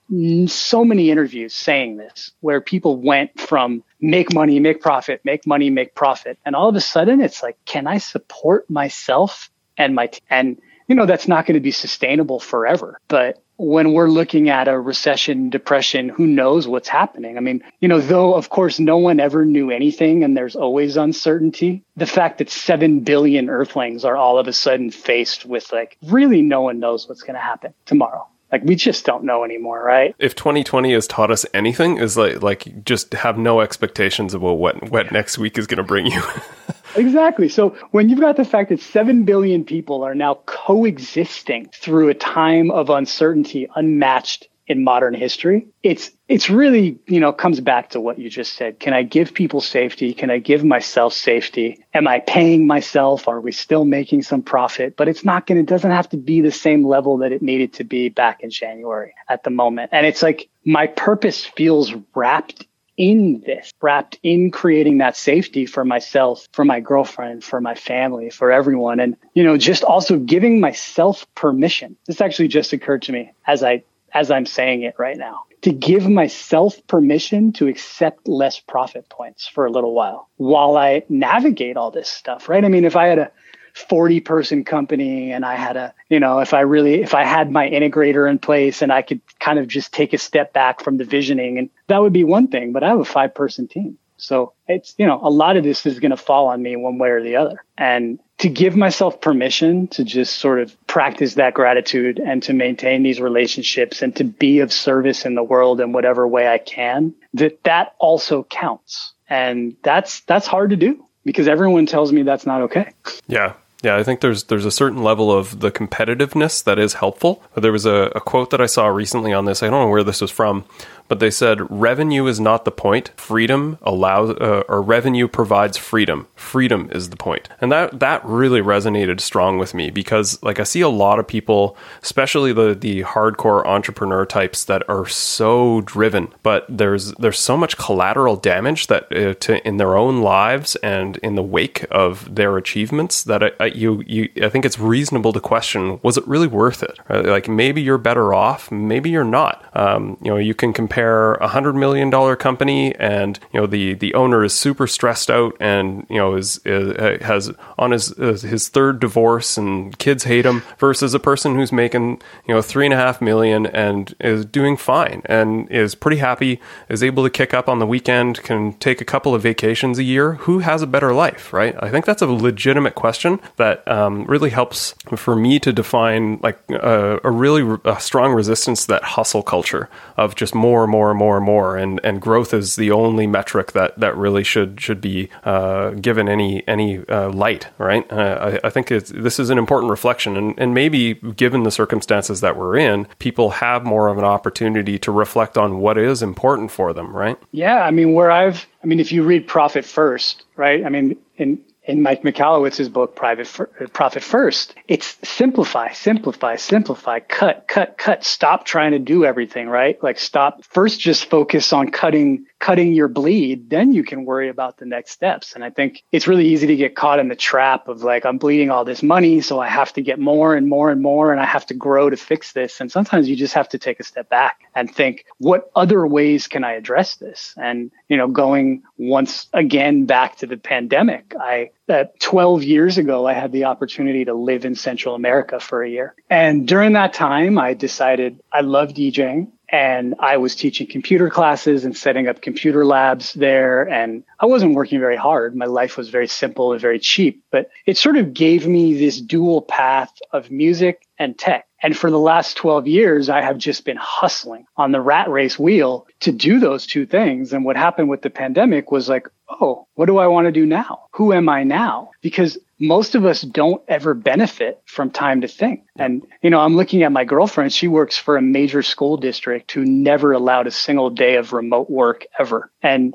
so 0.47 0.87
many 0.87 1.11
interviews 1.11 1.53
saying 1.53 1.99
this 1.99 2.33
where 2.41 2.63
people 2.63 2.97
went 2.97 3.39
from 3.39 3.85
make 4.01 4.33
money, 4.33 4.59
make 4.59 4.81
profit, 4.81 5.21
make 5.23 5.47
money, 5.47 5.69
make 5.69 5.95
profit. 5.95 6.39
And 6.47 6.57
all 6.57 6.71
of 6.71 6.77
a 6.77 6.81
sudden 6.81 7.21
it's 7.21 7.43
like, 7.43 7.59
can 7.67 7.87
I 7.87 7.99
support 7.99 8.71
myself 8.71 9.51
and 9.77 9.95
my, 9.95 10.07
t- 10.07 10.23
and 10.31 10.59
you 10.89 10.95
know, 10.95 11.05
that's 11.05 11.29
not 11.29 11.45
going 11.45 11.55
to 11.55 11.61
be 11.61 11.73
sustainable 11.73 12.41
forever, 12.41 12.99
but 13.09 13.43
when 13.63 13.93
we're 13.93 14.09
looking 14.09 14.49
at 14.49 14.67
a 14.67 14.79
recession, 14.79 15.49
depression, 15.49 16.09
who 16.09 16.27
knows 16.27 16.67
what's 16.67 16.89
happening? 16.89 17.37
I 17.37 17.41
mean, 17.41 17.63
you 17.81 17.89
know, 17.89 18.01
though, 18.01 18.35
of 18.35 18.51
course, 18.51 18.81
no 18.81 18.99
one 18.99 19.21
ever 19.21 19.45
knew 19.45 19.71
anything 19.71 20.25
and 20.25 20.37
there's 20.37 20.57
always 20.57 20.97
uncertainty. 20.97 21.85
The 21.97 22.07
fact 22.07 22.39
that 22.39 22.51
7 22.51 23.01
billion 23.01 23.49
earthlings 23.49 24.05
are 24.05 24.17
all 24.17 24.39
of 24.39 24.49
a 24.49 24.53
sudden 24.53 24.91
faced 24.91 25.47
with 25.47 25.73
like, 25.73 25.97
really 26.03 26.43
no 26.43 26.63
one 26.63 26.81
knows 26.81 27.09
what's 27.09 27.23
going 27.23 27.35
to 27.35 27.41
happen 27.41 27.73
tomorrow. 27.87 28.27
Like 28.53 28.63
we 28.65 28.77
just 28.77 29.07
don't 29.07 29.25
know 29.25 29.45
anymore, 29.45 29.83
right? 29.83 30.15
If 30.19 30.35
2020 30.35 30.93
has 30.93 31.07
taught 31.07 31.31
us 31.31 31.47
anything, 31.55 31.97
is 31.97 32.17
like 32.19 32.43
like 32.43 32.85
just 32.85 33.15
have 33.15 33.39
no 33.39 33.61
expectations 33.61 34.35
about 34.35 34.55
what 34.55 34.91
what 34.91 35.11
next 35.11 35.39
week 35.39 35.57
is 35.57 35.67
going 35.67 35.79
to 35.79 35.83
bring 35.83 36.07
you. 36.07 36.23
exactly. 36.97 37.49
So 37.49 37.71
when 37.93 38.11
you've 38.11 38.21
got 38.21 38.37
the 38.37 38.45
fact 38.45 38.69
that 38.69 38.81
7 38.81 39.25
billion 39.25 39.65
people 39.65 40.03
are 40.03 40.15
now 40.15 40.35
coexisting 40.47 41.71
through 41.73 42.11
a 42.11 42.15
time 42.15 42.71
of 42.71 42.91
uncertainty 42.91 43.69
unmatched 43.75 44.49
in 44.73 44.83
modern 44.83 45.15
history, 45.15 45.69
it's 45.83 46.11
it's 46.29 46.51
really, 46.51 46.99
you 47.07 47.21
know, 47.21 47.33
comes 47.33 47.61
back 47.61 47.91
to 47.91 48.01
what 48.01 48.19
you 48.19 48.29
just 48.29 48.55
said. 48.55 48.81
Can 48.81 48.95
I 48.95 49.03
give 49.03 49.35
people 49.35 49.61
safety? 49.61 50.15
Can 50.15 50.31
I 50.31 50.39
give 50.39 50.65
myself 50.65 51.13
safety? 51.13 51.85
Am 51.95 52.09
I 52.09 52.21
paying 52.21 52.67
myself? 52.67 53.29
Are 53.29 53.41
we 53.41 53.53
still 53.53 53.85
making 53.85 54.23
some 54.23 54.43
profit? 54.43 54.97
But 54.97 55.09
it's 55.09 55.25
not 55.25 55.47
going 55.47 55.57
to, 55.57 55.63
it 55.63 55.69
doesn't 55.69 55.91
have 55.91 56.09
to 56.09 56.17
be 56.17 56.41
the 56.41 56.51
same 56.51 56.85
level 56.85 57.19
that 57.19 57.33
it 57.33 57.43
needed 57.43 57.75
to 57.75 57.85
be 57.85 58.09
back 58.09 58.43
in 58.43 58.51
January 58.51 59.15
at 59.29 59.45
the 59.45 59.51
moment. 59.51 59.91
And 59.93 60.07
it's 60.07 60.23
like 60.23 60.49
my 60.65 60.87
purpose 60.87 61.45
feels 61.45 61.95
wrapped 62.15 62.67
in 62.97 63.43
this, 63.47 63.73
wrapped 63.81 64.19
in 64.23 64.51
creating 64.51 64.99
that 64.99 65.17
safety 65.17 65.67
for 65.67 65.85
myself, 65.85 66.47
for 66.53 66.65
my 66.65 66.81
girlfriend, 66.81 67.43
for 67.43 67.61
my 67.61 67.75
family, 67.75 68.31
for 68.31 68.53
everyone. 68.53 69.01
And, 69.01 69.17
you 69.35 69.43
know, 69.43 69.57
just 69.57 69.83
also 69.83 70.19
giving 70.19 70.61
myself 70.61 71.27
permission. 71.35 71.97
This 72.07 72.21
actually 72.21 72.49
just 72.49 72.73
occurred 72.73 73.03
to 73.03 73.13
me 73.13 73.33
as 73.47 73.63
I, 73.63 73.83
as 74.15 74.31
I'm 74.31 74.47
saying 74.47 74.83
it 74.83 74.95
right 74.99 75.17
now 75.17 75.45
to 75.63 75.73
give 75.73 76.09
myself 76.09 76.77
permission 76.87 77.53
to 77.53 77.69
accept 77.69 78.29
less 78.29 78.61
profit 78.61 79.09
points 79.09 79.47
for 79.47 79.65
a 79.65 79.71
little 79.71 79.95
while 79.95 80.29
while 80.37 80.77
I 80.77 81.05
navigate 81.09 81.77
all 81.77 81.91
this 81.91 82.09
stuff, 82.09 82.49
right? 82.49 82.65
I 82.65 82.69
mean, 82.69 82.85
if 82.85 82.97
I 82.97 83.07
had 83.07 83.19
a 83.19 83.33
40 83.75 84.21
person 84.21 84.65
company 84.65 85.33
and 85.33 85.45
I 85.45 85.55
had 85.55 85.77
a, 85.77 85.95
you 86.11 86.21
know, 86.21 86.41
if 86.41 86.53
I 86.53 86.61
really, 86.61 87.03
if 87.03 87.15
I 87.15 87.25
had 87.25 87.51
my 87.51 87.69
integrator 87.69 88.29
in 88.29 88.39
place 88.39 88.83
and 88.83 88.93
I 88.93 89.03
could 89.03 89.21
kind 89.39 89.59
of 89.59 89.69
just 89.69 89.93
take 89.93 90.13
a 90.13 90.19
step 90.19 90.53
back 90.53 90.83
from 90.83 90.99
the 90.99 91.05
visioning 91.05 91.59
and 91.59 91.71
that 91.87 92.03
would 92.03 92.13
be 92.13 92.25
one 92.25 92.49
thing, 92.49 92.73
but 92.73 92.83
I 92.83 92.89
have 92.89 93.01
a 93.01 93.05
five 93.05 93.35
person 93.35 93.69
team. 93.69 93.99
So 94.23 94.53
it's, 94.69 94.95
you 94.99 95.07
know, 95.07 95.21
a 95.23 95.31
lot 95.31 95.57
of 95.57 95.65
this 95.65 95.85
is 95.85 95.99
going 95.99 96.13
to 96.13 96.17
fall 96.17 96.47
on 96.49 96.63
me 96.63 96.77
one 96.77 96.99
way 96.99 97.11
or 97.11 97.23
the 97.23 97.37
other. 97.37 97.65
And 97.77 98.21
to 98.39 98.49
give 98.49 98.77
myself 98.77 99.21
permission 99.21 99.89
to 99.89 100.05
just 100.05 100.37
sort 100.37 100.61
of 100.61 100.77
practice 100.87 101.35
that 101.35 101.55
gratitude 101.55 102.19
and 102.19 102.43
to 102.45 102.53
maintain 102.53 103.03
these 103.03 103.21
relationships 103.21 104.01
and 104.01 104.15
to 104.17 104.25
be 104.25 104.61
of 104.61 104.73
service 104.73 105.25
in 105.25 105.35
the 105.35 105.43
world 105.43 105.81
in 105.81 105.93
whatever 105.93 106.27
way 106.27 106.49
I 106.49 106.59
can, 106.59 107.15
that 107.35 107.63
that 107.65 107.95
also 107.99 108.45
counts. 108.45 109.13
And 109.29 109.77
that's, 109.83 110.21
that's 110.21 110.47
hard 110.47 110.71
to 110.71 110.77
do 110.77 111.05
because 111.25 111.49
everyone 111.49 111.87
tells 111.87 112.13
me 112.13 112.23
that's 112.23 112.47
not 112.47 112.63
okay. 112.63 112.93
Yeah. 113.27 113.55
Yeah, 113.83 113.97
I 113.97 114.05
think 114.05 114.21
there's 114.21 114.45
there's 114.45 114.65
a 114.65 114.71
certain 114.71 115.03
level 115.03 115.37
of 115.37 115.59
the 115.59 115.73
competitiveness 115.73 116.63
that 116.63 116.79
is 116.79 116.95
helpful. 116.95 117.43
There 117.57 117.73
was 117.73 117.85
a, 117.85 118.13
a, 118.15 118.21
quote 118.21 118.51
that 118.51 118.61
I 118.61 118.67
saw 118.67 118.87
recently 118.87 119.33
on 119.33 119.45
this. 119.45 119.61
I 119.61 119.71
don't 119.71 119.87
know 119.87 119.91
where 119.91 120.05
this 120.05 120.21
was 120.21 120.31
from, 120.31 120.65
but 121.09 121.21
they 121.21 121.31
said 121.31 121.71
revenue 121.71 122.27
is 122.27 122.41
not 122.41 122.65
the 122.65 122.71
point. 122.71 123.11
Freedom 123.17 123.79
allows, 123.83 124.31
uh, 124.31 124.63
or 124.69 124.83
revenue 124.83 125.29
provides 125.29 125.77
freedom. 125.77 126.27
Freedom 126.35 126.89
is 126.93 127.11
the 127.11 127.17
point, 127.17 127.49
and 127.61 127.71
that 127.71 128.01
that 128.01 128.25
really 128.25 128.61
resonated 128.61 129.21
strong 129.21 129.59
with 129.59 129.75
me 129.75 129.91
because, 129.91 130.43
like, 130.43 130.59
I 130.61 130.65
see 130.65 130.81
a 130.81 130.89
lot 130.89 131.19
of 131.19 131.27
people, 131.27 131.77
especially 132.03 132.53
the 132.53 132.75
the 132.75 133.03
hardcore 133.03 133.65
entrepreneur 133.67 134.25
types, 134.25 134.65
that 134.65 134.89
are 134.89 135.07
so 135.07 135.81
driven, 135.83 136.33
but 136.43 136.65
there's 136.69 137.13
there's 137.15 137.39
so 137.39 137.57
much 137.57 137.77
collateral 137.77 138.37
damage 138.37 138.87
that 138.87 139.05
uh, 139.15 139.35
to 139.35 139.67
in 139.67 139.77
their 139.77 139.97
own 139.97 140.23
lives 140.23 140.77
and 140.77 141.17
in 141.19 141.35
the 141.35 141.43
wake 141.43 141.85
of 141.91 142.35
their 142.35 142.57
achievements 142.57 143.25
that 143.25 143.43
I, 143.43 143.51
I, 143.61 143.67
you 143.67 144.03
you 144.07 144.29
I 144.43 144.49
think 144.49 144.65
it's 144.65 144.79
reasonable 144.79 145.33
to 145.33 145.41
question 145.41 146.01
was 146.03 146.17
it 146.17 146.27
really 146.27 146.47
worth 146.47 146.83
it? 146.83 146.99
Right? 147.09 147.25
Like 147.25 147.49
maybe 147.49 147.83
you're 147.83 147.99
better 147.99 148.33
off, 148.33 148.71
maybe 148.71 149.11
you're 149.11 149.25
not. 149.25 149.65
Um, 149.75 150.17
you 150.23 150.31
know, 150.31 150.37
you 150.37 150.55
can 150.55 150.73
compare 150.73 150.92
compare 150.93 151.35
a 151.37 151.49
hundred 151.49 151.75
million 151.75 152.11
dollar 152.11 152.37
company 152.37 152.95
and 152.97 153.41
you 153.51 153.59
know 153.59 153.67
the 153.67 153.95
the 153.95 154.13
owner 154.13 154.45
is 154.45 154.53
super 154.53 154.87
stressed 154.87 155.31
out 155.31 155.57
and 155.59 156.07
you 156.11 156.19
know 156.19 156.35
is, 156.35 156.61
is 156.67 156.93
uh, 156.99 157.17
has 157.23 157.51
on 157.79 157.93
his 157.93 158.13
uh, 158.19 158.37
his 158.43 158.69
third 158.69 159.01
divorce 159.01 159.57
and 159.57 159.99
kids 159.99 160.25
hate 160.25 160.45
him 160.45 160.63
versus 160.79 161.15
a 161.15 161.19
person 161.19 161.55
who's 161.55 161.73
making 161.73 162.21
you 162.47 162.55
know 162.55 162.61
three 162.61 162.85
and 162.85 162.93
a 162.93 162.97
half 162.97 163.23
million 163.23 163.65
and 163.67 164.15
is 164.21 164.45
doing 164.45 164.77
fine 164.77 165.23
and 165.25 165.71
is 165.71 165.95
pretty 165.95 166.19
happy 166.19 166.61
is 166.91 167.03
able 167.03 167.23
to 167.23 167.31
kick 167.31 167.55
up 167.55 167.71
on 167.71 167.79
the 167.79 167.87
weekend 167.87 168.43
can 168.43 168.75
take 168.75 169.01
a 169.01 169.05
couple 169.05 169.35
of 169.35 169.43
vacations 169.43 169.99
a 169.99 170.03
year. 170.03 170.35
Who 170.45 170.59
has 170.59 170.83
a 170.83 170.87
better 170.87 171.15
life 171.15 171.55
right? 171.55 171.75
I 171.81 171.89
think 171.89 172.05
that's 172.05 172.21
a 172.21 172.27
legitimate 172.27 172.95
question 172.95 173.41
that 173.57 173.87
um, 173.89 174.25
really 174.25 174.51
helps 174.51 174.95
for 175.17 175.35
me 175.35 175.59
to 175.61 175.73
define 175.73 176.39
like 176.43 176.59
a, 176.69 177.19
a 177.25 177.31
really 177.31 177.79
a 177.87 177.99
strong 177.99 178.35
resistance 178.35 178.83
to 178.83 178.89
that 178.89 179.03
hustle 179.03 179.43
culture 179.43 179.89
of 180.19 180.35
just 180.35 180.55
more 180.55 180.82
more 180.87 181.11
and 181.11 181.19
more 181.19 181.37
and 181.37 181.47
more, 181.47 181.77
and 181.77 182.01
and 182.05 182.21
growth 182.21 182.55
is 182.55 182.77
the 182.77 182.91
only 182.91 183.27
metric 183.27 183.73
that 183.73 183.99
that 183.99 184.17
really 184.17 184.45
should 184.45 184.81
should 184.81 185.01
be 185.01 185.29
uh, 185.45 185.91
given 185.91 186.29
any 186.29 186.67
any 186.69 187.07
uh, 187.09 187.31
light, 187.31 187.69
right? 187.79 188.11
Uh, 188.11 188.59
I, 188.63 188.67
I, 188.67 188.71
think 188.71 188.89
this 188.89 189.39
is 189.39 189.51
an 189.51 189.59
important 189.59 189.91
reflection, 189.91 190.37
and 190.37 190.55
and 190.59 190.75
maybe 190.75 191.15
given 191.15 191.63
the 191.63 191.71
circumstances 191.71 192.41
that 192.41 192.57
we're 192.57 192.77
in, 192.77 193.07
people 193.19 193.51
have 193.51 193.85
more 193.85 194.09
of 194.09 194.19
an 194.19 194.25
opportunity 194.25 194.99
to 194.99 195.13
reflect 195.13 195.59
on 195.59 195.79
what 195.79 195.99
is 195.99 196.23
important 196.23 196.71
for 196.71 196.93
them, 196.93 197.15
right? 197.15 197.39
Yeah, 197.53 197.83
I 197.83 197.91
mean, 197.91 198.13
where 198.13 198.31
I've, 198.31 198.67
I 198.83 198.87
mean, 198.87 199.01
if 199.01 199.13
you 199.13 199.23
read 199.23 199.47
Profit 199.47 199.85
First, 199.85 200.45
right? 200.57 200.85
I 200.85 200.89
mean, 200.89 201.17
in 201.37 201.59
in 201.85 202.03
Mike 202.03 202.23
Michalowicz's 202.23 202.89
book, 202.89 203.17
Private 203.17 203.49
uh, 203.61 203.87
Profit 203.93 204.23
First, 204.23 204.75
it's 204.87 205.17
simplify, 205.25 205.93
simplify, 205.93 206.57
simplify, 206.57 207.19
cut, 207.21 207.67
cut, 207.67 207.99
cut. 207.99 208.25
Stop 208.25 208.65
trying 208.65 208.93
to 208.93 208.99
do 208.99 209.25
everything, 209.25 209.69
right? 209.69 210.01
Like 210.03 210.19
stop. 210.19 210.65
First, 210.65 211.01
just 211.01 211.27
focus 211.27 211.73
on 211.73 211.91
cutting 211.91 212.47
cutting 212.63 212.95
your 212.95 213.09
bleed, 213.09 213.69
then 213.71 213.93
you 213.93 214.05
can 214.05 214.25
worry 214.25 214.49
about 214.49 214.77
the 214.77 214.87
next 214.87 215.11
steps. 215.11 215.55
And 215.55 215.65
I 215.65 215.71
think 215.71 216.05
it's 216.13 216.29
really 216.29 216.47
easy 216.47 216.69
to 216.69 216.77
get 216.77 216.95
caught 216.95 217.19
in 217.19 217.27
the 217.27 217.35
trap 217.35 217.89
of 217.89 218.05
like, 218.05 218.25
I'm 218.25 218.39
bleeding 218.39 218.71
all 218.71 218.85
this 218.85 219.03
money, 219.03 219.41
so 219.41 219.59
I 219.59 219.67
have 219.67 219.93
to 219.95 220.01
get 220.01 220.21
more 220.21 220.55
and 220.55 220.69
more 220.69 220.93
and 220.93 221.03
more, 221.03 221.33
and 221.33 221.41
I 221.41 221.45
have 221.45 221.67
to 221.67 221.75
grow 221.75 222.09
to 222.09 222.17
fix 222.17 222.53
this. 222.53 222.81
And 222.81 222.91
sometimes 222.91 223.29
you 223.29 223.35
just 223.35 223.55
have 223.55 223.69
to 223.71 223.79
take 223.79 223.99
a 223.99 224.05
step 224.05 224.29
back 224.29 224.61
and 224.77 224.89
think, 224.89 225.27
what 225.39 225.73
other 225.75 226.07
ways 226.07 226.47
can 226.47 226.63
I 226.63 226.75
address 226.75 227.17
this? 227.17 227.53
And, 227.57 227.91
you 228.09 228.17
know, 228.17 228.29
going 228.29 228.85
once 228.97 229.49
again 229.53 230.07
back 230.07 230.37
to 230.37 230.47
the 230.47 230.57
pandemic, 230.57 231.35
I, 231.39 231.71
uh, 231.89 232.05
12 232.21 232.63
years 232.63 232.97
ago, 232.97 233.27
I 233.27 233.33
had 233.33 233.51
the 233.51 233.65
opportunity 233.65 234.25
to 234.27 234.35
live 234.35 234.65
in 234.65 234.77
Central 234.77 235.17
America 235.17 235.59
for 235.59 235.83
a 235.83 235.91
year. 235.91 236.15
And 236.31 236.69
during 236.69 236.93
that 236.93 237.13
time, 237.13 237.59
I 237.59 237.75
decided 237.75 238.41
I 238.53 238.61
love 238.61 238.91
DJing 238.91 239.49
and 239.73 240.15
I 240.19 240.37
was 240.37 240.55
teaching 240.55 240.87
computer 240.87 241.31
classes 241.31 241.87
and 241.87 241.97
setting 241.97 242.29
up 242.29 242.43
computer 242.43 242.85
labs 242.85 243.33
there. 243.33 243.89
And 243.89 244.23
I 244.39 244.45
wasn't 244.45 244.75
working 244.75 245.01
very 245.01 245.17
hard. 245.17 245.57
My 245.57 245.65
life 245.65 245.97
was 245.97 246.11
very 246.11 246.29
simple 246.29 246.73
and 246.73 246.81
very 246.81 246.99
cheap, 246.99 247.43
but 247.51 247.71
it 247.87 247.97
sort 247.97 248.19
of 248.19 248.35
gave 248.35 248.67
me 248.67 248.93
this 248.93 249.19
dual 249.19 249.63
path 249.63 250.13
of 250.31 250.51
music 250.51 251.07
and 251.19 251.39
tech. 251.39 251.67
And 251.83 251.97
for 251.97 252.11
the 252.11 252.19
last 252.19 252.59
12 252.59 252.87
years, 252.87 253.31
I 253.31 253.41
have 253.41 253.57
just 253.57 253.85
been 253.85 253.97
hustling 253.97 254.67
on 254.77 254.93
the 254.93 255.01
rat 255.01 255.31
race 255.31 255.59
wheel 255.59 256.07
to 256.21 256.33
do 256.33 256.61
those 256.61 256.87
two 256.87 257.07
things. 257.07 257.53
And 257.55 257.65
what 257.65 257.77
happened 257.77 258.11
with 258.11 258.21
the 258.21 258.31
pandemic 258.31 258.93
was 258.93 259.09
like, 259.09 259.27
oh, 259.49 259.89
what 259.95 260.07
do 260.07 260.19
I 260.19 260.27
want 260.27 260.47
to 260.47 260.53
do 260.53 260.67
now? 260.67 261.07
Who 261.13 261.33
am 261.33 261.49
I 261.49 261.65
now? 261.65 262.11
Because 262.21 262.59
most 262.83 263.15
of 263.15 263.25
us 263.25 263.43
don't 263.43 263.81
ever 263.87 264.13
benefit 264.13 264.83
from 264.87 265.11
time 265.11 265.43
to 265.43 265.49
think. 265.49 265.85
And, 265.97 266.27
you 266.43 266.51
know, 266.51 266.59
I'm 266.59 266.77
looking 266.77 267.05
at 267.05 267.13
my 267.13 267.25
girlfriend. 267.25 267.73
She 267.73 267.87
works 267.87 268.19
for 268.19 268.37
a 268.37 268.43
major 268.43 268.83
school 268.83 269.17
district 269.17 269.71
who 269.71 269.85
never 269.85 270.33
allowed 270.33 270.67
a 270.67 270.73
single 270.73 271.09
day 271.09 271.37
of 271.37 271.53
remote 271.53 271.89
work 271.89 272.27
ever. 272.39 272.71
And 272.83 273.15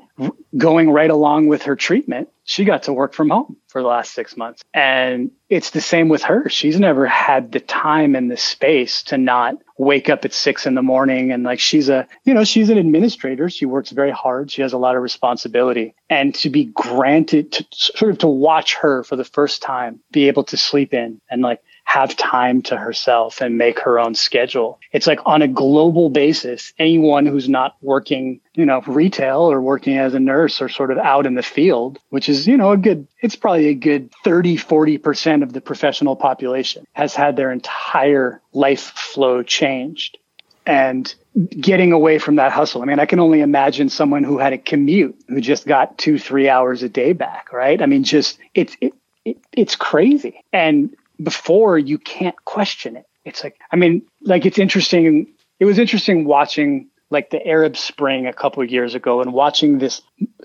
going 0.56 0.90
right 0.90 1.10
along 1.10 1.48
with 1.48 1.64
her 1.64 1.76
treatment, 1.76 2.30
she 2.44 2.64
got 2.64 2.84
to 2.84 2.94
work 2.94 3.12
from 3.12 3.28
home 3.28 3.58
for 3.66 3.82
the 3.82 3.88
last 3.88 4.14
six 4.14 4.38
months. 4.38 4.62
And 4.72 5.32
it's 5.50 5.70
the 5.70 5.82
same 5.82 6.08
with 6.08 6.22
her. 6.22 6.48
She's 6.48 6.80
never 6.80 7.06
had 7.06 7.52
the 7.52 7.60
time 7.60 8.16
and 8.16 8.30
the 8.30 8.38
space 8.38 9.02
to 9.04 9.18
not 9.18 9.56
wake 9.78 10.10
up 10.10 10.24
at 10.24 10.34
six 10.34 10.66
in 10.66 10.74
the 10.74 10.82
morning. 10.82 11.32
And 11.32 11.44
like 11.44 11.60
she's 11.60 11.88
a, 11.88 12.06
you 12.24 12.34
know, 12.34 12.44
she's 12.44 12.68
an 12.68 12.76
administrator. 12.76 13.48
She 13.48 13.64
works 13.64 13.90
very 13.90 14.10
hard. 14.10 14.50
She 14.50 14.60
has 14.62 14.72
a 14.72 14.78
lot 14.78 14.96
of 14.96 15.02
responsibility. 15.02 15.94
And 16.10 16.34
to 16.36 16.50
be 16.50 16.66
granted 16.66 17.52
to 17.52 17.66
sort 17.72 18.10
of 18.10 18.18
to 18.18 18.26
watch 18.26 18.74
her 18.74 19.04
for 19.04 19.16
the 19.16 19.24
first 19.24 19.62
time 19.62 20.00
be 20.10 20.28
able 20.28 20.44
to 20.44 20.56
sleep 20.56 20.92
in 20.92 21.20
and 21.30 21.42
like 21.42 21.62
have 21.88 22.14
time 22.18 22.60
to 22.60 22.76
herself 22.76 23.40
and 23.40 23.56
make 23.56 23.78
her 23.78 23.98
own 23.98 24.14
schedule. 24.14 24.78
It's 24.92 25.06
like 25.06 25.20
on 25.24 25.40
a 25.40 25.48
global 25.48 26.10
basis, 26.10 26.74
anyone 26.78 27.24
who's 27.24 27.48
not 27.48 27.76
working, 27.80 28.40
you 28.54 28.66
know, 28.66 28.82
retail 28.86 29.50
or 29.50 29.62
working 29.62 29.96
as 29.96 30.12
a 30.12 30.20
nurse 30.20 30.60
or 30.60 30.68
sort 30.68 30.90
of 30.90 30.98
out 30.98 31.24
in 31.24 31.34
the 31.34 31.42
field, 31.42 31.98
which 32.10 32.28
is, 32.28 32.46
you 32.46 32.58
know, 32.58 32.72
a 32.72 32.76
good, 32.76 33.08
it's 33.22 33.36
probably 33.36 33.68
a 33.68 33.74
good 33.74 34.12
30, 34.22 34.58
40% 34.58 35.42
of 35.42 35.54
the 35.54 35.62
professional 35.62 36.14
population 36.14 36.86
has 36.92 37.14
had 37.14 37.36
their 37.36 37.50
entire 37.50 38.42
life 38.52 38.82
flow 38.82 39.42
changed. 39.42 40.18
And 40.66 41.14
getting 41.48 41.92
away 41.92 42.18
from 42.18 42.36
that 42.36 42.52
hustle. 42.52 42.82
I 42.82 42.84
mean, 42.84 43.00
I 43.00 43.06
can 43.06 43.18
only 43.18 43.40
imagine 43.40 43.88
someone 43.88 44.24
who 44.24 44.36
had 44.36 44.52
a 44.52 44.58
commute 44.58 45.18
who 45.26 45.40
just 45.40 45.66
got 45.66 45.96
two, 45.96 46.18
three 46.18 46.50
hours 46.50 46.82
a 46.82 46.90
day 46.90 47.14
back, 47.14 47.50
right? 47.50 47.80
I 47.80 47.86
mean, 47.86 48.04
just 48.04 48.38
it's, 48.52 48.76
it, 48.82 48.92
it, 49.24 49.38
it's 49.52 49.74
crazy. 49.74 50.44
And 50.52 50.94
before 51.22 51.78
you 51.78 51.98
can't 51.98 52.42
question 52.44 52.96
it. 52.96 53.06
It's 53.24 53.44
like, 53.44 53.58
I 53.70 53.76
mean, 53.76 54.02
like 54.22 54.46
it's 54.46 54.58
interesting. 54.58 55.32
It 55.60 55.64
was 55.64 55.78
interesting 55.78 56.24
watching 56.24 56.88
like 57.10 57.30
the 57.30 57.46
Arab 57.46 57.76
Spring 57.76 58.26
a 58.26 58.32
couple 58.32 58.62
of 58.62 58.70
years 58.70 58.94
ago 58.94 59.20
and 59.22 59.32
watching 59.32 59.78
this 59.78 60.02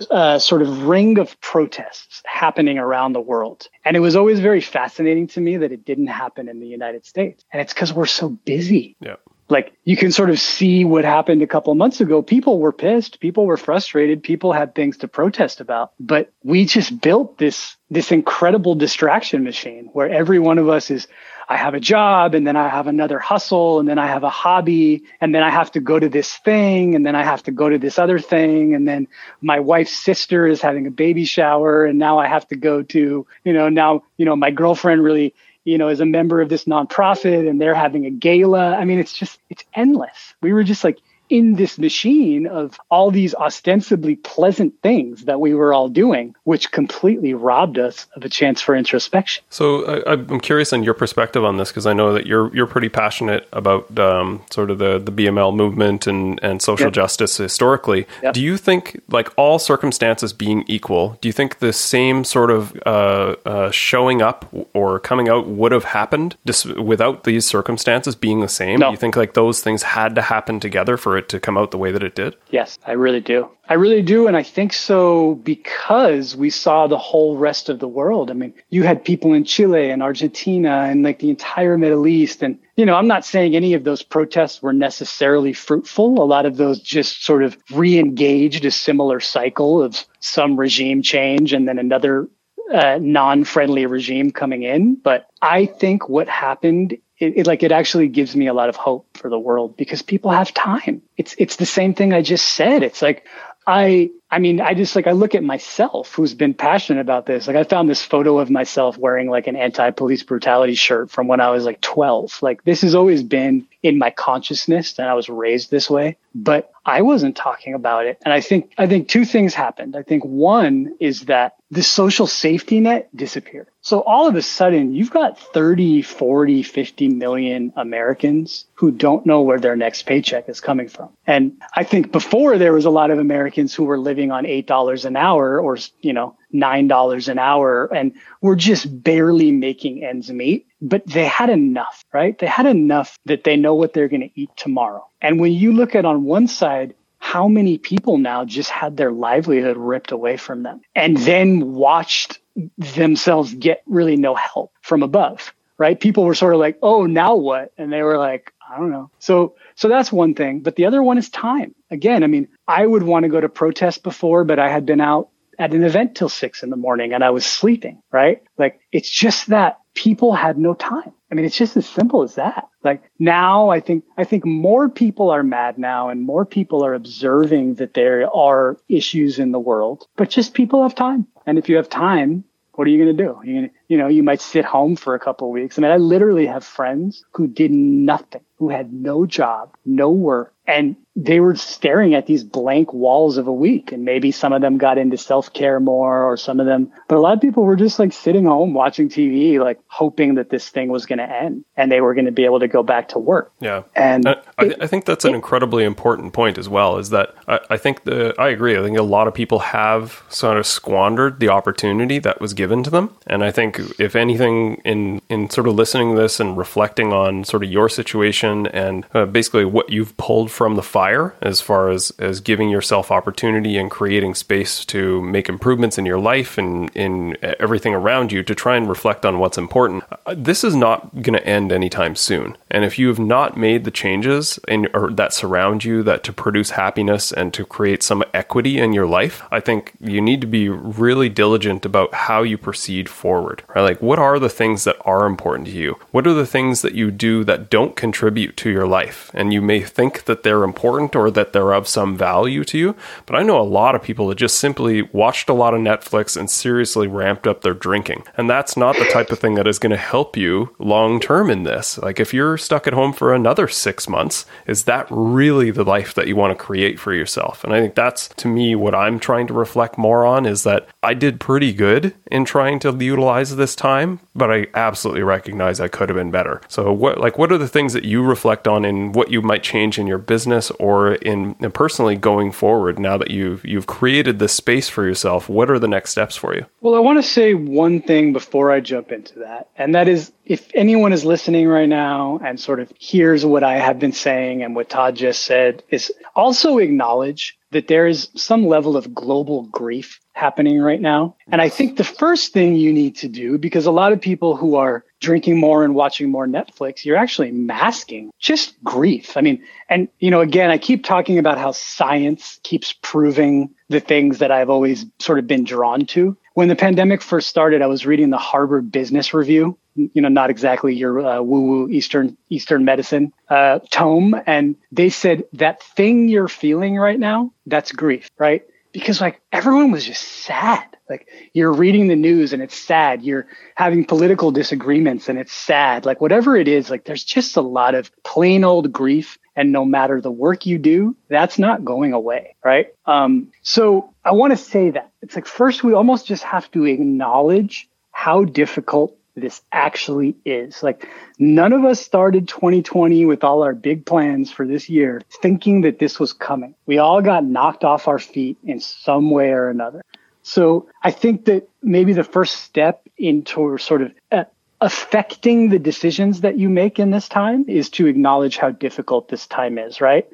uh, 0.10 0.40
sort 0.40 0.62
of 0.62 0.84
ring 0.84 1.20
of 1.20 1.40
protests 1.42 2.22
happening 2.26 2.78
around 2.78 3.14
the 3.14 3.22
world. 3.22 3.68
And 3.84 3.98
it 3.98 4.00
was 4.00 4.16
always 4.16 4.40
very 4.40 4.62
fascinating 4.62 5.28
to 5.28 5.42
me 5.42 5.58
that 5.58 5.72
it 5.72 5.86
didn't 5.86 6.08
happen 6.08 6.48
in 6.48 6.60
the 6.60 6.68
United 6.68 7.06
States. 7.06 7.44
And 7.52 7.62
it's 7.62 7.74
because 7.74 7.94
we're 7.94 8.06
so 8.06 8.30
busy. 8.30 8.96
Yeah. 9.02 9.16
Like 9.54 9.72
you 9.84 9.96
can 9.96 10.12
sort 10.12 10.32
of 10.32 10.40
see 10.40 10.84
what 10.84 11.06
happened 11.06 11.44
a 11.44 11.48
couple 11.48 11.72
of 11.72 11.78
months 11.78 12.02
ago. 12.02 12.24
People 12.24 12.58
were 12.58 12.74
pissed. 12.74 13.20
People 13.20 13.46
were 13.46 13.56
frustrated. 13.56 14.24
People 14.24 14.52
had 14.52 14.74
things 14.74 14.98
to 14.98 15.08
protest 15.08 15.62
about. 15.62 15.92
But 16.00 16.34
we 16.44 16.66
just 16.66 17.00
built 17.00 17.38
this 17.38 17.78
this 17.92 18.12
incredible 18.12 18.74
distraction 18.74 19.44
machine 19.44 19.92
where 19.94 20.10
every 20.10 20.40
one 20.40 20.58
of 20.58 20.70
us 20.70 20.90
is 20.90 21.08
I 21.48 21.58
have 21.58 21.76
a 21.76 21.80
job 21.80 22.34
and 22.34 22.48
then 22.48 22.56
I 22.56 22.68
have 22.68 22.88
another 22.88 23.20
hustle 23.20 23.80
and 23.80 23.88
then 23.88 24.00
I 24.00 24.08
have 24.08 24.24
a 24.24 24.30
hobby 24.30 25.04
and 25.22 25.36
then 25.36 25.44
I 25.44 25.52
have 25.52 25.72
to 25.74 25.80
go 25.80 26.00
to 26.00 26.10
this 26.10 26.34
thing 26.38 26.96
and 26.96 27.06
then 27.06 27.16
I 27.16 27.24
have 27.24 27.44
to 27.44 27.52
go 27.52 27.70
to 27.70 27.78
this 27.78 28.00
other 28.00 28.18
thing 28.18 28.74
and 28.74 28.88
then 28.88 29.08
my 29.42 29.60
wife's 29.60 29.92
sister 29.96 30.48
is 30.48 30.62
having 30.62 30.88
a 30.88 30.92
baby 30.92 31.26
shower 31.26 31.86
and 31.86 32.00
now 32.00 32.18
I 32.18 32.28
have 32.28 32.48
to 32.48 32.56
go 32.56 32.82
to, 32.82 33.28
you 33.44 33.54
know, 33.54 33.70
now, 33.70 34.04
you 34.18 34.26
know, 34.26 34.36
my 34.36 34.50
girlfriend 34.50 35.04
really, 35.04 35.36
you 35.66 35.78
know, 35.78 35.88
as 35.88 36.00
a 36.00 36.06
member 36.06 36.42
of 36.42 36.50
this 36.50 36.66
nonprofit 36.66 37.48
and 37.50 37.60
they're 37.60 37.76
having 37.76 38.06
a 38.06 38.10
gala. 38.10 38.76
I 38.76 38.86
mean, 38.86 39.00
it's 39.00 39.14
just, 39.14 39.40
it's 39.50 39.64
endless. 39.74 40.34
We 40.42 40.54
were 40.54 40.64
just 40.64 40.84
like, 40.84 41.00
in 41.34 41.56
this 41.56 41.80
machine 41.80 42.46
of 42.46 42.80
all 42.92 43.10
these 43.10 43.34
ostensibly 43.34 44.16
pleasant 44.18 44.72
things 44.84 45.26
that 45.26 45.40
we 45.40 45.56
were 45.56 45.74
all 45.74 45.90
doing, 45.90 46.36
which 46.44 46.72
completely 46.72 47.34
robbed 47.34 47.80
us 47.80 48.06
of 48.16 48.24
a 48.24 48.30
chance 48.30 48.62
for 48.62 48.76
introspection. 48.76 49.44
So 49.50 50.04
I, 50.06 50.14
am 50.14 50.40
curious 50.40 50.72
on 50.74 50.84
your 50.84 50.94
perspective 50.94 51.44
on 51.44 51.58
this 51.58 51.70
because 51.70 51.88
I 51.88 51.94
know 51.94 52.14
that 52.14 52.28
you're 52.28 52.56
you're 52.56 52.68
pretty 52.68 52.88
passionate 52.88 53.48
about 53.52 53.98
um, 53.98 54.44
sort 54.52 54.70
of 54.70 54.78
the 54.78 55.00
the 55.00 55.12
BML 55.12 55.56
movement 55.56 56.06
and 56.06 56.40
and 56.44 56.62
social 56.62 56.86
yep. 56.86 56.94
justice 56.94 57.38
historically. 57.38 58.06
Yep. 58.22 58.36
Do 58.36 58.42
you 58.44 58.56
think, 58.56 59.02
like 59.10 59.30
all 59.36 59.58
circumstances 59.58 60.34
being 60.34 60.64
equal, 60.68 61.18
do 61.20 61.28
you 61.28 61.34
think 61.34 61.58
the 61.58 61.74
same 61.74 62.26
sort 62.26 62.52
of 62.52 62.80
uh, 62.86 63.38
uh, 63.44 63.72
showing 63.72 64.22
up 64.22 64.54
or 64.74 65.00
coming 65.00 65.30
out 65.30 65.48
would 65.48 65.72
have 65.72 65.86
happened 65.86 66.36
just 66.46 66.68
without 66.78 67.24
these 67.24 67.44
circumstances 67.48 68.14
being 68.14 68.42
the 68.42 68.48
same? 68.48 68.80
No. 68.80 68.90
Do 68.90 68.92
you 68.92 68.98
think 68.98 69.16
like 69.16 69.34
those 69.34 69.62
things 69.62 69.82
had 69.82 70.14
to 70.14 70.22
happen 70.22 70.60
together 70.60 70.96
for 70.96 71.18
it 71.18 71.23
to 71.30 71.40
come 71.40 71.58
out 71.58 71.72
the 71.72 71.78
way 71.78 71.92
that 71.92 72.04
it 72.04 72.16
did? 72.16 72.36
Yes, 72.52 72.78
I 72.86 72.94
really 72.94 73.22
do. 73.22 73.50
I 73.68 73.76
really 73.76 74.02
do. 74.02 74.28
And 74.28 74.36
I 74.36 74.44
think 74.44 74.74
so 74.74 75.36
because 75.36 76.36
we 76.36 76.50
saw 76.50 76.88
the 76.88 76.98
whole 76.98 77.38
rest 77.38 77.70
of 77.70 77.80
the 77.80 77.88
world. 77.88 78.30
I 78.30 78.34
mean, 78.34 78.54
you 78.70 78.84
had 78.84 79.06
people 79.06 79.34
in 79.34 79.46
Chile 79.46 79.90
and 79.90 80.04
Argentina 80.04 80.82
and 80.90 81.04
like 81.04 81.20
the 81.20 81.30
entire 81.30 81.78
Middle 81.78 82.06
East. 82.08 82.44
And, 82.44 82.60
you 82.76 82.86
know, 82.86 82.96
I'm 82.96 83.08
not 83.08 83.26
saying 83.26 83.56
any 83.56 83.74
of 83.74 83.84
those 83.84 84.04
protests 84.04 84.62
were 84.62 84.74
necessarily 84.74 85.54
fruitful. 85.54 86.22
A 86.22 86.26
lot 86.26 86.46
of 86.46 86.58
those 86.58 86.80
just 86.80 87.24
sort 87.24 87.44
of 87.44 87.58
re 87.72 87.98
engaged 87.98 88.66
a 88.66 88.72
similar 88.72 89.20
cycle 89.20 89.82
of 89.82 90.04
some 90.20 90.60
regime 90.60 91.02
change 91.02 91.54
and 91.54 91.68
then 91.68 91.80
another 91.80 92.28
uh, 92.72 92.98
non-friendly 93.02 93.86
regime 93.86 94.32
coming 94.32 94.64
in. 94.64 94.96
But 94.96 95.28
I 95.42 95.66
think 95.66 96.10
what 96.10 96.28
happened, 96.28 96.98
it, 97.18 97.38
it, 97.38 97.48
like 97.48 97.64
it 97.64 97.72
actually 97.72 98.08
gives 98.08 98.36
me 98.36 98.48
a 98.48 98.54
lot 98.54 98.70
of 98.70 98.76
hope 98.76 99.18
for 99.18 99.30
the 99.30 99.40
world 99.40 99.78
because 99.78 100.02
people 100.02 100.32
have 100.32 100.54
time. 100.54 101.02
It's 101.18 101.36
it's 101.38 101.58
the 101.58 101.66
same 101.66 101.94
thing 101.94 102.14
I 102.14 102.22
just 102.22 102.46
said. 102.46 102.84
It's 102.84 103.02
like 103.02 103.26
I 103.68 104.10
I 104.34 104.40
mean, 104.40 104.62
I 104.62 104.74
just 104.74 104.96
like 104.96 105.06
I 105.06 105.12
look 105.12 105.36
at 105.36 105.44
myself 105.44 106.16
who's 106.16 106.34
been 106.34 106.56
passionate 106.56 107.02
about 107.02 107.28
this. 107.28 107.46
Like 107.46 107.56
I 107.56 107.64
found 107.64 107.88
this 107.88 108.04
photo 108.04 108.40
of 108.40 108.50
myself 108.50 108.98
wearing 108.98 109.30
like 109.30 109.46
an 109.46 109.56
anti-police 109.56 110.24
brutality 110.24 110.74
shirt 110.74 111.12
from 111.12 111.28
when 111.28 111.40
I 111.40 111.52
was 111.52 111.66
like 111.66 111.82
12. 111.82 112.42
Like 112.42 112.64
this 112.64 112.82
has 112.82 112.96
always 112.96 113.22
been 113.22 113.68
in 113.84 114.00
my 114.00 114.10
consciousness 114.10 114.98
and 114.98 115.08
I 115.08 115.14
was 115.14 115.30
raised 115.30 115.70
this 115.70 115.88
way, 115.88 116.18
but 116.34 116.72
I 116.86 117.02
wasn't 117.02 117.36
talking 117.36 117.76
about 117.76 118.08
it. 118.08 118.18
And 118.26 118.34
I 118.34 118.42
think 118.42 118.74
I 118.78 118.88
think 118.88 119.08
two 119.08 119.24
things 119.24 119.54
happened. 119.54 119.96
I 119.96 120.04
think 120.04 120.26
one 120.26 120.96
is 121.00 121.22
that 121.26 121.56
the 121.70 121.84
social 121.84 122.28
safety 122.28 122.80
net 122.80 123.10
disappeared. 123.16 123.68
So 123.82 124.02
all 124.02 124.28
of 124.28 124.36
a 124.36 124.42
sudden, 124.42 124.94
you've 124.94 125.12
got 125.12 125.40
30, 125.40 126.02
40, 126.02 126.64
50 126.64 127.10
million 127.10 127.74
Americans 127.76 128.66
who 128.76 128.92
don't 128.92 129.26
know 129.26 129.42
where 129.42 129.60
their 129.60 129.76
next 129.76 130.04
paycheck 130.04 130.48
is 130.50 130.62
coming 130.62 130.88
from. 130.88 131.10
And 131.26 131.58
I 131.76 131.84
think 131.84 132.12
before 132.12 132.58
there 132.58 132.74
was 132.74 132.86
a 132.86 132.90
lot 132.90 133.12
of 133.12 133.20
Americans 133.20 133.74
who 133.74 133.86
were 133.86 133.98
living 133.98 134.23
on 134.32 134.46
$8 134.46 135.06
an 135.06 135.16
hour 135.16 135.60
or, 135.60 135.78
you 136.02 136.14
know, 136.14 136.36
$9 136.54 137.28
an 137.28 137.40
hour 137.40 137.94
and 137.94 138.14
were 138.42 138.56
just 138.56 139.04
barely 139.04 139.52
making 139.52 140.04
ends 140.04 140.32
meet, 140.32 140.68
but 140.82 141.06
they 141.08 141.26
had 141.26 141.50
enough, 141.50 142.04
right? 142.14 142.38
They 142.38 142.48
had 142.48 142.66
enough 142.66 143.18
that 143.26 143.44
they 143.44 143.56
know 143.56 143.74
what 143.74 143.94
they're 143.94 144.08
going 144.08 144.22
to 144.22 144.40
eat 144.40 144.52
tomorrow. 144.56 145.08
And 145.22 145.40
when 145.40 145.54
you 145.54 145.74
look 145.74 145.96
at 145.96 146.06
on 146.06 146.26
one 146.26 146.48
side, 146.48 146.94
how 147.20 147.48
many 147.48 147.78
people 147.78 148.18
now 148.18 148.46
just 148.46 148.70
had 148.70 148.98
their 148.98 149.12
livelihood 149.12 149.78
ripped 149.78 150.12
away 150.12 150.38
from 150.38 150.64
them 150.64 150.82
and 150.94 151.18
then 151.18 151.74
watched 151.74 152.40
themselves 152.78 153.54
get 153.54 153.82
really 153.88 154.18
no 154.18 154.36
help 154.36 154.72
from 154.82 155.04
above, 155.04 155.54
right? 155.78 156.00
People 156.00 156.26
were 156.26 156.36
sort 156.36 156.54
of 156.54 156.60
like, 156.60 156.78
oh, 156.82 157.06
now 157.06 157.36
what? 157.36 157.72
And 157.78 157.92
they 157.92 158.04
were 158.04 158.18
like, 158.18 158.53
I 158.74 158.78
don't 158.78 158.92
know. 158.92 159.12
So, 159.20 159.56
so 159.76 159.88
that's 159.88 160.12
one 160.12 160.34
thing. 160.34 160.62
But 160.62 160.76
the 160.76 160.86
other 160.86 161.04
one 161.04 161.18
is 161.18 161.30
time. 161.30 161.76
Again, 161.92 162.24
I 162.24 162.28
mean, 162.28 162.48
I 162.68 162.86
would 162.86 163.04
want 163.04 163.24
to 163.24 163.30
go 163.30 163.40
to 163.40 163.50
protest 163.50 164.04
before, 164.04 164.44
but 164.44 164.58
I 164.58 164.70
had 164.70 164.86
been 164.86 165.02
out 165.02 165.30
at 165.60 165.74
an 165.74 165.84
event 165.84 166.16
till 166.16 166.30
six 166.30 166.64
in 166.64 166.70
the 166.72 166.76
morning 166.76 167.14
and 167.14 167.24
I 167.24 167.30
was 167.30 167.46
sleeping, 167.46 168.02
right? 168.12 168.42
Like 168.58 168.80
it's 168.92 169.10
just 169.10 169.48
that 169.48 169.78
people 169.94 170.34
had 170.34 170.58
no 170.58 170.74
time. 170.74 171.14
I 171.32 171.36
mean, 171.36 171.46
it's 171.46 171.58
just 171.58 171.78
as 171.78 171.88
simple 171.88 172.24
as 172.24 172.36
that. 172.36 172.68
Like 172.84 173.04
now 173.20 173.70
I 173.70 173.80
think, 173.80 174.04
I 174.18 174.24
think 174.24 174.46
more 174.46 174.90
people 174.90 175.30
are 175.30 175.44
mad 175.44 175.78
now 175.78 176.10
and 176.10 176.22
more 176.22 176.46
people 176.46 176.84
are 176.84 176.94
observing 176.94 177.76
that 177.76 177.94
there 177.94 178.28
are 178.36 178.78
issues 178.90 179.38
in 179.38 179.52
the 179.52 179.60
world, 179.60 180.08
but 180.16 180.30
just 180.30 180.54
people 180.54 180.82
have 180.84 180.96
time. 180.96 181.28
And 181.46 181.58
if 181.58 181.70
you 181.70 181.76
have 181.76 181.90
time, 181.90 182.46
what 182.74 182.88
are 182.88 182.92
you 182.92 183.04
going 183.04 183.16
to 183.16 183.24
do? 183.24 183.40
You, 183.44 183.70
you 183.88 183.98
know, 183.98 184.08
you 184.08 184.24
might 184.24 184.42
sit 184.42 184.66
home 184.66 184.96
for 184.96 185.14
a 185.14 185.20
couple 185.20 185.48
of 185.48 185.54
weeks. 185.54 185.78
I 185.78 185.82
mean, 185.82 185.92
I 185.92 185.98
literally 185.98 186.48
have 186.48 186.64
friends 186.64 187.24
who 187.34 187.48
did 187.48 187.72
nothing, 187.72 188.42
who 188.58 188.70
had 188.70 188.92
no 188.92 189.26
job, 189.26 189.76
no 189.86 190.12
work, 190.12 190.53
and 190.66 190.96
they 191.16 191.40
were 191.40 191.56
staring 191.56 192.16
at 192.16 192.26
these 192.26 192.44
blank 192.44 192.92
walls 192.94 193.38
of 193.38 193.48
a 193.48 193.54
week. 193.54 193.92
And 193.92 194.04
maybe 194.04 194.32
some 194.32 194.54
of 194.54 194.62
them 194.62 194.78
got 194.78 194.98
into 194.98 195.18
self-care 195.18 195.80
more 195.80 196.24
or 196.24 196.38
some 196.38 196.60
of 196.60 196.66
them 196.66 196.92
but 197.08 197.18
a 197.18 197.20
lot 197.20 197.34
of 197.34 197.42
people 197.42 197.64
were 197.64 197.76
just 197.76 198.00
like 198.00 198.14
sitting 198.14 198.46
home 198.46 198.74
watching 198.74 199.10
tv 199.10 199.60
like 199.60 199.80
hoping 199.88 200.36
that 200.36 200.50
this 200.50 200.70
thing 200.70 200.90
was 200.90 201.06
going 201.06 201.20
to 201.20 201.30
end 201.30 201.64
and 201.78 201.92
they 201.92 202.02
were 202.02 202.14
going 202.14 202.26
to 202.26 202.32
be 202.32 202.46
able 202.46 202.60
to 202.60 202.68
go 202.68 202.84
back 202.84 203.10
to 203.10 203.20
work. 203.20 203.52
Yeah. 203.60 203.84
And 203.96 204.28
I, 204.28 204.42
it, 204.60 204.78
I 204.82 204.88
think 204.88 205.06
that's 205.06 205.26
an 205.26 205.34
it, 205.34 205.36
incredibly 205.36 205.84
important 205.84 206.34
point 206.34 206.58
as 206.58 206.68
well 206.68 206.98
is 206.98 207.10
that 207.12 207.36
I, 207.48 207.60
I 207.72 207.78
think 207.78 208.04
the 208.04 208.34
i 208.40 208.50
agree. 208.50 208.78
I 208.78 208.82
think 208.82 208.98
a 208.98 209.04
lot 209.04 209.28
of 209.28 209.34
people 209.34 209.60
have 209.60 210.24
sort 210.30 210.58
of 210.58 210.66
squandered 210.66 211.40
the 211.40 211.50
opportunity 211.50 212.20
that 212.20 212.42
was 212.42 212.54
given 212.54 212.84
to 212.84 212.90
them. 212.90 213.16
And 213.28 213.44
i 213.44 213.52
think 213.52 213.80
if 214.00 214.16
anything 214.16 214.76
in 214.86 215.22
in 215.30 215.50
sort 215.50 215.68
of 215.68 215.76
listening 215.76 216.16
to 216.16 216.22
this 216.22 216.40
and 216.40 216.58
reflecting 216.58 217.14
on 217.14 217.44
sort 217.44 217.64
of 217.64 217.72
your 217.72 217.90
situation 217.90 218.68
and 218.68 219.06
uh, 219.14 219.26
basically 219.26 219.66
what 219.66 219.90
you've 219.90 220.16
pulled 220.18 220.52
from 220.54 220.76
the 220.76 220.84
fire 220.84 221.34
as 221.42 221.62
far 221.62 221.90
as 221.90 222.12
as 222.20 222.40
giving 222.40 222.70
yourself 222.70 223.10
opportunity 223.10 223.76
and 223.76 223.90
creating 223.90 224.36
space 224.36 224.86
to 224.86 225.20
make 225.24 225.50
improvements 225.50 225.98
in 225.98 226.06
your 226.06 226.20
life 226.20 226.60
and 226.60 226.96
in 226.96 227.36
everything 227.60 227.96
around 227.96 228.32
you 228.32 228.44
to 228.44 228.54
try 228.54 228.76
and 228.78 228.88
reflect 228.88 229.26
on 229.26 229.40
what's 229.40 229.58
important. 229.58 230.04
Uh, 230.28 230.36
this 230.38 230.64
is 230.64 230.76
not 230.76 231.12
going 231.24 231.34
to 231.34 231.48
end 231.48 231.72
anytime 231.72 232.16
soon. 232.16 232.56
And 232.70 232.86
if 232.86 233.00
you 233.00 233.08
have 233.08 233.18
not 233.18 233.58
made 233.58 233.84
the 233.84 233.92
changes 233.92 234.60
in 234.68 234.88
or 234.94 235.12
that 235.12 235.34
surround 235.34 235.84
you 235.84 236.04
that 236.04 236.24
to 236.26 236.32
produce 236.32 236.70
happiness 236.70 237.32
and 237.32 237.52
to 237.56 237.66
create 237.66 238.04
some 238.04 238.24
equity 238.32 238.78
in 238.78 238.94
your 238.94 239.08
life, 239.08 239.42
I 239.50 239.60
think 239.60 239.94
you 240.00 240.22
need 240.22 240.40
to 240.42 240.48
be 240.48 240.70
really 240.70 241.30
diligent 241.30 241.84
about 241.84 242.14
how 242.14 242.44
you 242.44 242.60
proceed 242.60 243.10
forward. 243.10 243.64
Right? 243.74 243.82
Like 243.82 244.02
what 244.04 244.20
are 244.20 244.38
the 244.38 244.50
things 244.50 244.84
that 244.84 244.98
are 245.04 245.26
important 245.26 245.68
to 245.70 245.74
you? 245.74 245.98
What 246.12 246.28
are 246.28 246.34
the 246.34 246.46
things 246.46 246.84
that 246.84 246.94
you 246.94 247.10
do 247.10 247.44
that 247.46 247.72
don't 247.72 247.96
contribute 247.96 248.56
to 248.58 248.70
your 248.70 248.86
life? 248.86 249.32
And 249.34 249.52
you 249.52 249.62
may 249.62 249.82
think 249.82 250.26
that 250.26 250.43
they're 250.44 250.64
important 250.64 251.16
or 251.16 251.32
that 251.32 251.54
they're 251.54 251.74
of 251.74 251.88
some 251.88 252.18
value 252.18 252.64
to 252.66 252.78
you. 252.78 252.96
But 253.26 253.36
I 253.36 253.44
know 253.44 253.60
a 253.60 253.64
lot 253.64 253.96
of 253.96 254.04
people 254.04 254.28
that 254.28 254.36
just 254.36 254.58
simply 254.58 255.04
watched 255.14 255.50
a 255.50 255.54
lot 255.54 255.74
of 255.74 255.82
Netflix 255.82 256.38
and 256.38 256.50
seriously 256.50 257.08
ramped 257.08 257.48
up 257.48 257.62
their 257.62 257.74
drinking. 257.74 258.24
And 258.38 258.50
that's 258.50 258.78
not 258.78 258.98
the 258.98 259.06
type 259.06 259.32
of 259.32 259.40
thing 259.40 259.56
that 259.56 259.68
is 259.68 259.80
going 259.80 259.92
to 259.92 259.98
help 259.98 260.38
you 260.38 260.76
long 260.80 261.20
term 261.20 261.50
in 261.50 261.64
this. 261.64 261.98
Like 261.98 262.20
if 262.20 262.34
you're 262.34 262.58
stuck 262.58 262.88
at 262.88 262.94
home 262.94 263.14
for 263.14 263.34
another 263.34 263.68
six 263.68 264.08
months, 264.08 264.46
is 264.68 264.84
that 264.84 265.08
really 265.10 265.72
the 265.72 265.84
life 265.84 266.14
that 266.14 266.28
you 266.28 266.36
want 266.36 266.58
to 266.58 266.64
create 266.64 267.00
for 267.00 267.14
yourself? 267.14 267.64
And 267.64 267.74
I 267.74 267.80
think 267.80 267.96
that's 267.96 268.28
to 268.30 268.48
me 268.48 268.76
what 268.76 268.96
I'm 268.96 269.20
trying 269.20 269.48
to 269.48 269.54
reflect 269.54 269.98
more 269.98 270.26
on 270.26 270.46
is 270.46 270.64
that 270.64 270.88
I 271.02 271.14
did 271.14 271.40
pretty 271.40 271.74
good 271.74 272.14
in 272.32 272.46
trying 272.46 272.80
to 272.80 272.92
utilize 272.92 273.56
this 273.56 273.76
time, 273.76 274.20
but 274.36 274.52
I 274.52 274.68
absolutely 274.74 275.24
recognize 275.24 275.80
I 275.80 275.88
could 275.88 276.10
have 276.10 276.16
been 276.16 276.32
better. 276.32 276.62
So 276.68 276.92
what 276.92 277.20
like 277.20 277.38
what 277.38 277.52
are 277.52 277.58
the 277.58 277.68
things 277.68 277.94
that 277.94 278.04
you 278.04 278.24
reflect 278.24 278.68
on 278.68 278.86
in 278.86 279.12
what 279.12 279.32
you 279.32 279.42
might 279.42 279.64
change 279.64 280.00
in 280.00 280.08
your 280.08 280.18
business 280.18 280.72
or 280.72 281.14
in, 281.16 281.56
in 281.60 281.72
personally 281.72 282.16
going 282.16 282.52
forward 282.52 283.00
now 283.00 283.18
that 283.18 283.32
you've 283.32 283.66
you've 283.66 283.88
created 283.88 284.40
this 284.40 284.54
space 284.54 284.90
for 284.90 285.06
yourself? 285.06 285.50
What 285.50 285.70
are 285.70 285.80
the 285.80 285.88
next 285.88 286.12
steps 286.12 286.36
for 286.36 286.56
you? 286.56 286.66
Well, 286.82 286.96
I 286.96 287.00
want 287.00 287.20
to 287.20 287.28
say 287.28 287.54
one 287.54 288.02
thing 288.02 288.34
before 288.34 288.72
I 288.72 288.80
jump 288.80 289.12
into 289.12 289.40
that, 289.40 289.70
and 289.78 289.94
that 289.96 290.08
is 290.08 290.32
if 290.46 290.70
anyone 290.74 291.14
is 291.14 291.24
listening 291.24 291.68
right 291.68 291.88
now 291.88 292.40
and 292.44 292.60
sort 292.60 292.80
of 292.80 292.92
hears 293.00 293.46
what 293.46 293.64
I 293.64 293.78
have 293.78 294.00
been 294.00 294.12
saying 294.12 294.62
and 294.62 294.76
what 294.76 294.90
Todd 294.90 295.16
just 295.16 295.46
said, 295.46 295.84
is 295.90 296.12
also 296.36 296.80
acknowledge 296.80 297.58
that 297.74 297.88
there 297.88 298.08
is 298.08 298.30
some 298.36 298.66
level 298.66 298.96
of 298.96 299.14
global 299.14 299.64
grief 299.64 300.20
happening 300.34 300.80
right 300.82 301.02
now. 301.02 301.36
And 301.52 301.62
I 301.62 301.70
think 301.70 301.98
the 301.98 302.04
first 302.04 302.54
thing 302.54 302.76
you 302.76 302.92
need 302.92 303.16
to 303.18 303.28
do, 303.28 303.58
because 303.58 303.86
a 303.86 303.92
lot 303.92 304.12
of 304.12 304.20
people 304.20 304.56
who 304.56 304.76
are 304.76 305.06
drinking 305.20 305.60
more 305.60 305.84
and 305.84 305.94
watching 305.94 306.30
more 306.30 306.48
Netflix, 306.48 307.06
you're 307.06 307.18
actually 307.18 307.52
masking 307.52 308.32
just 308.40 308.82
grief. 308.84 309.38
I 309.38 309.42
mean, 309.42 309.64
and 309.90 310.08
you 310.20 310.32
know, 310.32 310.42
again, 310.42 310.72
I 310.72 310.78
keep 310.78 311.04
talking 311.04 311.38
about 311.38 311.58
how 311.58 311.72
science 311.72 312.60
keeps 312.64 312.94
proving 313.02 313.70
the 313.90 314.00
things 314.00 314.40
that 314.40 314.52
I've 314.52 314.70
always 314.70 315.06
sort 315.20 315.40
of 315.40 315.48
been 315.48 315.64
drawn 315.64 316.06
to. 316.08 316.38
When 316.56 316.68
the 316.68 316.76
pandemic 316.76 317.22
first 317.22 317.50
started, 317.50 317.82
I 317.82 317.88
was 317.88 318.06
reading 318.06 318.30
the 318.30 318.38
Harvard 318.38 318.92
Business 318.92 319.34
Review, 319.34 319.78
you 319.96 320.22
know, 320.22 320.30
not 320.30 320.50
exactly 320.50 320.96
your 320.96 321.26
uh, 321.26 321.42
woo-woo 321.42 321.90
Eastern 321.90 322.38
Eastern 322.50 322.86
medicine 322.86 323.34
uh, 323.50 323.80
tome, 323.90 324.36
and 324.46 324.76
they 324.92 325.10
said 325.10 325.44
that 325.54 325.84
thing 325.84 326.30
you're 326.30 326.48
feeling 326.48 326.98
right 326.98 327.20
now, 327.20 327.52
that's 327.66 327.92
grief, 327.92 328.30
right? 328.38 328.64
Because 328.92 329.22
like 329.22 329.42
everyone 329.52 329.92
was 329.92 330.06
just 330.06 330.24
sad. 330.24 330.86
Like 331.10 331.28
you're 331.54 331.74
reading 331.74 332.08
the 332.08 332.16
news 332.16 332.54
and 332.54 332.62
it's 332.62 332.78
sad. 332.78 333.24
You're 333.24 333.48
having 333.76 334.06
political 334.06 334.52
disagreements 334.52 335.30
and 335.30 335.38
it's 335.38 335.52
sad. 335.52 336.06
Like 336.06 336.22
whatever 336.22 336.56
it 336.56 336.68
is, 336.68 336.90
like 336.90 337.04
there's 337.04 337.24
just 337.24 337.58
a 337.58 337.62
lot 337.62 337.96
of 337.96 338.12
plain 338.24 338.64
old 338.64 338.92
grief. 338.92 339.38
And 339.56 339.72
no 339.72 339.86
matter 339.86 340.20
the 340.20 340.32
work 340.32 340.66
you 340.66 340.80
do, 340.80 341.16
that's 341.30 341.60
not 341.60 341.86
going 341.86 342.14
away, 342.14 342.56
right? 342.64 342.88
Um, 343.06 343.52
so 343.62 344.14
I 344.26 344.32
want 344.32 344.52
to 344.52 344.58
say 344.58 344.90
that 344.92 345.12
it's 345.22 345.36
like 345.36 345.46
first 345.46 345.84
we 345.84 345.94
almost 345.94 346.26
just 346.26 346.44
have 346.44 346.72
to 346.72 346.86
acknowledge 346.86 347.88
how 348.12 348.46
difficult 348.46 349.16
this 349.36 349.62
actually 349.72 350.36
is. 350.46 350.84
Like 350.84 351.08
none 351.40 351.74
of 351.74 351.86
us 351.86 352.00
started 352.00 352.48
2020 352.48 353.26
with 353.26 353.44
all 353.44 353.64
our 353.64 353.74
big 353.74 354.06
plans 354.06 354.52
for 354.52 354.68
this 354.68 354.90
year 354.90 355.22
thinking 355.42 355.82
that 355.82 356.00
this 356.00 356.20
was 356.20 356.34
coming. 356.34 356.76
We 356.86 356.98
all 356.98 357.22
got 357.22 357.46
knocked 357.46 357.84
off 357.84 358.08
our 358.08 358.20
feet 358.20 358.58
in 358.64 358.80
some 358.80 359.32
way 359.32 359.50
or 359.50 359.70
another. 359.70 360.04
So 360.44 360.90
I 361.02 361.12
think 361.12 361.46
that 361.46 361.70
maybe 361.82 362.14
the 362.14 362.24
first 362.24 362.58
step 362.64 363.08
into 363.18 363.78
sort 363.78 364.02
of 364.02 364.12
uh, 364.32 364.44
affecting 364.82 365.70
the 365.70 365.80
decisions 365.80 366.42
that 366.42 366.60
you 366.60 366.70
make 366.70 367.00
in 367.00 367.12
this 367.12 367.30
time 367.30 367.66
is 367.70 367.90
to 367.92 368.08
acknowledge 368.08 368.58
how 368.58 368.70
difficult 368.72 369.30
this 369.30 369.48
time 369.48 369.78
is, 369.78 370.02
right? 370.02 370.28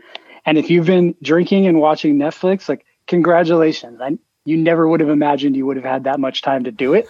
And 0.46 0.58
if 0.58 0.72
you've 0.72 0.88
been 0.88 1.16
drinking 1.22 1.68
and 1.68 1.80
watching 1.80 2.18
Netflix, 2.18 2.68
like 2.68 2.86
congratulations. 3.06 4.02
I, 4.02 4.18
you 4.46 4.58
never 4.58 4.88
would 4.88 5.00
have 5.00 5.10
imagined 5.10 5.56
you 5.56 5.66
would 5.68 5.78
have 5.78 5.86
had 5.86 6.06
that 6.06 6.20
much 6.20 6.42
time 6.42 6.64
to 6.64 6.72
do 6.72 6.96
it. 6.96 7.08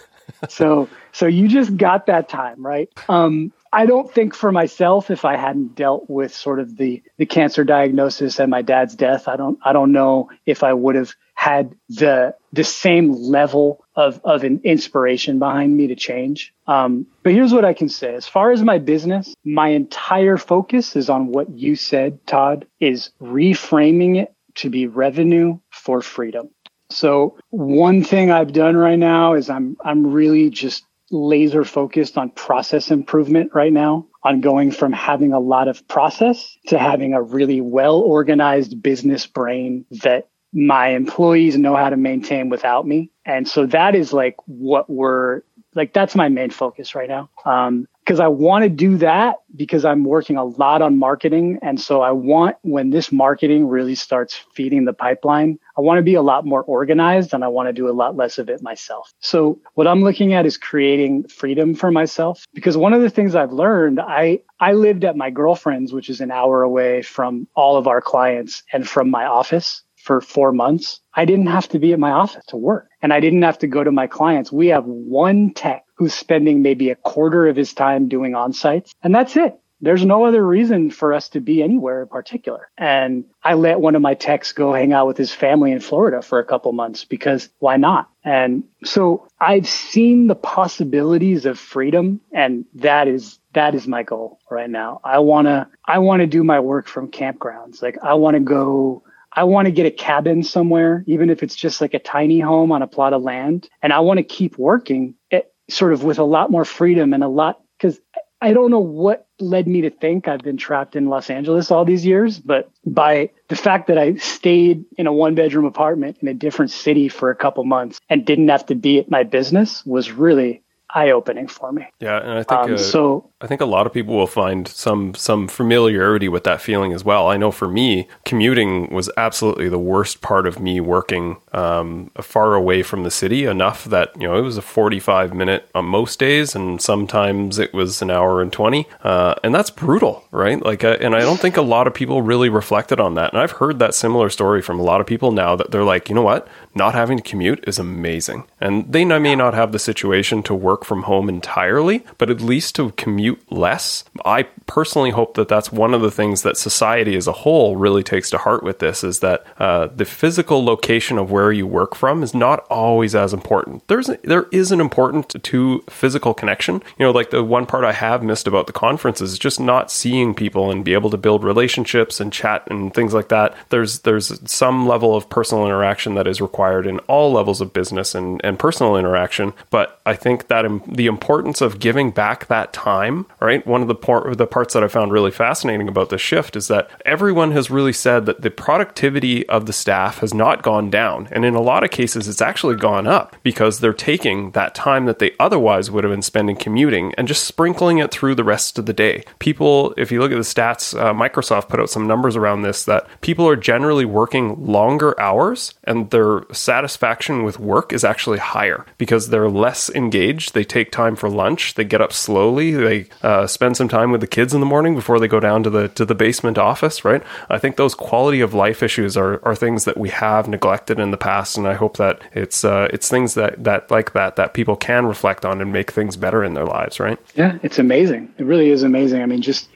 So 0.48 0.88
so 1.12 1.26
you 1.26 1.48
just 1.48 1.76
got 1.76 2.06
that 2.06 2.28
time, 2.28 2.64
right? 2.64 2.88
Um, 3.08 3.52
I 3.72 3.86
don't 3.86 4.12
think 4.12 4.34
for 4.34 4.50
myself, 4.50 5.10
if 5.10 5.24
I 5.24 5.36
hadn't 5.36 5.76
dealt 5.76 6.10
with 6.10 6.34
sort 6.34 6.58
of 6.58 6.76
the 6.76 7.02
the 7.18 7.26
cancer 7.26 7.64
diagnosis 7.64 8.40
and 8.40 8.50
my 8.50 8.62
dad's 8.62 8.94
death, 8.94 9.28
I 9.28 9.36
don't 9.36 9.58
I 9.64 9.72
don't 9.72 9.92
know 9.92 10.30
if 10.46 10.62
I 10.62 10.72
would 10.72 10.96
have 10.96 11.12
had 11.34 11.74
the 11.88 12.34
the 12.52 12.64
same 12.64 13.12
level 13.12 13.84
of 13.94 14.20
of 14.24 14.42
an 14.44 14.60
inspiration 14.64 15.38
behind 15.38 15.76
me 15.76 15.86
to 15.86 15.94
change. 15.94 16.52
Um, 16.66 17.06
but 17.22 17.32
here's 17.32 17.52
what 17.52 17.64
I 17.64 17.74
can 17.74 17.88
say: 17.88 18.14
as 18.14 18.26
far 18.26 18.50
as 18.50 18.62
my 18.62 18.78
business, 18.78 19.34
my 19.44 19.68
entire 19.68 20.36
focus 20.36 20.96
is 20.96 21.08
on 21.08 21.28
what 21.28 21.50
you 21.50 21.76
said, 21.76 22.26
Todd, 22.26 22.66
is 22.80 23.10
reframing 23.22 24.20
it 24.20 24.34
to 24.56 24.68
be 24.68 24.86
revenue 24.86 25.58
for 25.70 26.02
freedom. 26.02 26.50
So 26.90 27.38
one 27.50 28.02
thing 28.04 28.30
I've 28.30 28.52
done 28.52 28.76
right 28.76 28.98
now 28.98 29.34
is 29.34 29.48
I'm 29.48 29.76
I'm 29.84 30.06
really 30.12 30.50
just 30.50 30.84
laser 31.10 31.64
focused 31.64 32.16
on 32.16 32.30
process 32.30 32.90
improvement 32.90 33.52
right 33.54 33.72
now 33.72 34.06
on 34.22 34.40
going 34.40 34.70
from 34.70 34.92
having 34.92 35.32
a 35.32 35.40
lot 35.40 35.68
of 35.68 35.86
process 35.88 36.56
to 36.68 36.78
having 36.78 37.14
a 37.14 37.22
really 37.22 37.60
well 37.60 37.96
organized 37.96 38.80
business 38.82 39.26
brain 39.26 39.84
that 40.02 40.28
my 40.52 40.88
employees 40.88 41.56
know 41.56 41.76
how 41.76 41.90
to 41.90 41.96
maintain 41.96 42.48
without 42.48 42.86
me. 42.86 43.10
And 43.24 43.48
so 43.48 43.66
that 43.66 43.94
is 43.94 44.12
like 44.12 44.36
what 44.46 44.90
we're 44.90 45.42
like, 45.74 45.92
that's 45.92 46.14
my 46.14 46.28
main 46.28 46.50
focus 46.50 46.94
right 46.94 47.08
now. 47.08 47.30
Um, 47.44 47.86
because 48.10 48.18
I 48.18 48.26
want 48.26 48.64
to 48.64 48.68
do 48.68 48.96
that 48.96 49.36
because 49.54 49.84
I'm 49.84 50.02
working 50.02 50.36
a 50.36 50.42
lot 50.42 50.82
on 50.82 50.98
marketing. 50.98 51.60
And 51.62 51.80
so 51.80 52.02
I 52.02 52.10
want 52.10 52.56
when 52.62 52.90
this 52.90 53.12
marketing 53.12 53.68
really 53.68 53.94
starts 53.94 54.34
feeding 54.52 54.84
the 54.84 54.92
pipeline, 54.92 55.60
I 55.78 55.82
want 55.82 55.98
to 55.98 56.02
be 56.02 56.16
a 56.16 56.22
lot 56.22 56.44
more 56.44 56.64
organized 56.64 57.32
and 57.32 57.44
I 57.44 57.46
want 57.46 57.68
to 57.68 57.72
do 57.72 57.88
a 57.88 57.94
lot 57.94 58.16
less 58.16 58.38
of 58.38 58.48
it 58.48 58.62
myself. 58.62 59.14
So 59.20 59.60
what 59.74 59.86
I'm 59.86 60.02
looking 60.02 60.32
at 60.32 60.44
is 60.44 60.56
creating 60.56 61.28
freedom 61.28 61.72
for 61.72 61.92
myself 61.92 62.44
because 62.52 62.76
one 62.76 62.94
of 62.94 63.00
the 63.00 63.10
things 63.10 63.36
I've 63.36 63.52
learned, 63.52 64.00
I, 64.00 64.40
I 64.58 64.72
lived 64.72 65.04
at 65.04 65.16
my 65.16 65.30
girlfriend's, 65.30 65.92
which 65.92 66.10
is 66.10 66.20
an 66.20 66.32
hour 66.32 66.62
away 66.62 67.02
from 67.02 67.46
all 67.54 67.76
of 67.76 67.86
our 67.86 68.00
clients 68.00 68.64
and 68.72 68.88
from 68.88 69.08
my 69.08 69.26
office 69.26 69.84
for 69.94 70.20
four 70.20 70.50
months. 70.50 71.00
I 71.14 71.26
didn't 71.26 71.46
have 71.46 71.68
to 71.68 71.78
be 71.78 71.92
at 71.92 72.00
my 72.00 72.10
office 72.10 72.44
to 72.46 72.56
work 72.56 72.89
and 73.02 73.12
I 73.12 73.20
didn't 73.20 73.42
have 73.42 73.58
to 73.58 73.66
go 73.66 73.82
to 73.84 73.92
my 73.92 74.06
clients. 74.06 74.52
We 74.52 74.68
have 74.68 74.84
one 74.84 75.52
tech 75.54 75.84
who's 75.94 76.14
spending 76.14 76.62
maybe 76.62 76.90
a 76.90 76.96
quarter 76.96 77.46
of 77.48 77.56
his 77.56 77.74
time 77.74 78.08
doing 78.08 78.34
on 78.34 78.52
sites 78.52 78.94
and 79.02 79.14
that's 79.14 79.36
it. 79.36 79.58
there's 79.82 80.04
no 80.04 80.24
other 80.24 80.46
reason 80.46 80.90
for 80.90 81.14
us 81.14 81.30
to 81.30 81.40
be 81.40 81.62
anywhere 81.62 82.02
in 82.02 82.08
particular. 82.08 82.68
And 82.76 83.24
I 83.42 83.54
let 83.54 83.80
one 83.80 83.96
of 83.96 84.02
my 84.02 84.14
techs 84.14 84.52
go 84.52 84.72
hang 84.74 84.92
out 84.92 85.06
with 85.06 85.16
his 85.16 85.32
family 85.32 85.72
in 85.72 85.80
Florida 85.80 86.20
for 86.22 86.38
a 86.38 86.44
couple 86.44 86.72
months 86.72 87.04
because 87.04 87.48
why 87.58 87.76
not? 87.78 88.10
And 88.22 88.64
so 88.84 89.26
I've 89.40 89.66
seen 89.66 90.26
the 90.26 90.34
possibilities 90.34 91.46
of 91.46 91.58
freedom 91.58 92.20
and 92.32 92.66
that 92.74 93.08
is 93.08 93.38
that 93.52 93.74
is 93.74 93.86
my 93.88 94.02
goal 94.02 94.38
right 94.50 94.70
now. 94.70 95.00
I 95.02 95.18
want 95.20 95.46
to 95.46 95.66
I 95.84 95.98
want 95.98 96.20
to 96.20 96.26
do 96.26 96.44
my 96.44 96.60
work 96.60 96.86
from 96.86 97.10
campgrounds. 97.10 97.82
Like 97.82 97.98
I 98.02 98.14
want 98.14 98.34
to 98.34 98.40
go 98.40 99.02
I 99.32 99.44
want 99.44 99.66
to 99.66 99.72
get 99.72 99.86
a 99.86 99.90
cabin 99.90 100.42
somewhere, 100.42 101.04
even 101.06 101.30
if 101.30 101.42
it's 101.42 101.54
just 101.54 101.80
like 101.80 101.94
a 101.94 101.98
tiny 101.98 102.40
home 102.40 102.72
on 102.72 102.82
a 102.82 102.86
plot 102.86 103.12
of 103.12 103.22
land. 103.22 103.68
And 103.82 103.92
I 103.92 104.00
want 104.00 104.18
to 104.18 104.24
keep 104.24 104.58
working 104.58 105.14
it, 105.30 105.52
sort 105.68 105.92
of 105.92 106.02
with 106.02 106.18
a 106.18 106.24
lot 106.24 106.50
more 106.50 106.64
freedom 106.64 107.12
and 107.12 107.22
a 107.22 107.28
lot, 107.28 107.60
because 107.78 108.00
I 108.42 108.54
don't 108.54 108.70
know 108.70 108.80
what 108.80 109.26
led 109.38 109.68
me 109.68 109.82
to 109.82 109.90
think 109.90 110.26
I've 110.26 110.40
been 110.40 110.56
trapped 110.56 110.96
in 110.96 111.06
Los 111.06 111.28
Angeles 111.28 111.70
all 111.70 111.84
these 111.84 112.06
years, 112.06 112.38
but 112.38 112.70
by 112.86 113.30
the 113.48 113.56
fact 113.56 113.88
that 113.88 113.98
I 113.98 114.14
stayed 114.16 114.84
in 114.96 115.06
a 115.06 115.12
one 115.12 115.34
bedroom 115.34 115.66
apartment 115.66 116.18
in 116.22 116.28
a 116.28 116.34
different 116.34 116.70
city 116.70 117.08
for 117.08 117.30
a 117.30 117.36
couple 117.36 117.62
months 117.64 118.00
and 118.08 118.24
didn't 118.24 118.48
have 118.48 118.66
to 118.66 118.74
be 118.74 118.98
at 118.98 119.10
my 119.10 119.24
business 119.24 119.84
was 119.84 120.10
really 120.10 120.62
eye 120.94 121.10
opening 121.10 121.46
for 121.46 121.72
me. 121.72 121.86
Yeah, 122.00 122.18
and 122.18 122.32
I 122.32 122.42
think 122.42 122.60
um, 122.60 122.74
uh, 122.74 122.78
so. 122.78 123.30
I 123.42 123.46
think 123.46 123.62
a 123.62 123.66
lot 123.66 123.86
of 123.86 123.92
people 123.92 124.14
will 124.14 124.26
find 124.26 124.68
some 124.68 125.14
some 125.14 125.48
familiarity 125.48 126.28
with 126.28 126.44
that 126.44 126.60
feeling 126.60 126.92
as 126.92 127.04
well. 127.04 127.28
I 127.28 127.36
know 127.36 127.50
for 127.50 127.68
me, 127.68 128.06
commuting 128.24 128.92
was 128.92 129.10
absolutely 129.16 129.68
the 129.68 129.78
worst 129.78 130.20
part 130.20 130.46
of 130.46 130.60
me 130.60 130.80
working 130.80 131.38
um, 131.52 132.10
far 132.20 132.54
away 132.54 132.82
from 132.82 133.02
the 133.02 133.10
city 133.10 133.44
enough 133.44 133.84
that 133.86 134.10
you 134.20 134.28
know 134.28 134.36
it 134.36 134.42
was 134.42 134.58
a 134.58 134.62
forty 134.62 135.00
five 135.00 135.32
minute 135.32 135.70
on 135.74 135.86
most 135.86 136.18
days, 136.18 136.54
and 136.54 136.82
sometimes 136.82 137.58
it 137.58 137.72
was 137.72 138.02
an 138.02 138.10
hour 138.10 138.42
and 138.42 138.52
twenty, 138.52 138.86
uh, 139.02 139.34
and 139.42 139.54
that's 139.54 139.70
brutal, 139.70 140.24
right? 140.30 140.62
Like, 140.62 140.84
uh, 140.84 140.98
and 141.00 141.14
I 141.14 141.20
don't 141.20 141.40
think 141.40 141.56
a 141.56 141.62
lot 141.62 141.86
of 141.86 141.94
people 141.94 142.22
really 142.22 142.48
reflected 142.48 143.00
on 143.00 143.14
that. 143.14 143.32
And 143.32 143.40
I've 143.40 143.52
heard 143.52 143.78
that 143.78 143.94
similar 143.94 144.28
story 144.28 144.60
from 144.60 144.78
a 144.78 144.82
lot 144.82 145.00
of 145.00 145.06
people 145.06 145.32
now 145.32 145.56
that 145.56 145.70
they're 145.70 145.84
like, 145.84 146.08
you 146.08 146.14
know 146.14 146.22
what, 146.22 146.46
not 146.74 146.94
having 146.94 147.16
to 147.16 147.22
commute 147.22 147.64
is 147.66 147.78
amazing, 147.78 148.44
and 148.60 148.92
they 148.92 149.04
may 149.04 149.34
not 149.34 149.54
have 149.54 149.72
the 149.72 149.78
situation 149.78 150.42
to 150.42 150.54
work 150.54 150.79
work 150.80 150.86
from 150.86 151.02
home 151.02 151.28
entirely, 151.28 152.04
but 152.18 152.30
at 152.30 152.40
least 152.40 152.74
to 152.76 152.90
commute 152.92 153.40
less. 153.52 154.04
I 154.24 154.44
personally 154.66 155.10
hope 155.10 155.34
that 155.34 155.48
that's 155.48 155.72
one 155.72 155.94
of 155.94 156.00
the 156.00 156.10
things 156.10 156.42
that 156.42 156.56
society 156.56 157.16
as 157.16 157.26
a 157.26 157.32
whole 157.32 157.76
really 157.76 158.02
takes 158.02 158.30
to 158.30 158.38
heart 158.38 158.62
with 158.62 158.78
this 158.78 159.04
is 159.04 159.20
that 159.20 159.44
uh, 159.58 159.88
the 159.94 160.04
physical 160.04 160.64
location 160.64 161.18
of 161.18 161.30
where 161.30 161.52
you 161.52 161.66
work 161.66 161.94
from 161.94 162.22
is 162.22 162.34
not 162.34 162.60
always 162.70 163.14
as 163.14 163.34
important. 163.34 163.86
There's 163.88 164.08
there 164.24 164.46
is 164.52 164.72
an 164.72 164.80
important 164.80 165.42
to 165.42 165.84
physical 165.88 166.32
connection. 166.34 166.82
You 166.98 167.06
know, 167.06 167.10
like 167.10 167.30
the 167.30 167.44
one 167.44 167.66
part 167.66 167.84
I 167.84 167.92
have 167.92 168.22
missed 168.22 168.46
about 168.46 168.66
the 168.66 168.72
conference 168.72 169.20
is 169.20 169.38
just 169.38 169.60
not 169.60 169.90
seeing 169.90 170.34
people 170.34 170.70
and 170.70 170.84
be 170.84 170.94
able 170.94 171.10
to 171.10 171.16
build 171.18 171.44
relationships 171.44 172.20
and 172.20 172.32
chat 172.32 172.66
and 172.70 172.94
things 172.94 173.12
like 173.12 173.28
that. 173.28 173.54
There's 173.68 174.00
there's 174.00 174.40
some 174.50 174.88
level 174.88 175.14
of 175.14 175.28
personal 175.28 175.66
interaction 175.66 176.14
that 176.14 176.26
is 176.26 176.40
required 176.40 176.86
in 176.86 177.00
all 177.00 177.32
levels 177.32 177.60
of 177.60 177.72
business 177.72 178.14
and, 178.14 178.40
and 178.44 178.58
personal 178.58 178.96
interaction. 178.96 179.52
But 179.70 179.99
I 180.10 180.16
think 180.16 180.48
that 180.48 180.66
the 180.88 181.06
importance 181.06 181.60
of 181.60 181.78
giving 181.78 182.10
back 182.10 182.48
that 182.48 182.72
time, 182.72 183.26
right? 183.38 183.64
One 183.64 183.80
of 183.80 183.86
the, 183.86 183.94
por- 183.94 184.34
the 184.34 184.46
parts 184.46 184.74
that 184.74 184.82
I 184.82 184.88
found 184.88 185.12
really 185.12 185.30
fascinating 185.30 185.86
about 185.86 186.10
this 186.10 186.20
shift 186.20 186.56
is 186.56 186.66
that 186.66 186.90
everyone 187.06 187.52
has 187.52 187.70
really 187.70 187.92
said 187.92 188.26
that 188.26 188.42
the 188.42 188.50
productivity 188.50 189.48
of 189.48 189.66
the 189.66 189.72
staff 189.72 190.18
has 190.18 190.34
not 190.34 190.62
gone 190.62 190.90
down. 190.90 191.28
And 191.30 191.44
in 191.44 191.54
a 191.54 191.60
lot 191.60 191.84
of 191.84 191.92
cases, 191.92 192.26
it's 192.26 192.42
actually 192.42 192.74
gone 192.74 193.06
up 193.06 193.36
because 193.44 193.78
they're 193.78 193.92
taking 193.92 194.50
that 194.50 194.74
time 194.74 195.04
that 195.04 195.20
they 195.20 195.30
otherwise 195.38 195.92
would 195.92 196.02
have 196.02 196.12
been 196.12 196.22
spending 196.22 196.56
commuting 196.56 197.14
and 197.16 197.28
just 197.28 197.44
sprinkling 197.44 197.98
it 197.98 198.10
through 198.10 198.34
the 198.34 198.42
rest 198.42 198.78
of 198.78 198.86
the 198.86 198.92
day. 198.92 199.22
People, 199.38 199.94
if 199.96 200.10
you 200.10 200.18
look 200.18 200.32
at 200.32 200.36
the 200.36 200.40
stats, 200.40 200.98
uh, 200.98 201.14
Microsoft 201.14 201.68
put 201.68 201.78
out 201.78 201.88
some 201.88 202.08
numbers 202.08 202.34
around 202.34 202.62
this 202.62 202.84
that 202.84 203.06
people 203.20 203.46
are 203.48 203.54
generally 203.54 204.04
working 204.04 204.66
longer 204.66 205.18
hours 205.20 205.74
and 205.84 206.10
their 206.10 206.42
satisfaction 206.52 207.44
with 207.44 207.60
work 207.60 207.92
is 207.92 208.02
actually 208.02 208.38
higher 208.38 208.84
because 208.98 209.28
they're 209.28 209.48
less 209.48 209.88
engaged. 210.00 210.54
They 210.54 210.64
take 210.64 210.90
time 210.90 211.14
for 211.14 211.28
lunch. 211.28 211.74
They 211.74 211.84
get 211.84 212.00
up 212.00 212.12
slowly. 212.12 212.72
They 212.72 213.06
uh, 213.22 213.46
spend 213.46 213.76
some 213.76 213.88
time 213.88 214.10
with 214.10 214.20
the 214.20 214.26
kids 214.26 214.54
in 214.54 214.60
the 214.60 214.66
morning 214.66 214.94
before 214.94 215.18
they 215.20 215.28
go 215.28 215.40
down 215.40 215.62
to 215.62 215.70
the 215.70 215.88
to 215.88 216.04
the 216.04 216.14
basement 216.14 216.58
office. 216.58 217.04
Right. 217.04 217.22
I 217.48 217.58
think 217.58 217.76
those 217.76 217.94
quality 217.94 218.40
of 218.40 218.54
life 218.54 218.82
issues 218.82 219.16
are, 219.16 219.44
are 219.44 219.54
things 219.54 219.84
that 219.84 219.96
we 219.96 220.08
have 220.08 220.48
neglected 220.48 220.98
in 220.98 221.10
the 221.10 221.16
past, 221.16 221.56
and 221.56 221.66
I 221.66 221.74
hope 221.74 221.96
that 221.98 222.20
it's 222.32 222.64
uh, 222.64 222.88
it's 222.92 223.08
things 223.08 223.34
that 223.34 223.62
that 223.62 223.90
like 223.90 224.12
that 224.14 224.36
that 224.36 224.54
people 224.54 224.76
can 224.76 225.06
reflect 225.06 225.44
on 225.44 225.60
and 225.60 225.72
make 225.72 225.90
things 225.90 226.16
better 226.16 226.42
in 226.42 226.54
their 226.54 226.66
lives. 226.66 226.98
Right. 226.98 227.18
Yeah, 227.34 227.58
it's 227.62 227.78
amazing. 227.78 228.32
It 228.38 228.44
really 228.44 228.70
is 228.70 228.82
amazing. 228.82 229.22
I 229.22 229.26
mean, 229.26 229.42
just 229.42 229.68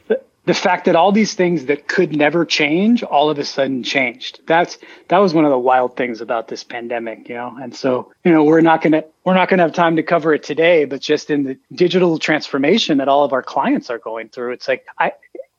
the 0.46 0.54
fact 0.54 0.84
that 0.84 0.96
all 0.96 1.12
these 1.12 1.34
things 1.34 1.66
that 1.66 1.88
could 1.88 2.14
never 2.14 2.44
change 2.44 3.02
all 3.02 3.30
of 3.30 3.38
a 3.38 3.44
sudden 3.44 3.82
changed. 3.82 4.40
That's 4.46 4.78
that 5.08 5.18
was 5.18 5.32
one 5.34 5.44
of 5.44 5.50
the 5.50 5.58
wild 5.58 5.96
things 5.96 6.20
about 6.20 6.48
this 6.48 6.64
pandemic 6.64 7.28
you 7.28 7.34
know? 7.34 7.56
And 7.60 7.74
so 7.74 8.12
you 8.24 8.32
know 8.32 8.44
we're 8.44 8.60
not 8.60 8.82
going 8.82 8.92
to 8.92 9.04
we're 9.24 9.34
not 9.34 9.48
going 9.48 9.58
to 9.58 9.64
have 9.64 9.72
time 9.72 9.96
to 9.96 10.02
cover 10.02 10.34
it 10.34 10.42
today 10.42 10.84
but 10.84 11.00
just 11.00 11.30
in 11.30 11.44
the 11.44 11.58
digital 11.72 12.18
transformation 12.18 12.98
that 12.98 13.08
all 13.08 13.24
of 13.24 13.32
our 13.32 13.42
clients 13.42 13.90
are 13.90 13.98
going 13.98 14.28
through 14.28 14.52
it's 14.52 14.68
like 14.68 14.86
i 14.98 15.12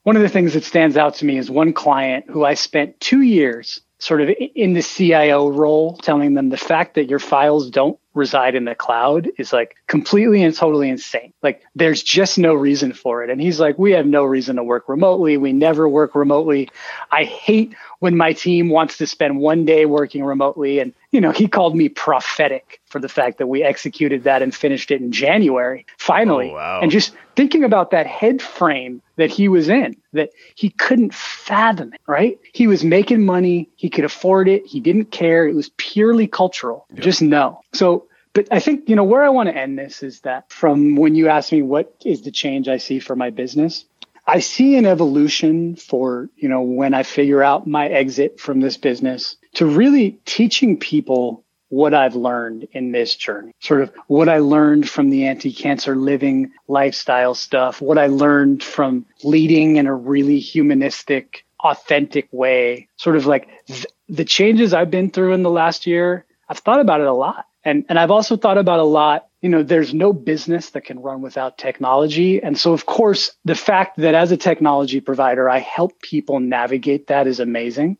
one 0.03 0.15
of 0.15 0.21
the 0.21 0.29
things 0.29 0.53
that 0.53 0.63
stands 0.63 0.97
out 0.97 1.15
to 1.15 1.25
me 1.25 1.37
is 1.37 1.49
one 1.49 1.73
client 1.73 2.25
who 2.29 2.45
i 2.45 2.53
spent 2.53 2.99
2 2.99 3.21
years 3.21 3.81
sort 3.97 4.21
of 4.21 4.29
in 4.55 4.73
the 4.73 4.81
CIO 4.81 5.49
role 5.49 5.97
telling 5.97 6.33
them 6.33 6.49
the 6.49 6.57
fact 6.57 6.95
that 6.95 7.09
your 7.09 7.19
files 7.19 7.69
don't 7.69 7.97
reside 8.15 8.55
in 8.55 8.65
the 8.65 8.73
cloud 8.73 9.29
is 9.37 9.53
like 9.53 9.75
completely 9.87 10.41
and 10.41 10.55
totally 10.55 10.89
insane. 10.89 11.33
Like 11.43 11.61
there's 11.75 12.01
just 12.01 12.37
no 12.37 12.53
reason 12.53 12.93
for 12.93 13.23
it. 13.23 13.29
And 13.29 13.39
he's 13.39 13.59
like, 13.59 13.77
we 13.77 13.91
have 13.91 14.07
no 14.07 14.23
reason 14.23 14.55
to 14.55 14.63
work 14.63 14.89
remotely. 14.89 15.37
We 15.37 15.53
never 15.53 15.87
work 15.87 16.15
remotely. 16.15 16.69
I 17.11 17.25
hate 17.25 17.75
when 17.99 18.17
my 18.17 18.33
team 18.33 18.69
wants 18.69 18.97
to 18.97 19.07
spend 19.07 19.39
one 19.39 19.65
day 19.65 19.85
working 19.85 20.23
remotely. 20.23 20.79
And, 20.79 20.93
you 21.11 21.21
know, 21.21 21.31
he 21.31 21.47
called 21.47 21.75
me 21.75 21.89
prophetic 21.89 22.81
for 22.85 22.99
the 22.99 23.09
fact 23.09 23.37
that 23.37 23.47
we 23.47 23.63
executed 23.63 24.23
that 24.23 24.41
and 24.41 24.55
finished 24.55 24.91
it 24.91 25.01
in 25.01 25.11
January, 25.11 25.85
finally. 25.97 26.49
Oh, 26.51 26.55
wow. 26.55 26.79
And 26.81 26.91
just 26.91 27.13
thinking 27.35 27.63
about 27.63 27.91
that 27.91 28.07
head 28.07 28.41
frame 28.41 29.01
that 29.17 29.29
he 29.29 29.47
was 29.47 29.69
in, 29.69 29.97
that 30.15 30.31
he 30.55 30.69
couldn't 30.69 31.13
fathom 31.13 31.93
it, 31.93 32.01
right? 32.07 32.39
He 32.53 32.67
was 32.67 32.83
making 32.83 33.25
money. 33.25 33.69
He 33.75 33.89
could 33.89 34.03
afford 34.03 34.47
it. 34.47 34.65
He 34.65 34.79
didn't 34.79 35.11
care. 35.11 35.47
It 35.47 35.55
was 35.55 35.69
purely 35.77 36.27
cultural. 36.27 36.85
Yep. 36.93 37.03
Just 37.03 37.21
no. 37.21 37.61
So, 37.73 38.07
but 38.33 38.47
I 38.51 38.59
think, 38.59 38.89
you 38.89 38.95
know, 38.95 39.03
where 39.03 39.23
I 39.23 39.29
want 39.29 39.47
to 39.47 39.55
end 39.55 39.79
this 39.79 40.03
is 40.03 40.21
that 40.21 40.51
from 40.51 40.95
when 40.97 41.15
you 41.15 41.29
ask 41.29 41.51
me 41.51 41.61
what 41.61 41.95
is 42.03 42.23
the 42.23 42.31
change 42.31 42.67
I 42.67 42.77
see 42.77 42.99
for 42.99 43.15
my 43.15 43.29
business, 43.29 43.85
I 44.27 44.39
see 44.39 44.75
an 44.75 44.85
evolution 44.85 45.75
for, 45.75 46.29
you 46.35 46.49
know, 46.49 46.61
when 46.61 46.93
I 46.93 47.03
figure 47.03 47.43
out 47.43 47.67
my 47.67 47.87
exit 47.87 48.39
from 48.39 48.59
this 48.59 48.75
business 48.75 49.37
to 49.53 49.65
really 49.65 50.19
teaching 50.25 50.77
people 50.77 51.44
what 51.75 51.93
I've 51.93 52.15
learned 52.15 52.69
in 52.71 52.93
this 52.93 53.15
journey, 53.15 53.51
sort 53.59 53.81
of 53.81 53.91
what 54.07 54.29
I 54.29 54.37
learned 54.37 54.89
from 54.89 55.09
the 55.09 55.27
anti 55.27 55.51
cancer 55.51 55.93
living 55.93 56.53
lifestyle 56.69 57.35
stuff, 57.35 57.81
what 57.81 57.97
I 57.97 58.07
learned 58.07 58.63
from 58.63 59.05
leading 59.25 59.75
in 59.75 59.85
a 59.85 59.93
really 59.93 60.39
humanistic, 60.39 61.43
authentic 61.61 62.29
way, 62.31 62.87
sort 62.95 63.17
of 63.17 63.25
like 63.25 63.49
th- 63.67 63.87
the 64.07 64.23
changes 64.23 64.73
I've 64.73 64.89
been 64.89 65.11
through 65.11 65.33
in 65.33 65.43
the 65.43 65.49
last 65.49 65.85
year. 65.85 66.23
I've 66.47 66.59
thought 66.59 66.79
about 66.79 67.01
it 67.01 67.07
a 67.07 67.13
lot. 67.13 67.45
And, 67.65 67.83
and 67.89 67.99
I've 67.99 68.11
also 68.11 68.37
thought 68.37 68.57
about 68.57 68.79
a 68.79 68.83
lot, 68.83 69.27
you 69.41 69.49
know, 69.49 69.61
there's 69.61 69.93
no 69.93 70.13
business 70.13 70.69
that 70.69 70.85
can 70.85 71.01
run 71.01 71.21
without 71.21 71.57
technology. 71.57 72.41
And 72.41 72.57
so, 72.57 72.71
of 72.71 72.85
course, 72.85 73.35
the 73.43 73.55
fact 73.55 73.97
that 73.97 74.15
as 74.15 74.31
a 74.31 74.37
technology 74.37 75.01
provider, 75.01 75.49
I 75.49 75.59
help 75.59 75.99
people 76.01 76.39
navigate 76.39 77.07
that 77.07 77.27
is 77.27 77.41
amazing. 77.41 77.97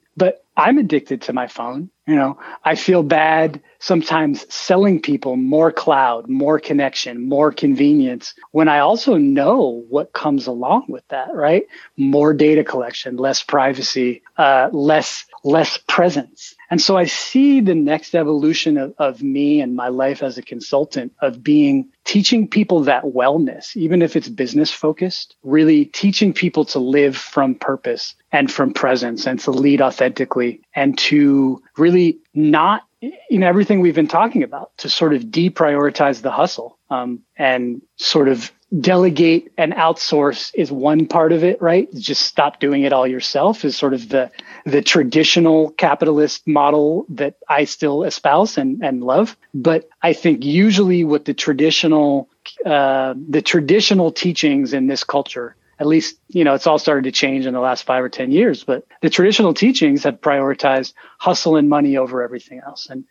I'm 0.57 0.77
addicted 0.77 1.21
to 1.23 1.33
my 1.33 1.47
phone. 1.47 1.89
You 2.07 2.15
know, 2.15 2.39
I 2.63 2.75
feel 2.75 3.01
bad 3.01 3.61
sometimes 3.79 4.45
selling 4.53 5.01
people 5.01 5.35
more 5.35 5.71
cloud, 5.71 6.29
more 6.29 6.59
connection, 6.59 7.27
more 7.27 7.51
convenience 7.51 8.33
when 8.51 8.67
I 8.67 8.79
also 8.79 9.17
know 9.17 9.83
what 9.89 10.13
comes 10.13 10.45
along 10.45 10.85
with 10.87 11.07
that, 11.09 11.33
right? 11.33 11.63
More 11.97 12.33
data 12.33 12.63
collection, 12.63 13.17
less 13.17 13.41
privacy, 13.41 14.21
uh, 14.37 14.69
less, 14.71 15.25
less 15.45 15.77
presence. 15.77 16.55
And 16.71 16.81
so 16.81 16.97
I 16.97 17.05
see 17.05 17.61
the 17.61 17.75
next 17.75 18.15
evolution 18.15 18.77
of, 18.77 18.95
of 18.97 19.21
me 19.21 19.61
and 19.61 19.75
my 19.75 19.89
life 19.89 20.23
as 20.23 20.39
a 20.39 20.41
consultant 20.41 21.13
of 21.21 21.43
being 21.43 21.89
teaching 22.03 22.47
people 22.47 22.81
that 22.81 23.03
wellness, 23.03 23.77
even 23.77 24.01
if 24.01 24.15
it's 24.15 24.27
business 24.27 24.71
focused, 24.71 25.35
really 25.43 25.85
teaching 25.85 26.33
people 26.33 26.65
to 26.65 26.79
live 26.79 27.15
from 27.15 27.53
purpose 27.53 28.15
and 28.31 28.51
from 28.51 28.73
presence 28.73 29.27
and 29.27 29.39
to 29.41 29.51
lead 29.51 29.81
authentically 29.81 30.61
and 30.73 30.97
to 30.97 31.61
really 31.77 32.17
not 32.33 32.81
you 33.01 33.37
know 33.37 33.47
everything 33.47 33.81
we've 33.81 33.93
been 33.93 34.07
talking 34.07 34.41
about 34.41 34.75
to 34.77 34.89
sort 34.89 35.13
of 35.13 35.21
deprioritize 35.23 36.21
the 36.21 36.31
hustle 36.31 36.79
um, 36.89 37.21
and 37.37 37.83
sort 37.97 38.27
of 38.27 38.51
delegate 38.79 39.51
and 39.57 39.73
outsource 39.73 40.51
is 40.55 40.71
one 40.71 41.05
part 41.05 41.31
of 41.31 41.43
it 41.43 41.61
right? 41.61 41.87
Just 41.93 42.23
stop 42.23 42.59
doing 42.59 42.83
it 42.83 42.93
all 42.93 43.07
yourself 43.07 43.63
is 43.63 43.77
sort 43.77 43.93
of 43.93 44.09
the 44.09 44.31
the 44.65 44.81
traditional 44.81 45.69
capitalist 45.71 46.47
model 46.47 47.05
that 47.09 47.35
i 47.47 47.65
still 47.65 48.03
espouse 48.03 48.57
and 48.57 48.83
and 48.83 49.03
love. 49.03 49.37
But 49.53 49.87
i 50.01 50.13
think 50.13 50.43
usually 50.43 51.03
what 51.03 51.25
the 51.25 51.33
traditional 51.33 52.29
uh, 52.65 53.13
the 53.29 53.41
traditional 53.41 54.11
teachings 54.11 54.73
in 54.73 54.87
this 54.87 55.03
culture 55.03 55.55
at 55.79 55.87
least, 55.87 56.17
you 56.29 56.43
know, 56.43 56.53
it's 56.53 56.67
all 56.67 56.79
started 56.79 57.03
to 57.03 57.11
change 57.11 57.45
in 57.45 57.53
the 57.53 57.59
last 57.59 57.83
five 57.83 58.03
or 58.03 58.09
10 58.09 58.31
years, 58.31 58.63
but 58.63 58.85
the 59.01 59.09
traditional 59.09 59.53
teachings 59.53 60.03
have 60.03 60.21
prioritized 60.21 60.93
hustle 61.17 61.57
and 61.57 61.69
money 61.69 61.97
over 61.97 62.23
everything 62.23 62.61
else. 62.65 62.87
And 62.89 63.03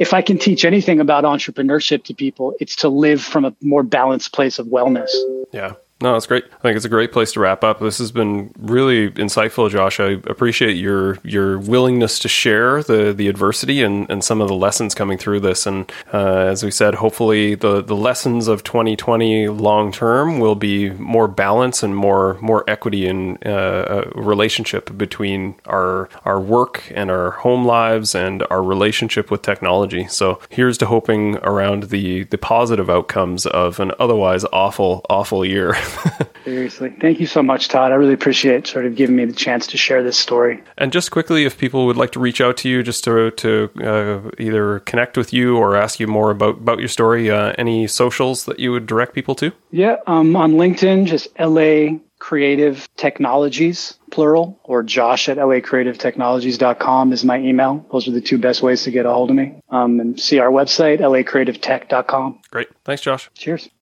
if 0.00 0.12
I 0.12 0.22
can 0.22 0.38
teach 0.38 0.64
anything 0.64 0.98
about 0.98 1.24
entrepreneurship 1.24 2.04
to 2.04 2.14
people, 2.14 2.54
it's 2.58 2.76
to 2.76 2.88
live 2.88 3.22
from 3.22 3.44
a 3.44 3.54
more 3.60 3.82
balanced 3.82 4.32
place 4.32 4.58
of 4.58 4.66
wellness. 4.66 5.10
Yeah. 5.52 5.74
No, 6.02 6.14
that's 6.14 6.26
great. 6.26 6.44
I 6.44 6.58
think 6.62 6.76
it's 6.76 6.86
a 6.86 6.90
great 6.90 7.12
place 7.12 7.32
to 7.32 7.40
wrap 7.40 7.62
up. 7.62 7.78
This 7.78 7.98
has 7.98 8.10
been 8.10 8.54
really 8.58 9.10
insightful, 9.10 9.68
Josh. 9.68 10.00
I 10.00 10.12
appreciate 10.24 10.78
your 10.78 11.18
your 11.22 11.58
willingness 11.58 12.18
to 12.20 12.28
share 12.28 12.82
the 12.82 13.12
the 13.12 13.28
adversity 13.28 13.82
and, 13.82 14.08
and 14.10 14.24
some 14.24 14.40
of 14.40 14.48
the 14.48 14.54
lessons 14.54 14.94
coming 14.94 15.18
through 15.18 15.40
this. 15.40 15.66
And 15.66 15.92
uh, 16.10 16.36
as 16.38 16.64
we 16.64 16.70
said, 16.70 16.94
hopefully 16.94 17.54
the 17.54 17.82
the 17.82 17.94
lessons 17.94 18.48
of 18.48 18.64
2020 18.64 19.48
long 19.48 19.92
term 19.92 20.38
will 20.38 20.54
be 20.54 20.88
more 20.90 21.28
balance 21.28 21.82
and 21.82 21.94
more 21.94 22.38
more 22.40 22.64
equity 22.66 23.06
in 23.06 23.36
uh, 23.44 24.04
a 24.14 24.20
relationship 24.20 24.96
between 24.96 25.54
our 25.66 26.08
our 26.24 26.40
work 26.40 26.90
and 26.94 27.10
our 27.10 27.32
home 27.32 27.66
lives 27.66 28.14
and 28.14 28.42
our 28.48 28.62
relationship 28.62 29.30
with 29.30 29.42
technology. 29.42 30.06
So 30.06 30.40
here's 30.48 30.78
to 30.78 30.86
hoping 30.86 31.36
around 31.38 31.84
the 31.84 32.24
the 32.24 32.38
positive 32.38 32.88
outcomes 32.88 33.44
of 33.44 33.80
an 33.80 33.92
otherwise 33.98 34.46
awful 34.50 35.04
awful 35.10 35.44
year. 35.44 35.76
Seriously. 36.44 36.90
Thank 37.00 37.20
you 37.20 37.26
so 37.26 37.42
much, 37.42 37.68
Todd. 37.68 37.92
I 37.92 37.94
really 37.94 38.14
appreciate 38.14 38.66
sort 38.66 38.86
of 38.86 38.96
giving 38.96 39.16
me 39.16 39.24
the 39.24 39.32
chance 39.32 39.66
to 39.68 39.76
share 39.76 40.02
this 40.02 40.16
story. 40.16 40.62
And 40.78 40.92
just 40.92 41.10
quickly, 41.10 41.44
if 41.44 41.58
people 41.58 41.86
would 41.86 41.96
like 41.96 42.12
to 42.12 42.20
reach 42.20 42.40
out 42.40 42.56
to 42.58 42.68
you 42.68 42.82
just 42.82 43.04
to, 43.04 43.30
to 43.32 43.70
uh, 43.82 44.30
either 44.38 44.80
connect 44.80 45.16
with 45.16 45.32
you 45.32 45.56
or 45.56 45.76
ask 45.76 46.00
you 46.00 46.06
more 46.06 46.30
about, 46.30 46.58
about 46.58 46.78
your 46.78 46.88
story, 46.88 47.30
uh, 47.30 47.52
any 47.58 47.86
socials 47.86 48.44
that 48.46 48.58
you 48.58 48.72
would 48.72 48.86
direct 48.86 49.14
people 49.14 49.34
to? 49.36 49.52
Yeah, 49.70 49.96
um, 50.06 50.36
on 50.36 50.52
LinkedIn, 50.52 51.06
just 51.06 51.28
LA 51.38 51.98
Creative 52.20 52.86
Technologies, 52.96 53.98
plural, 54.10 54.60
or 54.62 54.82
josh 54.82 55.28
at 55.28 55.38
lacreativetechnologies.com 55.38 57.12
is 57.12 57.24
my 57.24 57.38
email. 57.38 57.84
Those 57.90 58.06
are 58.06 58.12
the 58.12 58.20
two 58.20 58.38
best 58.38 58.62
ways 58.62 58.84
to 58.84 58.90
get 58.90 59.06
a 59.06 59.10
hold 59.10 59.30
of 59.30 59.36
me. 59.36 59.60
Um, 59.70 59.98
and 59.98 60.20
see 60.20 60.38
our 60.38 60.50
website, 60.50 61.00
lacreativetech.com. 61.00 62.40
Great. 62.50 62.68
Thanks, 62.84 63.02
Josh. 63.02 63.30
Cheers. 63.34 63.70